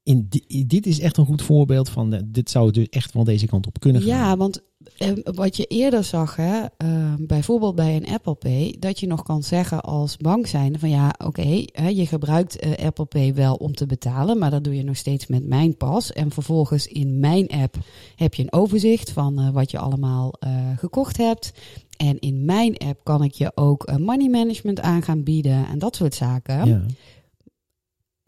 In 0.03 0.25
di- 0.29 0.65
dit 0.67 0.85
is 0.85 0.99
echt 0.99 1.17
een 1.17 1.25
goed 1.25 1.41
voorbeeld 1.41 1.89
van. 1.89 2.21
dit 2.25 2.49
zou 2.49 2.71
dus 2.71 2.89
echt 2.89 3.13
wel 3.13 3.23
deze 3.23 3.45
kant 3.45 3.67
op 3.67 3.79
kunnen 3.79 4.01
gaan. 4.01 4.09
Ja, 4.11 4.37
want 4.37 4.61
eh, 4.97 5.11
wat 5.23 5.57
je 5.57 5.65
eerder 5.65 6.03
zag, 6.03 6.35
hè, 6.35 6.65
eh, 6.77 7.13
bijvoorbeeld 7.19 7.75
bij 7.75 7.95
een 7.95 8.07
Apple 8.07 8.35
Pay, 8.35 8.75
dat 8.79 8.99
je 8.99 9.07
nog 9.07 9.23
kan 9.23 9.43
zeggen 9.43 9.81
als 9.81 10.17
bank 10.17 10.47
zijn 10.47 10.79
van 10.79 10.89
ja, 10.89 11.15
oké, 11.25 11.65
je 11.89 12.05
gebruikt 12.05 12.59
eh, 12.59 12.85
Apple 12.85 13.05
Pay 13.05 13.33
wel 13.33 13.55
om 13.55 13.73
te 13.73 13.85
betalen, 13.85 14.37
maar 14.37 14.49
dat 14.51 14.63
doe 14.63 14.75
je 14.75 14.83
nog 14.83 14.95
steeds 14.97 15.27
met 15.27 15.47
mijn 15.47 15.77
pas. 15.77 16.13
En 16.13 16.31
vervolgens 16.31 16.87
in 16.87 17.19
mijn 17.19 17.47
app 17.47 17.75
heb 18.15 18.33
je 18.33 18.43
een 18.43 18.53
overzicht 18.53 19.11
van 19.11 19.51
wat 19.51 19.71
je 19.71 19.77
allemaal 19.79 20.33
gekocht 20.77 21.17
hebt. 21.17 21.51
En 21.97 22.19
in 22.19 22.45
mijn 22.45 22.77
app 22.77 22.99
kan 23.03 23.23
ik 23.23 23.33
je 23.33 23.51
ook 23.55 23.97
money 23.97 24.29
management 24.29 24.79
aan 24.81 25.01
gaan 25.01 25.23
bieden 25.23 25.67
en 25.67 25.79
dat 25.79 25.95
soort 25.95 26.15
zaken. 26.15 26.65
Ja. 26.67 26.85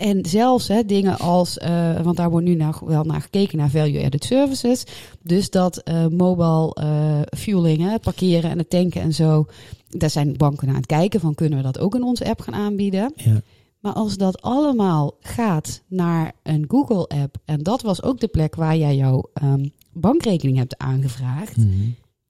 En 0.01 0.25
zelfs 0.25 0.67
hè, 0.67 0.85
dingen 0.85 1.17
als, 1.19 1.57
eh, 1.57 2.01
want 2.01 2.17
daar 2.17 2.29
wordt 2.29 2.45
nu 2.45 2.55
nog 2.55 2.79
wel 2.79 3.03
naar 3.03 3.21
gekeken 3.21 3.57
naar 3.57 3.69
value-added 3.69 4.23
services. 4.23 4.83
Dus 5.23 5.49
dat 5.49 5.77
eh, 5.77 6.07
mobile 6.07 6.73
eh, 6.73 7.19
fueling, 7.39 7.81
hè, 7.81 7.99
parkeren 7.99 8.49
en 8.49 8.57
het 8.57 8.69
tanken 8.69 9.01
en 9.01 9.13
zo. 9.13 9.45
Daar 9.89 10.09
zijn 10.09 10.37
banken 10.37 10.67
aan 10.67 10.75
het 10.75 10.85
kijken 10.85 11.19
van 11.19 11.35
kunnen 11.35 11.57
we 11.57 11.63
dat 11.63 11.79
ook 11.79 11.95
in 11.95 12.03
onze 12.03 12.29
app 12.29 12.41
gaan 12.41 12.53
aanbieden. 12.53 13.13
Ja. 13.15 13.41
Maar 13.79 13.93
als 13.93 14.17
dat 14.17 14.41
allemaal 14.41 15.13
gaat 15.19 15.81
naar 15.87 16.31
een 16.43 16.65
Google-app 16.67 17.35
en 17.45 17.63
dat 17.63 17.81
was 17.81 18.03
ook 18.03 18.19
de 18.19 18.27
plek 18.27 18.55
waar 18.55 18.77
jij 18.77 18.95
jouw 18.95 19.29
ehm, 19.33 19.67
bankrekening 19.93 20.57
hebt 20.57 20.77
aangevraagd, 20.77 21.57
Mhm. 21.57 21.67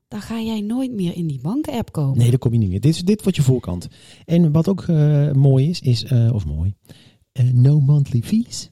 dan 0.07 0.21
ga 0.21 0.39
jij 0.41 0.61
nooit 0.61 0.91
meer 0.91 1.15
in 1.15 1.27
die 1.27 1.39
banken-app 1.41 1.91
komen. 1.91 2.17
Nee, 2.17 2.29
daar 2.29 2.39
kom 2.39 2.53
je 2.53 2.57
niet 2.57 2.69
meer. 2.69 2.81
Dit, 2.81 2.93
is, 2.93 3.03
dit 3.03 3.21
wordt 3.21 3.37
je 3.37 3.43
voorkant. 3.43 3.87
En 4.25 4.51
wat 4.51 4.67
ook 4.67 4.87
mooi 5.33 5.69
is, 5.69 5.79
is 5.79 6.05
of 6.33 6.45
mooi, 6.45 6.73
eh, 7.31 7.45
no 7.53 7.79
monthly 7.79 8.21
fees. 8.21 8.69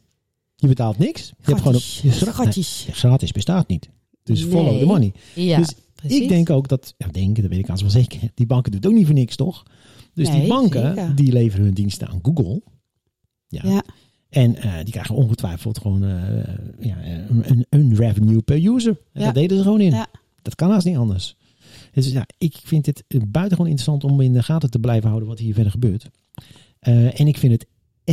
Je 0.55 0.67
betaalt 0.67 0.97
niks. 0.97 1.27
Je 1.27 1.33
hebt 1.41 1.57
gewoon 1.57 1.75
op, 1.75 1.81
Gatjes. 1.81 2.01
je 2.01 2.11
gra- 2.11 2.31
Gatjes. 2.31 2.83
nee, 2.87 2.95
gratis 2.95 3.31
bestaat 3.31 3.67
niet. 3.67 3.89
Dus 4.23 4.43
follow 4.43 4.79
the 4.79 4.85
money. 4.85 5.13
Ja, 5.35 5.57
dus 5.57 5.73
precies. 5.95 6.19
Ik 6.21 6.27
denk 6.29 6.49
ook 6.49 6.67
dat, 6.67 6.93
ja, 6.97 7.07
denk, 7.07 7.35
dat 7.41 7.45
weet 7.49 7.59
ik 7.59 7.69
als 7.69 7.81
wel 7.81 7.89
zeker, 7.89 8.19
die 8.33 8.45
banken 8.45 8.71
doen 8.71 8.81
het 8.81 8.89
ook 8.89 8.95
niet 8.97 9.05
voor 9.05 9.15
niks, 9.15 9.35
toch? 9.35 9.63
Dus 10.13 10.29
die 10.31 10.47
banken, 10.47 10.95
zeker. 10.95 11.15
die 11.15 11.31
leveren 11.31 11.65
hun 11.65 11.73
diensten 11.73 12.07
aan 12.07 12.19
Google. 12.21 12.61
Ja. 13.47 13.61
Ja. 13.63 13.83
En 14.29 14.55
eh, 14.55 14.73
die 14.83 14.91
krijgen 14.91 15.15
ongetwijfeld 15.15 15.77
gewoon 15.77 16.03
eh, 16.03 16.55
ja, 16.79 16.97
een, 17.29 17.65
een 17.69 17.95
revenue 17.95 18.41
per 18.41 18.65
user. 18.75 18.97
En 19.13 19.19
Ja. 19.19 19.25
Dat 19.25 19.35
deden 19.35 19.57
ze 19.57 19.63
gewoon 19.63 19.81
in. 19.81 19.91
Ja. 19.91 20.07
Dat 20.41 20.55
kan 20.55 20.69
haast 20.71 20.85
niet 20.85 20.97
anders. 20.97 21.35
Dus 21.91 22.11
ja, 22.11 22.25
ik 22.37 22.55
vind 22.63 22.85
het 22.85 23.03
buitengewoon 23.09 23.71
interessant 23.71 24.03
om 24.03 24.21
in 24.21 24.33
de 24.33 24.43
gaten 24.43 24.69
te 24.69 24.79
blijven 24.79 25.07
houden 25.07 25.29
wat 25.29 25.39
hier 25.39 25.53
verder 25.53 25.71
gebeurt. 25.71 26.09
En 26.79 27.27
ik 27.27 27.37
vind 27.37 27.51
het 27.53 27.65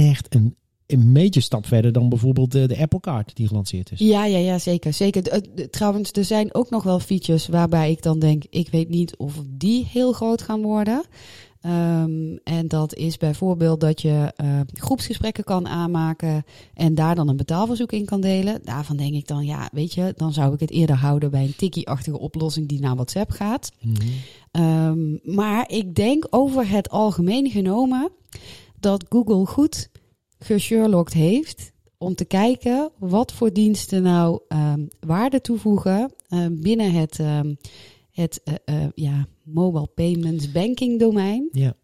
echt 0.04 0.34
een, 0.34 0.56
een 0.86 1.12
major 1.12 1.42
stap 1.42 1.66
verder 1.66 1.92
dan 1.92 2.08
bijvoorbeeld 2.08 2.52
de, 2.52 2.66
de 2.66 2.78
Apple 2.78 3.00
Card 3.00 3.36
die 3.36 3.46
gelanceerd 3.46 3.92
is. 3.92 3.98
Ja, 3.98 4.24
ja, 4.24 4.38
ja, 4.38 4.58
zeker. 4.58 4.92
zeker. 4.92 5.22
D- 5.22 5.72
Trouwens, 5.72 6.12
er 6.12 6.24
zijn 6.24 6.54
ook 6.54 6.70
nog 6.70 6.82
wel 6.82 7.00
features 7.00 7.46
waarbij 7.46 7.90
ik 7.90 8.02
dan 8.02 8.18
denk, 8.18 8.44
ik 8.50 8.68
weet 8.68 8.88
niet 8.88 9.16
of 9.16 9.42
die 9.46 9.86
heel 9.92 10.12
groot 10.12 10.42
gaan 10.42 10.62
worden. 10.62 11.04
Ehm, 11.60 12.36
en 12.44 12.68
dat 12.68 12.94
is 12.94 13.16
bijvoorbeeld 13.16 13.80
dat 13.80 14.02
je 14.02 14.32
eh, 14.36 14.60
groepsgesprekken 14.72 15.44
kan 15.44 15.68
aanmaken 15.68 16.44
en 16.74 16.94
daar 16.94 17.14
dan 17.14 17.28
een 17.28 17.36
betaalverzoek 17.36 17.92
in 17.92 18.04
kan 18.04 18.20
delen. 18.20 18.60
Daarvan 18.64 18.96
denk 18.96 19.14
ik 19.14 19.26
dan, 19.26 19.44
ja, 19.46 19.68
weet 19.72 19.94
je, 19.94 20.12
dan 20.16 20.32
zou 20.32 20.54
ik 20.54 20.60
het 20.60 20.70
eerder 20.70 20.96
houden 20.96 21.30
bij 21.30 21.42
een 21.44 21.56
tikkie-achtige 21.56 22.18
oplossing 22.18 22.68
die 22.68 22.80
naar 22.80 22.94
WhatsApp 22.94 23.30
gaat. 23.30 23.72
Mhm. 23.80 23.94
Ehm, 24.50 25.34
maar 25.36 25.70
ik 25.70 25.94
denk 25.94 26.26
over 26.30 26.68
het 26.68 26.90
algemeen 26.90 27.50
genomen 27.50 28.10
dat 28.80 29.04
Google 29.08 29.46
goed 29.46 29.90
gesherlocked 30.38 31.12
heeft 31.12 31.72
om 31.98 32.14
te 32.14 32.24
kijken 32.24 32.90
wat 32.98 33.32
voor 33.32 33.52
diensten 33.52 34.02
nou 34.02 34.40
ehm, 34.48 34.86
waarde 35.00 35.40
toevoegen 35.40 36.12
ehm, 36.28 36.60
binnen 36.60 36.92
het, 36.92 37.18
ehm, 37.18 37.54
het 38.10 38.40
eh, 38.44 38.54
eh, 38.64 38.88
ja, 38.94 39.26
mobile 39.42 39.88
payments 39.94 40.52
banking 40.52 40.98
domein. 40.98 41.48
Ja. 41.52 41.74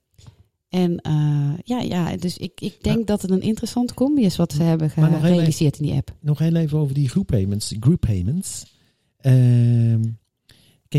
En 0.69 0.97
eh, 0.97 1.53
ja, 1.65 1.81
ja, 1.81 2.17
dus 2.17 2.39
ik, 2.39 2.61
ik 2.61 2.83
denk 2.83 3.07
dat 3.07 3.23
het 3.23 3.31
een 3.31 3.43
interessante 3.43 3.95
combi 3.95 4.25
is 4.25 4.37
wat 4.37 4.53
ze 4.53 4.63
hebben 4.63 4.91
gerealiseerd 4.91 5.79
in 5.79 5.87
die 5.87 5.95
app. 5.95 6.17
Nog 6.21 6.39
heel 6.39 6.55
even 6.55 6.79
over 6.79 6.95
die 6.95 7.09
group 7.09 7.27
payments. 7.27 7.75
Group 7.81 8.01
payments. 8.01 8.65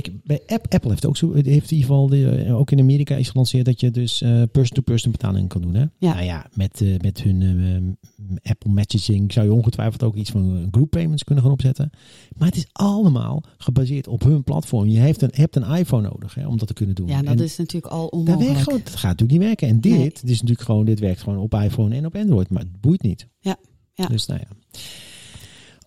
Kijk, 0.02 0.12
bij 0.24 0.42
App, 0.48 0.74
Apple 0.74 0.90
heeft 0.90 1.06
ook 1.06 1.18
zo, 1.18 1.34
heeft 1.34 1.46
in 1.48 1.54
ieder 1.54 1.78
geval 1.78 2.08
de, 2.08 2.30
eh, 2.30 2.58
ook 2.58 2.72
in 2.72 2.80
Amerika 2.80 3.16
is 3.16 3.30
gelanceerd 3.30 3.66
dat 3.66 3.80
je 3.80 3.92
dus 3.92 4.22
eh, 4.22 4.42
person-to-person 4.52 5.12
betaling 5.12 5.50
kan 5.50 5.62
doen. 5.62 5.74
Hè? 5.74 5.86
Ja. 5.98 6.14
Nou 6.14 6.24
ja, 6.26 6.46
met, 6.54 6.82
eh, 6.82 7.00
met 7.00 7.22
hun 7.24 7.98
Apple 8.44 8.72
Messaging 8.72 9.34
zou 9.34 9.46
je 9.46 9.54
ongetwijfeld 9.54 10.04
ook 10.04 10.16
iets 10.16 10.30
van 10.30 10.68
group 10.72 10.90
payments 10.90 11.24
kunnen 11.24 11.44
gaan 11.44 11.54
opzetten. 11.54 11.90
Maar 12.38 12.48
het 12.48 12.58
is 12.58 12.68
allemaal 12.72 13.44
gebaseerd 13.58 14.08
op 14.08 14.24
hun 14.24 14.44
platform. 14.44 14.88
Je 14.88 15.00
hebt 15.00 15.22
een, 15.22 15.32
hebt 15.34 15.56
een 15.56 15.76
iPhone 15.76 16.08
nodig 16.10 16.36
hè, 16.36 16.48
om 16.48 16.58
dat 16.58 16.68
te 16.68 16.74
kunnen 16.74 16.96
doen. 16.96 17.08
Ja, 17.08 17.22
dat 17.22 17.38
En 17.38 17.44
is 17.44 17.58
natuurlijk 17.58 17.94
al 17.94 18.10
dat, 18.10 18.12
werkt 18.26 18.30
onmogelijk. 18.32 18.64
gewoon, 18.64 18.80
dat 18.84 18.96
gaat 18.96 19.20
natuurlijk 19.20 19.40
niet 19.40 19.48
werken. 19.48 19.68
En 19.68 19.80
dit, 19.82 19.92
Nee. 19.92 20.04
dit 20.04 20.24
is 20.24 20.42
natuurlijk 20.42 20.62
gewoon, 20.62 20.86
dit 20.86 21.00
werkt 21.00 21.22
gewoon 21.22 21.40
op 21.40 21.54
iPhone 21.54 21.96
en 21.96 22.06
op 22.06 22.16
Android. 22.16 22.50
Maar 22.50 22.62
het 22.62 22.82
boeit 22.82 23.02
niet. 23.02 23.28
Ja, 23.40 23.58
ja. 23.94 24.08
Dus 24.08 24.26
nou 24.26 24.40
ja. 24.40 24.80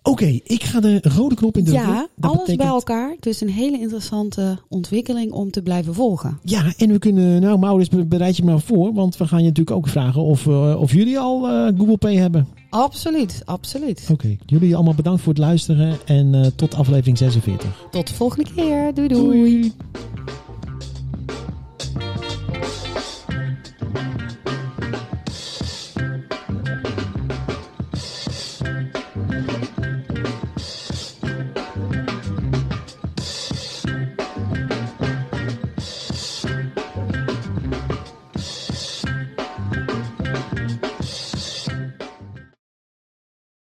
Oké, 0.07 0.39
ik 0.43 0.63
ga 0.63 0.79
de 0.79 0.99
rode 1.01 1.35
knop 1.35 1.57
indrukken. 1.57 1.87
Ja, 1.89 2.07
Dat 2.15 2.31
alles 2.31 2.37
betekent- 2.37 2.57
bij 2.57 2.67
elkaar. 2.67 3.15
Dus 3.19 3.41
een 3.41 3.49
hele 3.49 3.79
interessante 3.79 4.57
ontwikkeling 4.69 5.31
om 5.31 5.51
te 5.51 5.61
blijven 5.61 5.93
volgen. 5.93 6.39
Ja, 6.43 6.73
en 6.77 6.91
we 6.91 6.99
kunnen, 6.99 7.41
nou 7.41 7.59
Maurits, 7.59 7.89
be- 7.89 8.05
bereid 8.05 8.37
je 8.37 8.43
maar 8.43 8.59
voor. 8.59 8.93
Want 8.93 9.17
we 9.17 9.27
gaan 9.27 9.39
je 9.41 9.47
natuurlijk 9.47 9.77
ook 9.77 9.87
vragen 9.87 10.21
of, 10.21 10.47
eh, 10.47 10.75
of 10.81 10.91
jullie 10.93 11.19
al 11.19 11.47
eh, 11.47 11.67
Google 11.77 11.97
Pay 11.97 12.15
hebben. 12.15 12.47
Absoluut, 12.69 13.41
absoluut. 13.45 14.07
Oké, 14.11 14.35
jullie 14.45 14.75
allemaal 14.75 14.93
bedankt 14.95 15.21
voor 15.21 15.33
het 15.33 15.41
luisteren. 15.41 15.95
En 16.05 16.35
eh, 16.35 16.45
tot 16.55 16.75
aflevering 16.75 17.17
46. 17.17 17.87
Tot 17.91 18.07
de 18.07 18.13
volgende 18.13 18.49
keer. 18.55 18.93
doei. 18.93 19.07
doei. 19.07 19.23
Doei. 19.23 19.73